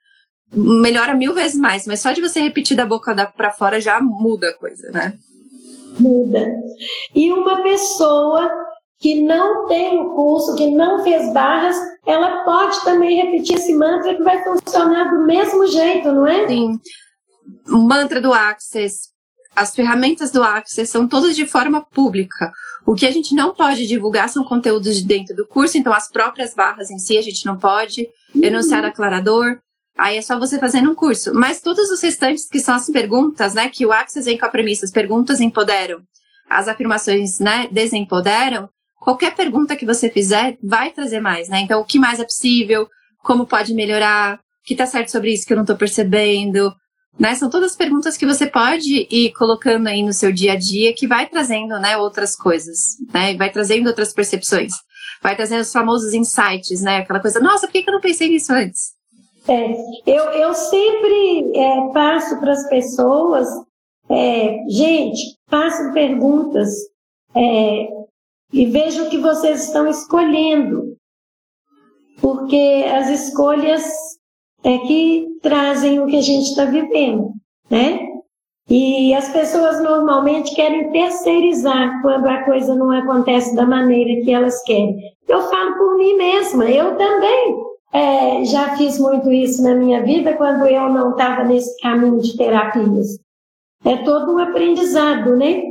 melhora 0.51 1.13
mil 1.13 1.33
vezes 1.33 1.59
mais, 1.59 1.85
mas 1.85 1.99
só 1.99 2.11
de 2.11 2.21
você 2.21 2.39
repetir 2.39 2.75
da 2.75 2.85
boca 2.85 3.13
para 3.37 3.51
fora 3.51 3.79
já 3.79 4.01
muda 4.01 4.49
a 4.49 4.57
coisa, 4.57 4.89
né? 4.91 5.13
Muda. 5.99 6.47
E 7.13 7.31
uma 7.31 7.61
pessoa 7.61 8.49
que 8.99 9.21
não 9.21 9.65
tem 9.67 9.97
o 9.99 10.13
curso, 10.13 10.55
que 10.55 10.69
não 10.71 11.01
fez 11.03 11.31
barras, 11.33 11.75
ela 12.05 12.43
pode 12.43 12.83
também 12.83 13.15
repetir 13.23 13.55
esse 13.55 13.73
mantra 13.73 14.13
que 14.13 14.23
vai 14.23 14.43
funcionar 14.43 15.09
do 15.09 15.25
mesmo 15.25 15.65
jeito, 15.67 16.11
não 16.11 16.27
é? 16.27 16.47
Sim. 16.47 16.77
O 17.69 17.77
mantra 17.77 18.19
do 18.19 18.33
Access, 18.33 19.09
as 19.55 19.73
ferramentas 19.73 20.31
do 20.31 20.43
Access 20.43 20.91
são 20.91 21.07
todas 21.07 21.35
de 21.35 21.47
forma 21.47 21.81
pública. 21.81 22.51
O 22.85 22.93
que 22.93 23.05
a 23.05 23.11
gente 23.11 23.33
não 23.33 23.53
pode 23.53 23.87
divulgar 23.87 24.27
são 24.27 24.43
conteúdos 24.43 24.97
de 24.97 25.05
dentro 25.05 25.35
do 25.35 25.47
curso, 25.47 25.77
então 25.77 25.93
as 25.93 26.09
próprias 26.09 26.53
barras 26.53 26.91
em 26.91 26.99
si 26.99 27.17
a 27.17 27.21
gente 27.21 27.45
não 27.45 27.57
pode, 27.57 28.07
uhum. 28.35 28.43
enunciar 28.43 28.83
aclarador, 28.83 29.59
aí 29.97 30.17
é 30.17 30.21
só 30.21 30.37
você 30.37 30.59
fazer 30.59 30.79
um 30.79 30.95
curso. 30.95 31.33
Mas 31.33 31.61
todos 31.61 31.89
os 31.89 32.01
restantes 32.01 32.47
que 32.47 32.59
são 32.59 32.75
as 32.75 32.89
perguntas, 32.89 33.53
né, 33.53 33.69
que 33.69 33.85
o 33.85 33.93
Access 33.93 34.25
vem 34.25 34.37
com 34.37 34.45
a 34.45 34.49
premissa, 34.49 34.85
as 34.85 34.91
perguntas 34.91 35.39
empoderam, 35.39 36.01
as 36.49 36.67
afirmações, 36.67 37.39
né, 37.39 37.69
desempoderam, 37.71 38.69
qualquer 38.99 39.35
pergunta 39.35 39.75
que 39.75 39.85
você 39.85 40.09
fizer 40.09 40.57
vai 40.63 40.91
trazer 40.91 41.19
mais, 41.19 41.49
né? 41.49 41.61
Então, 41.61 41.81
o 41.81 41.85
que 41.85 41.99
mais 41.99 42.19
é 42.19 42.23
possível? 42.23 42.87
Como 43.23 43.47
pode 43.47 43.73
melhorar? 43.73 44.35
O 44.35 44.39
que 44.63 44.75
tá 44.75 44.85
certo 44.85 45.09
sobre 45.09 45.33
isso 45.33 45.45
que 45.45 45.53
eu 45.53 45.57
não 45.57 45.65
tô 45.65 45.75
percebendo? 45.75 46.71
Né? 47.17 47.35
São 47.35 47.49
todas 47.49 47.75
perguntas 47.75 48.15
que 48.15 48.25
você 48.25 48.47
pode 48.47 49.07
ir 49.11 49.33
colocando 49.33 49.87
aí 49.87 50.01
no 50.01 50.13
seu 50.13 50.31
dia 50.31 50.53
a 50.53 50.55
dia 50.55 50.93
que 50.95 51.07
vai 51.07 51.27
trazendo, 51.27 51.77
né, 51.79 51.97
outras 51.97 52.35
coisas, 52.35 52.95
né? 53.13 53.35
Vai 53.35 53.51
trazendo 53.51 53.87
outras 53.87 54.13
percepções. 54.13 54.71
Vai 55.21 55.35
trazendo 55.35 55.61
os 55.61 55.71
famosos 55.71 56.13
insights, 56.13 56.81
né? 56.81 56.97
Aquela 56.97 57.19
coisa, 57.19 57.41
nossa, 57.41 57.67
por 57.67 57.73
que, 57.73 57.83
eu 57.85 57.93
não 57.93 57.99
pensei 57.99 58.29
nisso 58.29 58.53
antes? 58.53 58.93
É, 59.47 59.71
eu, 60.05 60.23
eu 60.31 60.53
sempre 60.53 61.51
é, 61.55 61.93
passo 61.93 62.39
para 62.39 62.53
as 62.53 62.69
pessoas, 62.69 63.47
é, 64.09 64.57
gente, 64.69 65.35
façam 65.49 65.91
perguntas, 65.91 66.69
é, 67.35 67.87
e 68.51 68.65
veja 68.65 69.03
o 69.03 69.09
que 69.09 69.17
vocês 69.17 69.65
estão 69.65 69.87
escolhendo, 69.87 70.95
porque 72.21 72.85
as 72.91 73.09
escolhas 73.09 73.83
é 74.63 74.77
que 74.79 75.27
trazem 75.41 75.99
o 75.99 76.07
que 76.07 76.17
a 76.17 76.21
gente 76.21 76.49
está 76.49 76.65
vivendo, 76.65 77.31
né? 77.69 78.07
E 78.69 79.13
as 79.15 79.29
pessoas 79.29 79.81
normalmente 79.81 80.53
querem 80.53 80.91
terceirizar 80.91 82.01
quando 82.03 82.27
a 82.27 82.43
coisa 82.43 82.75
não 82.75 82.91
acontece 82.91 83.55
da 83.55 83.65
maneira 83.65 84.23
que 84.23 84.31
elas 84.31 84.61
querem. 84.63 84.95
Eu 85.27 85.41
falo 85.41 85.75
por 85.75 85.97
mim 85.97 86.15
mesma, 86.17 86.69
eu 86.69 86.95
também 86.95 87.57
é, 87.91 88.45
já 88.45 88.77
fiz 88.77 88.99
muito 88.99 89.31
isso 89.31 89.63
na 89.63 89.73
minha 89.73 90.03
vida 90.03 90.33
quando 90.35 90.67
eu 90.67 90.89
não 90.89 91.11
estava 91.11 91.43
nesse 91.43 91.79
caminho 91.81 92.19
de 92.19 92.37
terapias. 92.37 93.19
É 93.83 93.97
todo 93.97 94.33
um 94.33 94.37
aprendizado, 94.37 95.35
né? 95.35 95.63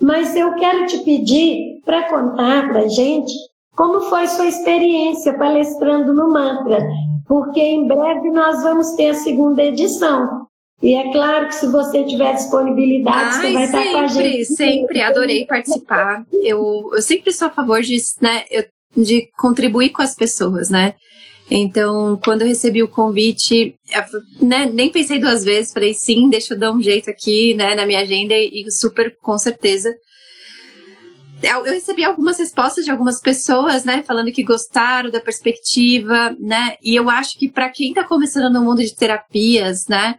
Mas 0.00 0.34
eu 0.34 0.54
quero 0.54 0.86
te 0.86 0.98
pedir 0.98 1.77
para 1.88 2.06
contar 2.10 2.68
para 2.68 2.80
a 2.80 2.88
gente 2.88 3.32
como 3.74 4.02
foi 4.02 4.26
sua 4.26 4.46
experiência 4.46 5.32
palestrando 5.38 6.12
no 6.12 6.30
Mantra, 6.30 6.86
porque 7.26 7.60
em 7.60 7.88
breve 7.88 8.30
nós 8.30 8.62
vamos 8.62 8.90
ter 8.90 9.08
a 9.08 9.14
segunda 9.14 9.62
edição. 9.62 10.46
E 10.82 10.94
é 10.94 11.10
claro 11.10 11.48
que 11.48 11.54
se 11.54 11.66
você 11.66 12.04
tiver 12.04 12.34
disponibilidade, 12.34 13.36
Ai, 13.36 13.40
você 13.40 13.52
vai 13.52 13.66
sempre, 13.66 13.86
estar 13.86 13.92
com 13.92 13.98
a 13.98 14.06
gente. 14.06 14.44
Sempre, 14.44 15.00
adorei 15.00 15.46
participar. 15.46 16.26
Eu, 16.30 16.90
eu 16.92 17.00
sempre 17.00 17.32
sou 17.32 17.48
a 17.48 17.50
favor 17.50 17.80
de, 17.80 17.96
né, 18.20 18.44
de 18.94 19.26
contribuir 19.38 19.88
com 19.88 20.02
as 20.02 20.14
pessoas, 20.14 20.68
né? 20.68 20.94
Então, 21.50 22.20
quando 22.22 22.42
eu 22.42 22.48
recebi 22.48 22.82
o 22.82 22.88
convite, 22.88 23.74
né, 24.42 24.70
nem 24.70 24.90
pensei 24.90 25.18
duas 25.18 25.42
vezes, 25.42 25.72
falei 25.72 25.94
sim, 25.94 26.28
deixa 26.28 26.52
eu 26.52 26.58
dar 26.58 26.70
um 26.70 26.82
jeito 26.82 27.08
aqui, 27.08 27.54
né, 27.54 27.74
na 27.74 27.86
minha 27.86 28.00
agenda 28.00 28.34
e 28.34 28.70
super 28.70 29.16
com 29.22 29.38
certeza. 29.38 29.90
Eu 31.42 31.62
recebi 31.62 32.04
algumas 32.04 32.38
respostas 32.38 32.84
de 32.84 32.90
algumas 32.90 33.20
pessoas, 33.20 33.84
né, 33.84 34.02
falando 34.02 34.32
que 34.32 34.42
gostaram 34.42 35.10
da 35.10 35.20
perspectiva, 35.20 36.34
né, 36.38 36.76
e 36.82 36.96
eu 36.96 37.08
acho 37.08 37.38
que 37.38 37.48
para 37.48 37.68
quem 37.68 37.90
está 37.90 38.04
começando 38.04 38.52
no 38.52 38.64
mundo 38.64 38.82
de 38.82 38.94
terapias, 38.94 39.86
né, 39.88 40.16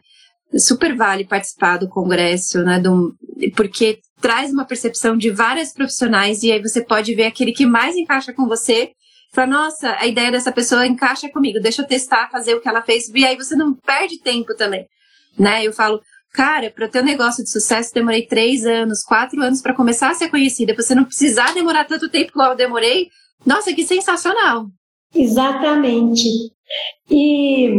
super 0.57 0.95
vale 0.95 1.26
participar 1.26 1.78
do 1.78 1.89
congresso, 1.89 2.63
né, 2.63 2.80
do, 2.80 3.13
porque 3.55 3.99
traz 4.22 4.51
uma 4.51 4.65
percepção 4.65 5.17
de 5.17 5.30
várias 5.30 5.74
profissionais 5.74 6.41
e 6.43 6.51
aí 6.51 6.61
você 6.61 6.84
pode 6.84 7.13
ver 7.13 7.26
aquele 7.26 7.51
que 7.51 7.65
mais 7.65 7.95
encaixa 7.95 8.34
com 8.34 8.47
você 8.47 8.91
Fala, 9.32 9.47
nossa, 9.47 9.95
a 9.99 10.07
ideia 10.07 10.32
dessa 10.32 10.51
pessoa 10.51 10.88
encaixa 10.88 11.30
comigo, 11.30 11.59
deixa 11.59 11.84
eu 11.84 11.88
testar, 11.88 12.30
fazer 12.32 12.55
o 12.55 12.61
que 12.61 12.67
ela 12.67 12.82
fez, 12.82 13.09
e 13.09 13.26
aí 13.26 13.36
você 13.36 13.55
não 13.55 13.74
perde 13.74 14.20
tempo 14.20 14.55
também, 14.55 14.88
né? 15.38 15.63
Eu 15.63 15.72
falo, 15.72 16.01
cara, 16.34 16.72
para 16.72 16.88
ter 16.88 17.02
um 17.02 17.06
negócio 17.06 17.44
de 17.44 17.50
sucesso, 17.50 17.94
demorei 17.94 18.26
três 18.26 18.66
anos, 18.66 19.04
quatro 19.04 19.42
anos 19.42 19.62
para 19.62 19.76
começar 19.76 20.10
a 20.12 20.14
ser 20.16 20.30
conhecida, 20.30 20.74
pra 20.74 20.84
você 20.84 20.96
não 20.96 21.06
precisar 21.06 21.54
demorar 21.54 21.86
tanto 21.86 22.10
tempo 22.10 22.32
igual 22.32 22.52
eu 22.52 22.58
demorei. 22.58 23.10
Nossa, 23.46 23.74
que 23.74 23.86
sensacional! 23.86 24.68
Exatamente. 25.14 26.28
E 27.10 27.70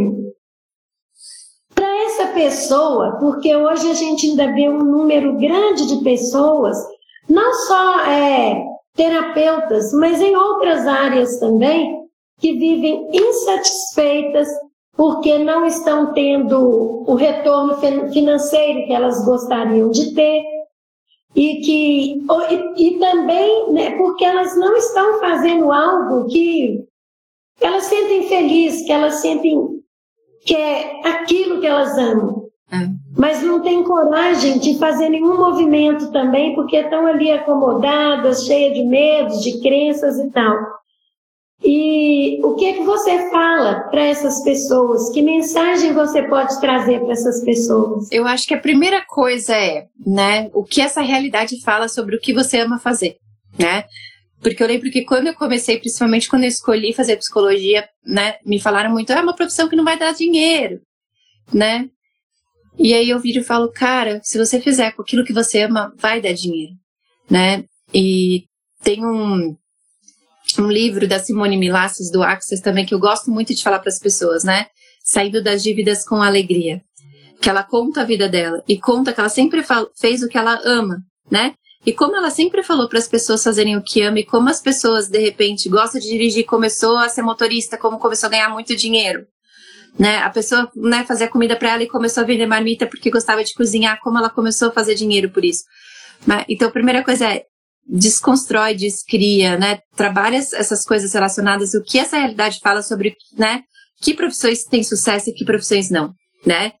para 1.73 2.05
essa 2.05 2.27
pessoa, 2.27 3.17
porque 3.19 3.55
hoje 3.55 3.89
a 3.89 3.93
gente 3.93 4.27
ainda 4.27 4.53
vê 4.53 4.69
um 4.69 4.83
número 4.83 5.37
grande 5.37 5.87
de 5.87 6.03
pessoas, 6.03 6.77
não 7.29 7.53
só 7.53 8.05
é, 8.05 8.61
terapeutas, 8.95 9.93
mas 9.93 10.21
em 10.21 10.35
outras 10.35 10.85
áreas 10.85 11.39
também, 11.39 12.01
que 12.39 12.53
vivem 12.53 13.07
insatisfeitas 13.13 14.47
porque 14.95 15.39
não 15.39 15.65
estão 15.65 16.13
tendo 16.13 17.03
o 17.07 17.15
retorno 17.15 17.75
financeiro 18.11 18.85
que 18.85 18.93
elas 18.93 19.23
gostariam 19.25 19.89
de 19.89 20.13
ter 20.13 20.43
e 21.35 21.61
que 21.61 22.25
e, 22.49 22.87
e 22.87 22.99
também 22.99 23.71
né, 23.71 23.91
porque 23.97 24.25
elas 24.25 24.55
não 24.57 24.75
estão 24.75 25.19
fazendo 25.19 25.71
algo 25.71 26.27
que 26.27 26.85
elas 27.59 27.85
sentem 27.85 28.27
feliz, 28.27 28.83
que 28.83 28.91
elas 28.91 29.15
sentem 29.15 29.81
que 30.45 30.55
é 30.55 31.07
aquilo 31.07 31.61
que 31.61 31.67
elas 31.67 31.97
amam. 31.97 32.49
É. 32.71 32.87
Mas 33.17 33.43
não 33.43 33.61
tem 33.61 33.83
coragem 33.83 34.57
de 34.57 34.77
fazer 34.77 35.09
nenhum 35.09 35.37
movimento 35.37 36.11
também, 36.11 36.55
porque 36.55 36.77
estão 36.77 37.05
ali 37.05 37.31
acomodadas, 37.31 38.45
cheias 38.45 38.73
de 38.73 38.83
medos, 38.83 39.43
de 39.43 39.61
crenças 39.61 40.17
e 40.17 40.29
tal. 40.31 40.80
E 41.63 42.39
o 42.43 42.55
que 42.55 42.65
é 42.65 42.73
que 42.73 42.83
você 42.83 43.29
fala 43.29 43.81
para 43.91 44.03
essas 44.03 44.43
pessoas? 44.43 45.11
Que 45.11 45.21
mensagem 45.21 45.93
você 45.93 46.23
pode 46.23 46.59
trazer 46.59 46.99
para 47.01 47.13
essas 47.13 47.43
pessoas? 47.43 48.11
Eu 48.11 48.25
acho 48.25 48.47
que 48.47 48.53
a 48.53 48.59
primeira 48.59 49.05
coisa 49.05 49.55
é, 49.55 49.85
né, 50.05 50.49
o 50.53 50.63
que 50.63 50.81
essa 50.81 51.01
realidade 51.01 51.61
fala 51.61 51.87
sobre 51.87 52.15
o 52.15 52.19
que 52.19 52.33
você 52.33 52.59
ama 52.59 52.79
fazer, 52.79 53.17
né? 53.59 53.83
Porque 54.41 54.61
eu 54.63 54.67
lembro 54.67 54.89
que 54.89 55.03
quando 55.03 55.27
eu 55.27 55.35
comecei, 55.35 55.77
principalmente 55.77 56.27
quando 56.27 56.43
eu 56.43 56.49
escolhi 56.49 56.93
fazer 56.93 57.17
psicologia, 57.17 57.87
né, 58.03 58.37
me 58.43 58.59
falaram 58.59 58.89
muito, 58.89 59.13
é 59.13 59.21
uma 59.21 59.35
profissão 59.35 59.69
que 59.69 59.75
não 59.75 59.83
vai 59.83 59.99
dar 59.99 60.13
dinheiro, 60.13 60.81
né? 61.53 61.87
E 62.79 62.95
aí 62.95 63.09
eu 63.09 63.19
viro 63.19 63.41
e 63.41 63.43
falo, 63.43 63.71
cara, 63.71 64.19
se 64.23 64.39
você 64.39 64.59
fizer 64.59 64.91
com 64.93 65.03
aquilo 65.03 65.23
que 65.23 65.33
você 65.33 65.61
ama, 65.61 65.93
vai 65.97 66.19
dar 66.19 66.33
dinheiro, 66.33 66.73
né? 67.29 67.63
E 67.93 68.45
tem 68.83 69.05
um, 69.05 69.55
um 70.59 70.67
livro 70.67 71.07
da 71.07 71.19
Simone 71.19 71.57
Milasses 71.57 72.11
do 72.11 72.23
Access 72.23 72.61
também 72.61 72.85
que 72.85 72.93
eu 72.93 72.99
gosto 72.99 73.29
muito 73.29 73.53
de 73.53 73.63
falar 73.63 73.79
para 73.79 73.89
as 73.89 73.99
pessoas, 73.99 74.43
né? 74.43 74.67
Saindo 75.03 75.43
das 75.43 75.63
dívidas 75.63 76.03
com 76.03 76.21
alegria. 76.21 76.81
Que 77.41 77.49
ela 77.49 77.63
conta 77.63 78.01
a 78.01 78.05
vida 78.05 78.29
dela 78.29 78.63
e 78.67 78.77
conta 78.77 79.13
que 79.13 79.19
ela 79.19 79.29
sempre 79.29 79.63
fez 79.99 80.21
o 80.21 80.27
que 80.27 80.37
ela 80.37 80.59
ama, 80.63 80.97
né? 81.29 81.53
E 81.85 81.91
como 81.91 82.15
ela 82.15 82.29
sempre 82.29 82.61
falou 82.61 82.87
para 82.87 82.99
as 82.99 83.07
pessoas 83.07 83.43
fazerem 83.43 83.75
o 83.75 83.83
que 83.83 84.01
ama 84.03 84.19
e 84.19 84.25
como 84.25 84.49
as 84.49 84.61
pessoas 84.61 85.07
de 85.07 85.17
repente 85.17 85.67
gostam 85.67 85.99
de 85.99 86.07
dirigir, 86.07 86.45
começou 86.45 86.97
a 86.97 87.09
ser 87.09 87.23
motorista, 87.23 87.77
como 87.77 87.97
começou 87.97 88.27
a 88.27 88.29
ganhar 88.29 88.49
muito 88.49 88.75
dinheiro, 88.75 89.25
né? 89.97 90.17
A 90.17 90.29
pessoa, 90.29 90.69
né, 90.75 91.03
fazia 91.03 91.27
comida 91.27 91.55
para 91.55 91.71
ela 91.71 91.83
e 91.83 91.87
começou 91.87 92.21
a 92.21 92.25
vender 92.25 92.45
marmita 92.45 92.85
porque 92.85 93.09
gostava 93.09 93.43
de 93.43 93.53
cozinhar, 93.55 93.99
como 94.01 94.19
ela 94.19 94.29
começou 94.29 94.67
a 94.69 94.71
fazer 94.71 94.93
dinheiro 94.93 95.31
por 95.31 95.43
isso. 95.43 95.63
Então, 96.47 96.67
a 96.67 96.71
primeira 96.71 97.03
coisa 97.03 97.25
é 97.27 97.45
desconstrói, 97.91 98.73
descria, 98.73 99.57
né? 99.57 99.79
Trabalha 99.95 100.37
essas 100.37 100.85
coisas 100.85 101.13
relacionadas, 101.13 101.73
o 101.73 101.83
que 101.83 101.99
essa 101.99 102.17
realidade 102.17 102.59
fala 102.63 102.81
sobre, 102.81 103.15
né? 103.37 103.63
Que 104.01 104.13
profissões 104.13 104.63
têm 104.63 104.81
sucesso 104.81 105.29
e 105.29 105.33
que 105.33 105.43
profissões 105.43 105.89
não, 105.89 106.13
né? 106.45 106.71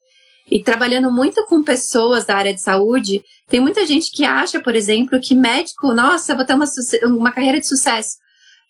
E 0.49 0.63
trabalhando 0.63 1.11
muito 1.11 1.45
com 1.45 1.61
pessoas 1.61 2.25
da 2.25 2.35
área 2.35 2.53
de 2.53 2.61
saúde, 2.61 3.21
tem 3.49 3.59
muita 3.59 3.85
gente 3.85 4.09
que 4.11 4.23
acha, 4.23 4.61
por 4.61 4.75
exemplo, 4.75 5.19
que 5.19 5.35
médico, 5.35 5.93
nossa, 5.93 6.33
vou 6.33 6.45
ter 6.45 6.53
uma, 6.53 6.65
uma 7.03 7.31
carreira 7.31 7.59
de 7.59 7.67
sucesso. 7.67 8.15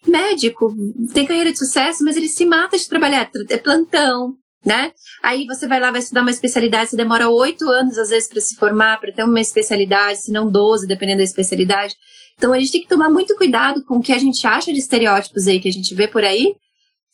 Médico 0.06 0.74
tem 1.14 1.28
carreira 1.28 1.52
de 1.52 1.60
sucesso, 1.60 2.04
mas 2.04 2.18
ele 2.18 2.28
se 2.28 2.46
mata 2.46 2.76
de 2.76 2.88
trabalhar, 2.88 3.30
é 3.50 3.58
plantão, 3.58 4.34
né? 4.66 4.92
Aí 5.22 5.46
você 5.46 5.68
vai 5.68 5.80
lá, 5.80 5.92
vai 5.92 6.00
estudar 6.00 6.22
uma 6.22 6.32
especialidade, 6.32 6.90
você 6.90 6.98
demora 6.98 7.30
oito 7.30 7.70
anos, 7.70 7.98
às 8.00 8.10
vezes, 8.10 8.28
para 8.28 8.42
se 8.42 8.56
formar, 8.56 9.00
para 9.00 9.12
ter 9.12 9.24
uma 9.24 9.40
especialidade, 9.40 10.24
se 10.24 10.32
não 10.32 10.50
doze, 10.50 10.88
dependendo 10.88 11.20
da 11.20 11.24
especialidade. 11.24 11.96
Então 12.42 12.54
a 12.54 12.60
gente 12.60 12.72
tem 12.72 12.82
que 12.82 12.88
tomar 12.88 13.08
muito 13.08 13.36
cuidado 13.36 13.86
com 13.86 13.98
o 13.98 14.02
que 14.02 14.12
a 14.12 14.18
gente 14.18 14.48
acha 14.48 14.74
de 14.74 14.80
estereótipos 14.80 15.46
aí 15.46 15.60
que 15.60 15.70
a 15.70 15.72
gente 15.72 15.94
vê 15.94 16.08
por 16.08 16.24
aí, 16.24 16.56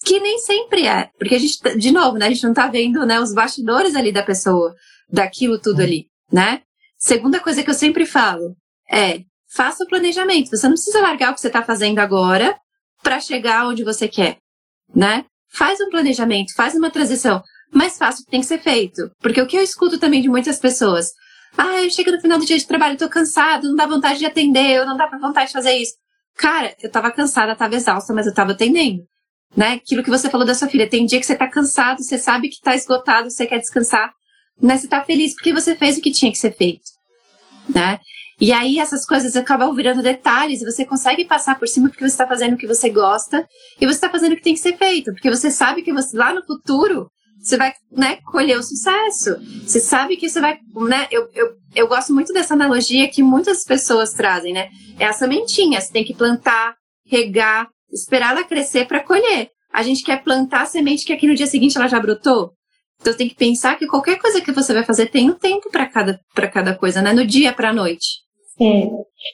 que 0.06 0.22
nem 0.22 0.40
sempre 0.40 0.88
é. 0.88 1.10
Porque 1.20 1.36
a 1.36 1.38
gente, 1.38 1.60
de 1.78 1.92
novo, 1.92 2.18
né, 2.18 2.28
a 2.28 2.30
gente 2.30 2.46
não 2.46 2.54
tá 2.54 2.68
vendo 2.68 3.06
né, 3.06 3.20
os 3.20 3.34
bastidores 3.34 3.94
ali 3.94 4.14
da 4.14 4.24
pessoa, 4.24 4.74
daquilo 5.12 5.60
tudo 5.60 5.82
ali, 5.82 6.06
né? 6.32 6.62
Segunda 6.98 7.42
coisa 7.42 7.62
que 7.62 7.70
eu 7.70 7.74
sempre 7.74 8.06
falo 8.06 8.56
é 8.90 9.20
faça 9.54 9.84
o 9.84 9.88
planejamento. 9.88 10.50
Você 10.50 10.66
não 10.66 10.76
precisa 10.76 11.02
largar 11.02 11.32
o 11.32 11.36
que 11.36 11.42
você 11.42 11.48
está 11.48 11.62
fazendo 11.62 12.00
agora 12.00 12.58
para 13.04 13.20
chegar 13.20 13.68
onde 13.68 13.84
você 13.84 14.08
quer, 14.08 14.38
né? 14.96 15.26
Faz 15.50 15.82
um 15.82 15.90
planejamento, 15.90 16.56
faz 16.56 16.74
uma 16.74 16.90
transição, 16.90 17.44
mas 17.74 17.98
faça 17.98 18.22
o 18.22 18.24
que 18.24 18.32
tem 18.32 18.40
que 18.40 18.48
ser 18.48 18.60
feito. 18.60 19.12
Porque 19.20 19.42
o 19.42 19.48
que 19.48 19.58
eu 19.58 19.62
escuto 19.62 20.00
também 20.00 20.22
de 20.22 20.30
muitas 20.30 20.58
pessoas, 20.58 21.12
ah, 21.56 21.84
eu 21.84 21.90
chego 21.90 22.12
no 22.12 22.22
final 22.22 22.40
do 22.40 22.46
dia 22.46 22.58
de 22.58 22.68
trabalho, 22.68 22.98
tô 22.98 23.08
cansado, 23.08 23.68
não 23.68 23.76
dá 23.76 23.86
vontade 23.86 24.20
de 24.20 24.26
atender, 24.26 24.86
não 24.86 24.98
dá 24.98 25.08
vontade 25.08 25.48
de 25.48 25.54
fazer 25.54 25.74
isso. 25.76 25.94
Cara, 26.36 26.76
eu 26.82 26.92
tava 26.92 27.12
cansada, 27.12 27.56
tava 27.56 27.76
exausta, 27.76 28.14
mas 28.14 28.28
eu 28.28 28.34
tava 28.34 28.52
atendendo. 28.52 29.04
Né? 29.56 29.74
Aquilo 29.74 30.04
que 30.04 30.10
você 30.10 30.30
falou 30.30 30.46
da 30.46 30.54
sua 30.54 30.68
filha, 30.68 30.90
tem 30.90 31.06
dia 31.06 31.20
que 31.20 31.26
você 31.26 31.36
tá 31.36 31.48
cansado, 31.48 32.04
você 32.04 32.18
sabe 32.18 32.50
que 32.50 32.62
tá 32.62 32.76
esgotado, 32.76 33.30
você 33.30 33.46
quer 33.48 33.60
descansar, 33.60 34.12
mas 34.62 34.82
você 34.82 34.88
tá 34.88 35.04
feliz 35.04 35.34
porque 35.34 35.54
você 35.54 35.76
fez 35.76 35.98
o 35.98 36.02
que 36.02 36.12
tinha 36.12 36.32
que 36.32 36.38
ser 36.38 36.56
feito. 36.56 36.86
Né? 37.74 38.00
E 38.40 38.52
aí 38.52 38.80
essas 38.80 39.04
coisas 39.04 39.36
acabam 39.36 39.74
virando 39.74 40.04
detalhes 40.04 40.62
e 40.62 40.66
você 40.66 40.86
consegue 40.86 41.26
passar 41.26 41.58
por 41.58 41.68
cima 41.68 41.90
porque 41.90 42.04
você 42.04 42.14
está 42.14 42.28
fazendo 42.28 42.54
o 42.54 42.58
que 42.58 42.68
você 42.68 42.90
gosta 42.90 43.48
e 43.82 43.86
você 43.86 43.96
está 43.96 44.10
fazendo 44.10 44.34
o 44.34 44.36
que 44.36 44.44
tem 44.44 44.54
que 44.54 44.60
ser 44.60 44.78
feito, 44.78 45.12
porque 45.12 45.30
você 45.30 45.50
sabe 45.50 45.82
que 45.82 45.92
você 45.92 46.16
lá 46.16 46.34
no 46.34 46.46
futuro 46.46 47.10
você 47.48 47.58
vai 47.58 47.74
né, 47.92 48.18
colher 48.26 48.58
o 48.58 48.64
sucesso. 48.64 49.38
Você 49.66 49.80
sabe 49.80 50.18
que 50.18 50.30
você 50.30 50.42
vai. 50.42 50.60
Né, 50.76 51.08
eu, 51.10 51.30
eu, 51.34 51.54
eu 51.74 51.88
gosto 51.88 52.14
muito 52.14 52.34
dessa 52.34 52.54
analogia 52.54 53.08
que 53.08 53.24
muitas 53.24 53.64
pessoas 53.64 54.14
trazem, 54.14 54.54
né? 54.54 54.70
É 55.00 55.06
a 55.06 55.14
sementinha. 55.14 55.80
Você 55.80 55.92
tem 55.92 56.04
que 56.04 56.14
plantar, 56.14 56.76
regar, 57.06 57.70
esperar 57.92 58.32
ela 58.32 58.44
crescer 58.44 58.86
para 58.86 59.04
colher. 59.04 59.50
A 59.74 59.82
gente 59.82 60.04
quer 60.04 60.24
plantar 60.24 60.64
a 60.64 60.66
semente 60.66 61.06
que 61.06 61.14
aqui 61.14 61.28
no 61.28 61.36
dia 61.36 61.48
seguinte 61.48 61.78
ela 61.78 61.88
já 61.88 62.00
brotou. 62.00 62.52
Então 63.00 63.14
tem 63.14 63.30
que 63.30 63.36
pensar 63.36 63.78
que 63.78 63.88
qualquer 63.88 64.20
coisa 64.20 64.42
que 64.42 64.52
você 64.52 64.74
vai 64.74 64.84
fazer 64.84 65.08
tem 65.08 65.30
um 65.30 65.36
tempo 65.36 65.70
para 65.72 65.86
cada, 65.86 66.20
cada 66.52 66.76
coisa, 66.76 67.02
né? 67.02 67.14
No 67.14 67.26
dia 67.26 67.54
para 67.54 67.70
a 67.70 67.74
noite. 67.74 68.28
É, 68.60 68.90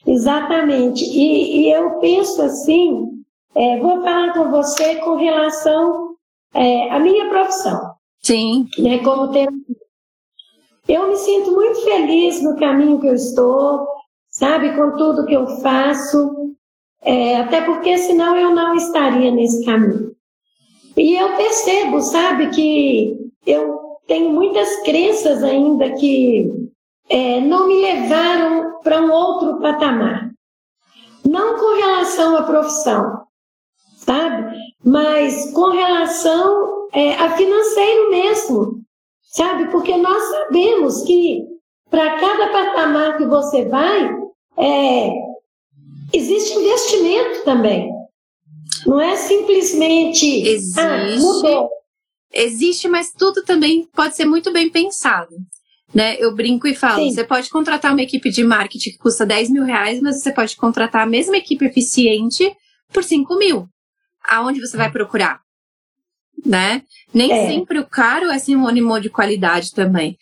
exatamente. 0.05 1.03
E, 1.03 1.61
e 1.61 1.71
eu 1.71 1.99
penso 1.99 2.41
assim, 2.41 3.05
é, 3.55 3.79
vou 3.79 4.01
falar 4.03 4.33
com 4.33 4.51
você 4.51 4.95
com 4.97 5.15
relação 5.15 6.13
é, 6.53 6.89
à 6.91 6.99
minha 6.99 7.29
profissão. 7.29 7.92
Sim. 8.23 8.67
Né, 8.79 8.99
como 8.99 9.31
terapia. 9.31 9.75
Eu 10.87 11.07
me 11.07 11.15
sinto 11.17 11.51
muito 11.51 11.81
feliz 11.83 12.41
no 12.41 12.57
caminho 12.57 12.99
que 12.99 13.07
eu 13.07 13.13
estou, 13.13 13.87
sabe, 14.29 14.75
com 14.75 14.97
tudo 14.97 15.25
que 15.25 15.33
eu 15.33 15.47
faço, 15.61 16.55
é, 17.01 17.37
até 17.37 17.61
porque 17.61 17.97
senão 17.97 18.35
eu 18.35 18.53
não 18.53 18.75
estaria 18.75 19.31
nesse 19.31 19.63
caminho. 19.65 20.13
E 20.95 21.15
eu 21.15 21.35
percebo, 21.35 22.01
sabe, 22.01 22.49
que 22.49 23.31
eu 23.45 23.79
tenho 24.07 24.31
muitas 24.31 24.83
crenças 24.83 25.43
ainda 25.43 25.91
que 25.93 26.51
é, 27.09 27.41
não 27.41 27.67
me 27.67 27.81
levaram 27.81 28.79
para 28.83 29.01
um 29.01 29.11
outro 29.11 29.59
patamar. 29.59 30.31
Não 31.27 31.57
com 31.57 31.77
relação 31.77 32.37
à 32.37 32.43
profissão, 32.43 33.23
sabe? 34.05 34.55
Mas 34.83 35.51
com 35.51 35.69
relação 35.71 36.87
é, 36.93 37.15
a 37.15 37.35
financeiro 37.35 38.09
mesmo, 38.11 38.81
sabe? 39.31 39.69
Porque 39.71 39.95
nós 39.97 40.21
sabemos 40.23 41.03
que 41.03 41.43
para 41.89 42.19
cada 42.19 42.47
patamar 42.47 43.17
que 43.17 43.25
você 43.25 43.65
vai, 43.65 44.15
é, 44.57 45.11
existe 46.11 46.57
investimento 46.57 47.43
também. 47.43 47.91
Não 48.85 48.99
é 48.99 49.15
simplesmente. 49.15 50.25
Ah, 50.25 50.49
existe. 50.49 50.79
Ah, 50.79 51.17
mudou. 51.19 51.69
Existe, 52.33 52.87
mas 52.87 53.11
tudo 53.11 53.43
também 53.43 53.87
pode 53.93 54.15
ser 54.15 54.25
muito 54.25 54.51
bem 54.51 54.69
pensado. 54.69 55.35
Né? 55.93 56.17
Eu 56.19 56.33
brinco 56.33 56.67
e 56.67 56.73
falo, 56.73 57.03
Sim. 57.03 57.11
você 57.11 57.23
pode 57.23 57.49
contratar 57.51 57.91
uma 57.91 58.01
equipe 58.01 58.31
de 58.31 58.43
marketing 58.43 58.91
que 58.91 58.97
custa 58.97 59.27
10 59.27 59.51
mil 59.51 59.63
reais, 59.63 60.01
mas 60.01 60.19
você 60.19 60.31
pode 60.31 60.55
contratar 60.55 61.03
a 61.03 61.09
mesma 61.09 61.37
equipe 61.37 61.63
eficiente 61.63 62.51
por 62.91 63.03
5 63.03 63.37
mil. 63.37 63.67
Aonde 64.27 64.59
você 64.59 64.77
vai 64.77 64.91
procurar? 64.91 65.41
Né? 66.45 66.83
Nem 67.13 67.31
é. 67.31 67.47
sempre 67.47 67.79
o 67.79 67.85
caro 67.85 68.29
é 68.29 68.39
sinônimo 68.39 68.99
de 68.99 69.09
qualidade 69.09 69.71
também. 69.71 70.17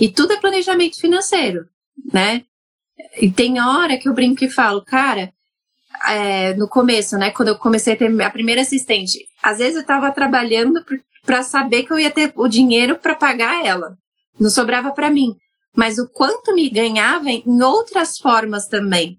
E 0.00 0.08
tudo 0.08 0.32
é 0.32 0.40
planejamento 0.40 1.00
financeiro, 1.00 1.66
né? 2.12 2.44
E 3.20 3.30
tem 3.30 3.60
hora 3.60 3.96
que 3.98 4.08
eu 4.08 4.14
brinco 4.14 4.44
e 4.44 4.50
falo, 4.50 4.84
cara, 4.84 5.32
é, 6.08 6.54
no 6.54 6.68
começo, 6.68 7.16
né, 7.18 7.30
quando 7.30 7.48
eu 7.48 7.58
comecei 7.58 7.94
a 7.94 7.96
ter 7.96 8.22
a 8.22 8.30
primeira 8.30 8.62
assistente, 8.62 9.18
às 9.42 9.58
vezes 9.58 9.74
eu 9.74 9.80
estava 9.82 10.10
trabalhando 10.12 10.84
para 11.24 11.42
saber 11.42 11.82
que 11.82 11.92
eu 11.92 11.98
ia 11.98 12.10
ter 12.10 12.32
o 12.36 12.48
dinheiro 12.48 12.96
para 12.96 13.14
pagar 13.14 13.64
ela 13.64 13.96
não 14.38 14.50
sobrava 14.50 14.92
para 14.92 15.10
mim. 15.10 15.34
Mas 15.76 15.98
o 15.98 16.08
quanto 16.08 16.54
me 16.54 16.68
ganhava 16.70 17.30
em 17.30 17.62
outras 17.62 18.18
formas 18.18 18.66
também. 18.66 19.18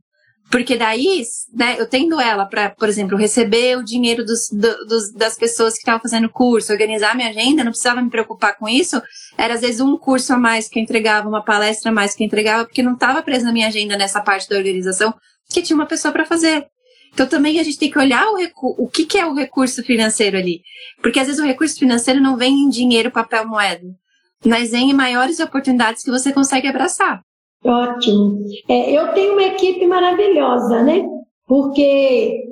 Porque 0.51 0.75
daí, 0.75 1.23
né, 1.53 1.75
eu 1.77 1.87
tendo 1.87 2.19
ela 2.19 2.45
para, 2.45 2.71
por 2.71 2.89
exemplo, 2.89 3.17
receber 3.17 3.77
o 3.77 3.83
dinheiro 3.83 4.25
dos, 4.25 4.49
do, 4.51 4.85
dos, 4.85 5.13
das 5.13 5.37
pessoas 5.37 5.73
que 5.73 5.79
estavam 5.79 6.01
fazendo 6.01 6.27
curso, 6.27 6.71
organizar 6.71 7.15
minha 7.15 7.29
agenda, 7.29 7.63
não 7.63 7.71
precisava 7.71 8.01
me 8.01 8.09
preocupar 8.09 8.57
com 8.57 8.67
isso. 8.67 9.01
Era 9.37 9.53
às 9.53 9.61
vezes 9.61 9.79
um 9.79 9.95
curso 9.95 10.33
a 10.33 10.37
mais 10.37 10.67
que 10.67 10.79
eu 10.79 10.83
entregava, 10.83 11.29
uma 11.29 11.43
palestra 11.43 11.91
a 11.91 11.93
mais 11.93 12.15
que 12.15 12.23
eu 12.23 12.25
entregava, 12.25 12.65
porque 12.65 12.81
não 12.81 12.93
estava 12.93 13.21
presa 13.21 13.45
na 13.45 13.53
minha 13.53 13.67
agenda 13.67 13.95
nessa 13.95 14.21
parte 14.21 14.49
da 14.49 14.57
organização, 14.57 15.13
que 15.49 15.61
tinha 15.61 15.75
uma 15.75 15.85
pessoa 15.85 16.11
para 16.11 16.25
fazer. 16.25 16.65
Então 17.13 17.27
também 17.27 17.59
a 17.59 17.63
gente 17.63 17.77
tem 17.77 17.91
que 17.91 17.99
olhar 17.99 18.25
o, 18.27 18.83
o 18.83 18.87
que, 18.87 19.05
que 19.05 19.17
é 19.17 19.25
o 19.25 19.35
recurso 19.35 19.83
financeiro 19.83 20.37
ali. 20.37 20.61
Porque 21.01 21.19
às 21.19 21.27
vezes 21.27 21.41
o 21.41 21.45
recurso 21.45 21.77
financeiro 21.77 22.19
não 22.19 22.37
vem 22.37 22.53
em 22.53 22.69
dinheiro, 22.69 23.11
papel, 23.11 23.47
moeda 23.47 23.87
mas 24.45 24.73
em 24.73 24.93
maiores 24.93 25.39
oportunidades 25.39 26.03
que 26.03 26.11
você 26.11 26.31
consegue 26.31 26.67
abraçar. 26.67 27.21
Ótimo. 27.63 28.45
É, 28.67 28.91
eu 28.91 29.13
tenho 29.13 29.33
uma 29.33 29.43
equipe 29.43 29.85
maravilhosa, 29.85 30.81
né? 30.81 31.05
Porque 31.47 32.45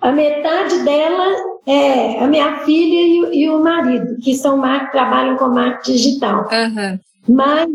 a 0.00 0.12
metade 0.12 0.78
dela 0.84 1.36
é 1.66 2.18
a 2.18 2.26
minha 2.26 2.60
filha 2.60 3.00
e, 3.00 3.22
o, 3.22 3.34
e 3.34 3.50
o 3.50 3.62
marido, 3.62 4.16
que 4.22 4.34
são 4.34 4.56
mar, 4.56 4.90
trabalham 4.90 5.36
com 5.36 5.48
marketing 5.48 5.92
digital. 5.92 6.48
Uhum. 6.50 6.98
Mas 7.28 7.68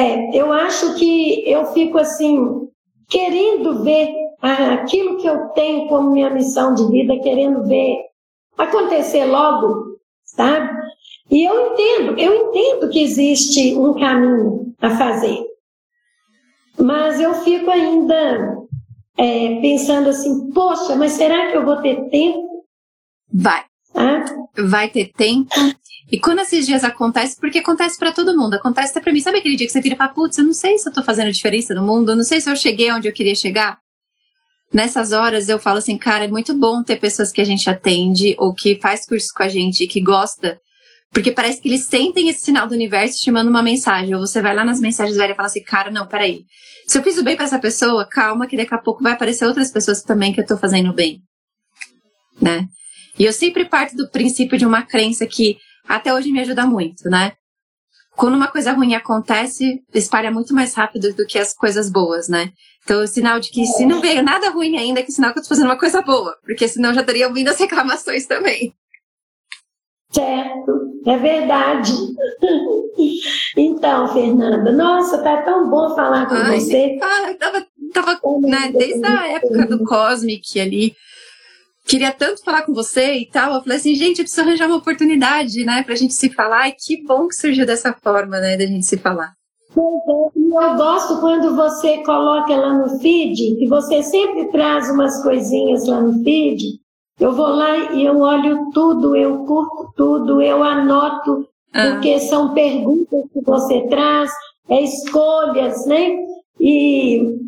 é, 0.00 0.36
eu 0.36 0.52
acho 0.52 0.94
que 0.96 1.48
eu 1.48 1.66
fico 1.66 1.96
assim, 1.96 2.68
querendo 3.08 3.82
ver 3.82 4.12
aquilo 4.42 5.16
que 5.18 5.26
eu 5.26 5.48
tenho 5.48 5.88
como 5.88 6.10
minha 6.10 6.30
missão 6.30 6.74
de 6.74 6.86
vida, 6.88 7.18
querendo 7.20 7.64
ver 7.64 7.96
acontecer 8.58 9.24
logo, 9.24 9.96
sabe? 10.24 10.70
E 11.30 11.44
eu 11.44 11.72
entendo, 11.72 12.18
eu 12.18 12.48
entendo 12.48 12.90
que 12.90 13.02
existe 13.02 13.76
um 13.76 13.94
caminho 13.94 14.74
a 14.80 14.90
fazer. 14.90 15.49
Mas 16.78 17.20
eu 17.20 17.34
fico 17.42 17.70
ainda 17.70 18.58
é, 19.16 19.60
pensando 19.60 20.08
assim, 20.08 20.50
poxa, 20.50 20.96
mas 20.96 21.12
será 21.12 21.50
que 21.50 21.56
eu 21.56 21.64
vou 21.64 21.76
ter 21.82 22.08
tempo? 22.08 22.64
Vai. 23.32 23.64
Ah? 23.94 24.24
Vai 24.56 24.88
ter 24.88 25.12
tempo. 25.12 25.50
E 26.10 26.18
quando 26.18 26.40
esses 26.40 26.66
dias 26.66 26.82
acontece, 26.82 27.38
porque 27.38 27.58
acontece 27.58 27.98
para 27.98 28.12
todo 28.12 28.36
mundo, 28.36 28.54
acontece 28.54 28.90
até 28.90 29.00
pra 29.00 29.12
mim. 29.12 29.20
Sabe 29.20 29.38
aquele 29.38 29.56
dia 29.56 29.66
que 29.66 29.72
você 29.72 29.80
vira 29.80 29.94
e 29.94 29.98
fala, 29.98 30.12
putz, 30.12 30.38
eu 30.38 30.44
não 30.44 30.52
sei 30.52 30.76
se 30.78 30.88
eu 30.88 30.92
tô 30.92 31.02
fazendo 31.02 31.30
diferença 31.30 31.74
no 31.74 31.86
mundo, 31.86 32.10
eu 32.12 32.16
não 32.16 32.24
sei 32.24 32.40
se 32.40 32.50
eu 32.50 32.56
cheguei 32.56 32.90
onde 32.92 33.08
eu 33.08 33.12
queria 33.12 33.34
chegar. 33.34 33.78
Nessas 34.72 35.12
horas 35.12 35.48
eu 35.48 35.58
falo 35.58 35.78
assim, 35.78 35.98
cara, 35.98 36.24
é 36.24 36.28
muito 36.28 36.54
bom 36.54 36.82
ter 36.82 36.96
pessoas 36.96 37.32
que 37.32 37.40
a 37.40 37.44
gente 37.44 37.68
atende 37.68 38.34
ou 38.38 38.54
que 38.54 38.76
faz 38.80 39.06
curso 39.06 39.28
com 39.36 39.42
a 39.42 39.48
gente 39.48 39.84
e 39.84 39.88
que 39.88 40.00
gosta 40.00 40.60
porque 41.12 41.32
parece 41.32 41.60
que 41.60 41.68
eles 41.68 41.86
sentem 41.86 42.28
esse 42.28 42.40
sinal 42.40 42.66
do 42.66 42.74
universo 42.74 43.20
te 43.20 43.30
mandando 43.30 43.50
uma 43.50 43.62
mensagem. 43.62 44.14
Ou 44.14 44.20
você 44.20 44.40
vai 44.40 44.54
lá 44.54 44.64
nas 44.64 44.80
mensagens 44.80 45.16
velhas 45.16 45.32
e 45.32 45.36
fala 45.36 45.46
assim, 45.46 45.62
cara, 45.62 45.90
não, 45.90 46.06
peraí. 46.06 46.44
Se 46.86 46.98
eu 46.98 47.02
fiz 47.02 47.18
o 47.18 47.24
bem 47.24 47.36
para 47.36 47.44
essa 47.46 47.58
pessoa, 47.58 48.06
calma 48.08 48.46
que 48.46 48.56
daqui 48.56 48.74
a 48.74 48.78
pouco 48.78 49.02
vai 49.02 49.12
aparecer 49.12 49.44
outras 49.44 49.70
pessoas 49.70 50.02
também 50.02 50.32
que 50.32 50.40
eu 50.40 50.46
tô 50.46 50.56
fazendo 50.56 50.92
bem. 50.92 51.20
Né? 52.40 52.66
E 53.18 53.24
eu 53.24 53.32
sempre 53.32 53.64
parto 53.64 53.96
do 53.96 54.08
princípio 54.10 54.56
de 54.56 54.64
uma 54.64 54.82
crença 54.82 55.26
que 55.26 55.58
até 55.86 56.14
hoje 56.14 56.30
me 56.30 56.40
ajuda 56.40 56.64
muito, 56.64 57.08
né? 57.10 57.32
Quando 58.16 58.34
uma 58.34 58.48
coisa 58.48 58.72
ruim 58.72 58.94
acontece, 58.94 59.82
espalha 59.94 60.30
muito 60.30 60.54
mais 60.54 60.74
rápido 60.74 61.12
do 61.14 61.26
que 61.26 61.38
as 61.38 61.54
coisas 61.54 61.90
boas, 61.90 62.28
né? 62.28 62.52
Então, 62.84 63.02
o 63.02 63.06
sinal 63.06 63.40
de 63.40 63.50
que 63.50 63.64
se 63.66 63.84
não 63.86 64.00
veio 64.00 64.22
nada 64.22 64.50
ruim 64.50 64.76
ainda, 64.76 65.00
é 65.00 65.02
que 65.02 65.12
sinal 65.12 65.32
que 65.32 65.38
eu 65.38 65.42
tô 65.42 65.48
fazendo 65.48 65.66
uma 65.66 65.78
coisa 65.78 66.02
boa. 66.02 66.36
Porque 66.42 66.68
senão 66.68 66.94
já 66.94 67.02
teria 67.02 67.28
ouvindo 67.28 67.48
as 67.48 67.58
reclamações 67.58 68.26
também. 68.26 68.74
Certo, 70.10 71.00
é 71.06 71.16
verdade. 71.16 71.92
Então, 73.56 74.12
Fernanda, 74.12 74.72
nossa, 74.72 75.18
tá 75.22 75.42
tão 75.42 75.70
bom 75.70 75.94
falar 75.94 76.26
com 76.26 76.34
Ai, 76.34 76.60
você. 76.60 76.98
Ah, 77.02 77.34
tava, 77.38 77.66
tava 77.92 78.20
né, 78.40 78.70
desde 78.72 79.04
a 79.04 79.28
época 79.28 79.66
do 79.66 79.84
Cosmic 79.84 80.60
ali. 80.60 80.94
Queria 81.86 82.12
tanto 82.12 82.44
falar 82.44 82.62
com 82.62 82.74
você 82.74 83.14
e 83.14 83.26
tal. 83.26 83.54
Eu 83.54 83.62
falei 83.62 83.78
assim, 83.78 83.94
gente, 83.94 84.18
eu 84.18 84.24
preciso 84.24 84.42
arranjar 84.42 84.66
uma 84.66 84.76
oportunidade, 84.76 85.64
né, 85.64 85.82
pra 85.82 85.94
gente 85.94 86.14
se 86.14 86.28
falar. 86.28 86.68
E 86.68 86.72
que 86.72 87.02
bom 87.04 87.26
que 87.26 87.34
surgiu 87.34 87.64
dessa 87.64 87.92
forma, 87.92 88.38
né, 88.38 88.56
da 88.56 88.66
gente 88.66 88.86
se 88.86 88.98
falar. 88.98 89.32
Eu 89.76 90.76
gosto 90.76 91.20
quando 91.20 91.54
você 91.56 91.98
coloca 91.98 92.54
lá 92.54 92.74
no 92.74 92.98
feed, 92.98 93.56
que 93.56 93.68
você 93.68 94.02
sempre 94.02 94.50
traz 94.50 94.90
umas 94.90 95.22
coisinhas 95.22 95.86
lá 95.86 96.00
no 96.00 96.22
feed, 96.24 96.79
eu 97.20 97.32
vou 97.32 97.48
lá 97.48 97.92
e 97.92 98.04
eu 98.04 98.18
olho 98.18 98.70
tudo, 98.72 99.14
eu 99.14 99.44
curto 99.44 99.92
tudo, 99.94 100.40
eu 100.40 100.64
anoto, 100.64 101.46
ah. 101.70 101.92
porque 101.92 102.18
são 102.18 102.54
perguntas 102.54 103.24
que 103.30 103.42
você 103.42 103.82
traz, 103.88 104.32
é 104.68 104.80
escolhas, 104.80 105.84
né? 105.84 106.16
E 106.58 107.38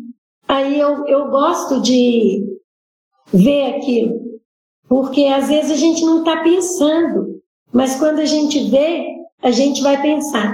aí 0.47 0.79
eu, 0.79 1.07
eu 1.07 1.27
gosto 1.31 1.81
de 1.81 2.45
ver 3.33 3.75
aquilo, 3.75 4.39
porque 4.87 5.25
às 5.25 5.47
vezes 5.47 5.71
a 5.71 5.75
gente 5.75 6.05
não 6.05 6.19
está 6.19 6.43
pensando, 6.43 7.41
mas 7.71 7.95
quando 7.95 8.19
a 8.19 8.25
gente 8.25 8.69
vê, 8.69 9.07
a 9.41 9.49
gente 9.49 9.81
vai 9.81 9.99
pensar. 9.99 10.53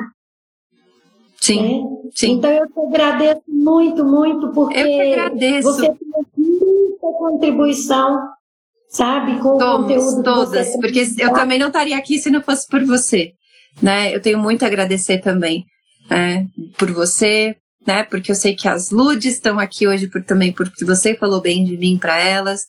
Sim, 1.42 1.62
né? 1.62 2.10
sim. 2.16 2.32
Então 2.34 2.52
eu 2.52 2.68
te 2.68 2.80
agradeço 2.80 3.42
muito, 3.48 4.06
muito, 4.06 4.54
porque 4.54 5.62
você 5.62 5.88
tem 5.88 6.08
muita 6.38 7.08
contribuição 7.18 8.39
sabe? 8.90 9.40
Com 9.40 9.60
Somos, 9.60 9.88
conteúdo 9.88 10.24
todas, 10.24 10.76
porque 10.78 11.08
eu 11.18 11.34
também 11.34 11.60
não 11.60 11.68
estaria 11.68 11.98
aqui 11.98 12.20
se 12.20 12.30
não 12.30 12.42
fosse 12.42 12.68
por 12.68 12.84
você, 12.84 13.34
né? 13.82 14.14
Eu 14.14 14.22
tenho 14.22 14.40
muito 14.40 14.64
a 14.64 14.68
agradecer 14.68 15.20
também, 15.20 15.66
né? 16.10 16.48
Por 16.78 16.92
você, 16.92 17.56
né? 17.86 18.04
Porque 18.04 18.32
eu 18.32 18.36
sei 18.36 18.56
que 18.56 18.68
as 18.68 18.92
Ludes 18.92 19.36
estão 19.36 19.60
aqui 19.60 19.88
hoje 19.88 20.08
por, 20.08 20.24
também 20.24 20.52
porque 20.52 20.84
você 20.84 21.16
falou 21.16 21.42
bem 21.42 21.64
de 21.64 21.78
mim 21.78 21.98
para 21.98 22.20
elas, 22.20 22.66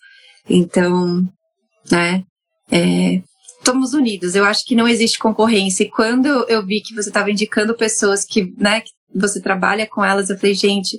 então, 0.49 1.27
né? 1.91 2.23
É, 2.71 3.21
estamos 3.59 3.95
unidos. 3.95 4.35
Eu 4.35 4.45
acho 4.45 4.65
que 4.65 4.75
não 4.75 4.89
existe 4.89 5.19
concorrência. 5.19 5.85
E 5.85 5.91
quando 5.91 6.27
eu 6.49 6.65
vi 6.65 6.81
que 6.81 6.95
você 6.95 7.09
estava 7.09 7.31
indicando 7.31 7.77
pessoas 7.77 8.25
que, 8.25 8.53
né, 8.57 8.81
que 8.81 8.91
você 9.15 9.41
trabalha 9.41 9.87
com 9.87 10.05
elas, 10.05 10.31
eu 10.31 10.39
falei, 10.39 10.55
gente, 10.55 10.99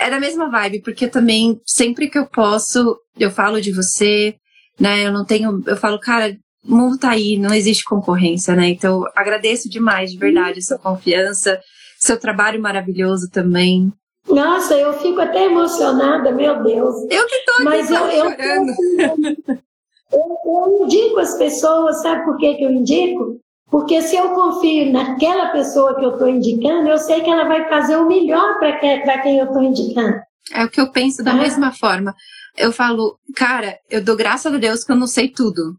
é 0.00 0.08
da 0.08 0.18
mesma 0.18 0.48
vibe, 0.48 0.80
porque 0.80 1.06
também, 1.06 1.60
sempre 1.66 2.08
que 2.08 2.18
eu 2.18 2.26
posso, 2.26 2.98
eu 3.18 3.30
falo 3.30 3.60
de 3.60 3.70
você, 3.70 4.34
né? 4.78 5.06
Eu 5.06 5.12
não 5.12 5.26
tenho, 5.26 5.62
eu 5.66 5.76
falo, 5.76 6.00
cara, 6.00 6.34
o 6.66 6.74
mundo 6.74 6.98
tá 6.98 7.10
aí, 7.10 7.36
não 7.36 7.52
existe 7.52 7.84
concorrência, 7.84 8.56
né? 8.56 8.68
Então, 8.68 9.04
agradeço 9.14 9.68
demais, 9.68 10.10
de 10.10 10.18
verdade, 10.18 10.58
a 10.58 10.62
sua 10.62 10.78
confiança, 10.78 11.60
seu 11.98 12.18
trabalho 12.18 12.60
maravilhoso 12.60 13.28
também. 13.30 13.92
Nossa, 14.26 14.74
eu 14.74 14.94
fico 14.94 15.20
até 15.20 15.44
emocionada, 15.44 16.32
meu 16.32 16.62
Deus. 16.62 16.94
Eu 17.10 17.26
que 17.26 17.44
tô 17.44 17.52
aqui 17.52 17.64
Mas 17.64 17.90
eu, 17.90 18.06
eu. 18.06 19.60
Eu, 20.12 20.18
eu, 20.44 20.84
indico 20.84 21.20
as 21.20 21.38
pessoas, 21.38 22.02
sabe 22.02 22.24
por 22.24 22.36
que, 22.36 22.56
que 22.56 22.64
eu 22.64 22.70
indico? 22.72 23.38
Porque 23.70 24.02
se 24.02 24.16
eu 24.16 24.30
confio 24.30 24.92
naquela 24.92 25.50
pessoa 25.50 25.94
que 25.96 26.04
eu 26.04 26.12
estou 26.12 26.28
indicando, 26.28 26.88
eu 26.88 26.98
sei 26.98 27.20
que 27.20 27.30
ela 27.30 27.44
vai 27.44 27.68
fazer 27.68 27.96
o 27.96 28.06
melhor 28.06 28.58
para 28.58 28.76
que, 28.78 28.98
quem 29.22 29.38
eu 29.38 29.46
estou 29.46 29.62
indicando. 29.62 30.20
É 30.52 30.64
o 30.64 30.68
que 30.68 30.80
eu 30.80 30.90
penso 30.90 31.22
da 31.22 31.32
mesma 31.34 31.70
forma 31.72 32.14
eu 32.56 32.72
falo, 32.72 33.18
cara, 33.36 33.78
eu 33.88 34.02
dou 34.02 34.16
graças 34.16 34.52
a 34.52 34.58
Deus 34.58 34.84
que 34.84 34.92
eu 34.92 34.96
não 34.96 35.06
sei 35.06 35.28
tudo, 35.28 35.76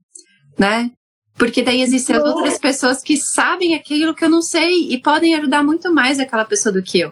né? 0.58 0.92
Porque 1.38 1.62
daí 1.62 1.82
existem 1.82 2.16
as 2.16 2.24
outras 2.24 2.58
pessoas 2.60 3.02
que 3.02 3.18
sabem 3.18 3.74
aquilo 3.74 4.14
que 4.14 4.26
eu 4.26 4.30
não 4.30 4.42
sei 4.42 4.90
e 4.90 5.02
podem 5.02 5.36
ajudar 5.36 5.64
muito 5.64 5.94
mais 5.94 6.20
aquela 6.20 6.46
pessoa 6.46 6.74
do 6.74 6.84
que 6.84 7.00
eu. 7.00 7.12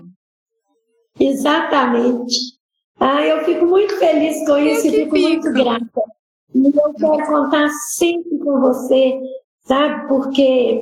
Exatamente. 1.20 2.36
Ah, 3.00 3.22
eu 3.22 3.44
fico 3.46 3.66
muito 3.66 3.98
feliz 3.98 4.46
com 4.46 4.58
isso 4.58 4.88
e 4.88 4.92
fico, 4.92 5.16
fico 5.16 5.18
muito 5.18 5.54
grata. 5.54 6.02
E 6.54 6.66
eu 6.66 6.94
quero 6.94 7.28
contar 7.28 7.70
sempre 7.70 8.38
com 8.40 8.60
você, 8.60 9.20
sabe? 9.70 10.08
Porque 10.08 10.82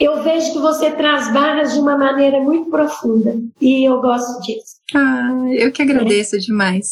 eu 0.00 0.22
vejo 0.22 0.52
que 0.52 0.58
você 0.58 0.90
traz 0.90 1.32
barras 1.32 1.72
de 1.72 1.78
uma 1.78 1.96
maneira 1.96 2.40
muito 2.40 2.68
profunda 2.68 3.36
e 3.60 3.88
eu 3.88 4.00
gosto 4.00 4.42
disso. 4.42 4.76
Ah, 4.94 5.46
eu 5.52 5.70
que 5.70 5.80
agradeço 5.80 6.34
é. 6.34 6.38
demais. 6.40 6.88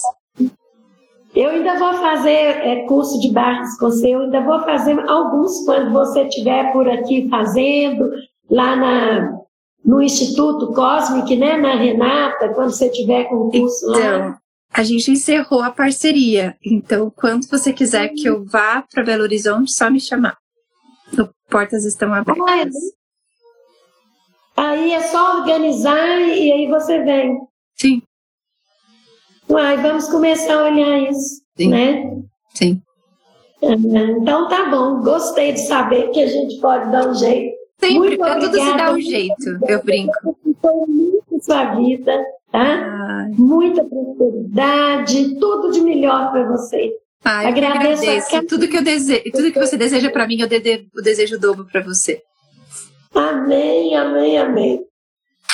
Eu 1.34 1.50
ainda 1.50 1.76
vou 1.76 1.94
fazer 1.94 2.30
é, 2.30 2.86
curso 2.86 3.20
de 3.20 3.32
barras 3.32 3.76
com 3.76 3.90
você, 3.90 4.14
eu 4.14 4.20
ainda 4.22 4.40
vou 4.40 4.62
fazer 4.62 4.96
alguns 5.08 5.64
quando 5.64 5.92
você 5.92 6.22
estiver 6.22 6.72
por 6.72 6.88
aqui 6.88 7.28
fazendo, 7.28 8.08
lá 8.48 8.76
na, 8.76 9.40
no 9.84 10.00
Instituto 10.00 10.72
Cosmic, 10.72 11.34
né, 11.34 11.56
na 11.56 11.74
Renata, 11.74 12.50
quando 12.50 12.70
você 12.70 12.88
tiver 12.88 13.24
com 13.24 13.34
o 13.34 13.50
curso 13.50 13.90
então, 13.90 14.18
lá. 14.18 14.38
A 14.72 14.84
gente 14.84 15.10
encerrou 15.10 15.60
a 15.60 15.72
parceria, 15.72 16.56
então 16.64 17.12
quando 17.14 17.48
você 17.48 17.72
quiser 17.72 18.10
que 18.10 18.28
eu 18.28 18.44
vá 18.44 18.84
para 18.88 19.02
Belo 19.02 19.24
Horizonte, 19.24 19.72
só 19.72 19.90
me 19.90 20.00
chamar. 20.00 20.36
As 21.22 21.28
portas 21.50 21.84
estão 21.84 22.12
abertas. 22.12 22.74
Aí 24.56 24.92
é 24.92 25.00
só 25.02 25.38
organizar 25.38 26.20
e 26.20 26.52
aí 26.52 26.68
você 26.68 27.02
vem. 27.02 27.38
Sim. 27.76 28.02
Uai, 29.48 29.76
vamos 29.76 30.08
começar 30.08 30.54
a 30.54 30.64
olhar 30.64 31.10
isso, 31.10 31.42
Sim. 31.56 31.68
né? 31.68 32.22
Sim. 32.54 32.82
Então 33.62 34.48
tá 34.48 34.68
bom, 34.70 35.00
gostei 35.02 35.52
de 35.52 35.60
saber 35.60 36.10
que 36.10 36.22
a 36.22 36.26
gente 36.26 36.60
pode 36.60 36.90
dar 36.90 37.08
um 37.08 37.14
jeito. 37.14 37.54
Sempre, 37.80 38.16
Muito 38.16 38.40
tudo 38.40 38.60
se 38.60 38.76
dá 38.76 38.92
um 38.92 39.00
jeito, 39.00 39.58
eu 39.68 39.82
brinco. 39.82 40.12
Muito 40.44 41.44
sua 41.44 41.74
vida, 41.74 42.24
tá? 42.50 42.62
Ai. 42.62 43.30
Muita 43.36 43.84
prosperidade, 43.84 45.38
tudo 45.38 45.72
de 45.72 45.80
melhor 45.80 46.30
para 46.30 46.48
você. 46.50 46.92
Ai, 47.24 47.46
agradeço. 47.46 48.02
agradeço. 48.02 48.46
Tudo 48.46 48.68
que 48.68 48.76
eu 48.76 48.82
desejo, 48.82 49.22
tudo 49.32 49.50
que 49.50 49.58
você 49.58 49.76
deseja 49.76 50.10
para 50.10 50.26
mim, 50.26 50.40
eu, 50.40 50.46
de, 50.46 50.86
eu 50.94 51.02
desejo 51.02 51.38
dobro 51.38 51.64
para 51.64 51.82
você. 51.82 52.22
Amém, 53.14 53.96
amém, 53.96 54.38
amém. 54.38 54.84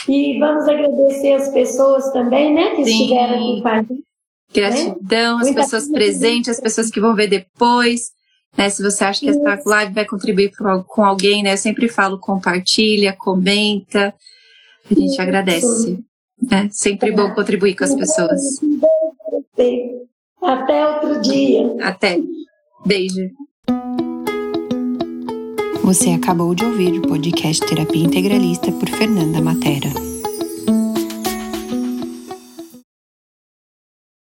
E 0.08 0.38
vamos 0.38 0.66
agradecer 0.66 1.34
as 1.34 1.50
pessoas 1.50 2.10
também, 2.12 2.52
né, 2.52 2.74
que 2.74 2.84
Sim. 2.84 3.02
estiveram 3.02 3.34
aqui 3.34 3.62
com 3.62 3.68
a 3.68 3.76
gente. 3.82 4.04
Gratidão, 4.52 5.36
né? 5.36 5.42
as 5.42 5.46
Muita 5.46 5.62
pessoas 5.62 5.88
presentes, 5.88 6.48
as 6.48 6.60
pessoas 6.60 6.90
que 6.90 7.00
vão 7.00 7.14
ver 7.14 7.28
depois. 7.28 8.10
Né, 8.56 8.68
se 8.68 8.82
você 8.82 9.04
acha 9.04 9.20
que 9.20 9.28
essa 9.28 9.62
live 9.64 9.94
vai 9.94 10.04
contribuir 10.04 10.50
com 10.88 11.04
alguém, 11.04 11.42
né? 11.42 11.52
Eu 11.52 11.56
sempre 11.56 11.88
falo, 11.88 12.18
compartilha, 12.18 13.14
comenta. 13.16 14.12
A 14.90 14.94
gente 14.94 15.12
Isso. 15.12 15.22
agradece. 15.22 16.00
Né? 16.42 16.68
Sempre 16.72 17.10
é. 17.10 17.12
bom 17.12 17.32
contribuir 17.32 17.76
com 17.76 17.84
as 17.84 17.94
pessoas. 17.94 18.40
Até 20.42 20.86
outro 20.86 21.20
dia. 21.20 21.76
Até. 21.82 22.18
Beijo. 22.84 23.30
Você 25.82 26.10
acabou 26.10 26.54
de 26.54 26.64
ouvir 26.64 26.98
o 26.98 27.02
podcast 27.02 27.66
Terapia 27.66 28.04
Integralista 28.04 28.70
por 28.72 28.88
Fernanda 28.88 29.40
Matera. 29.40 30.09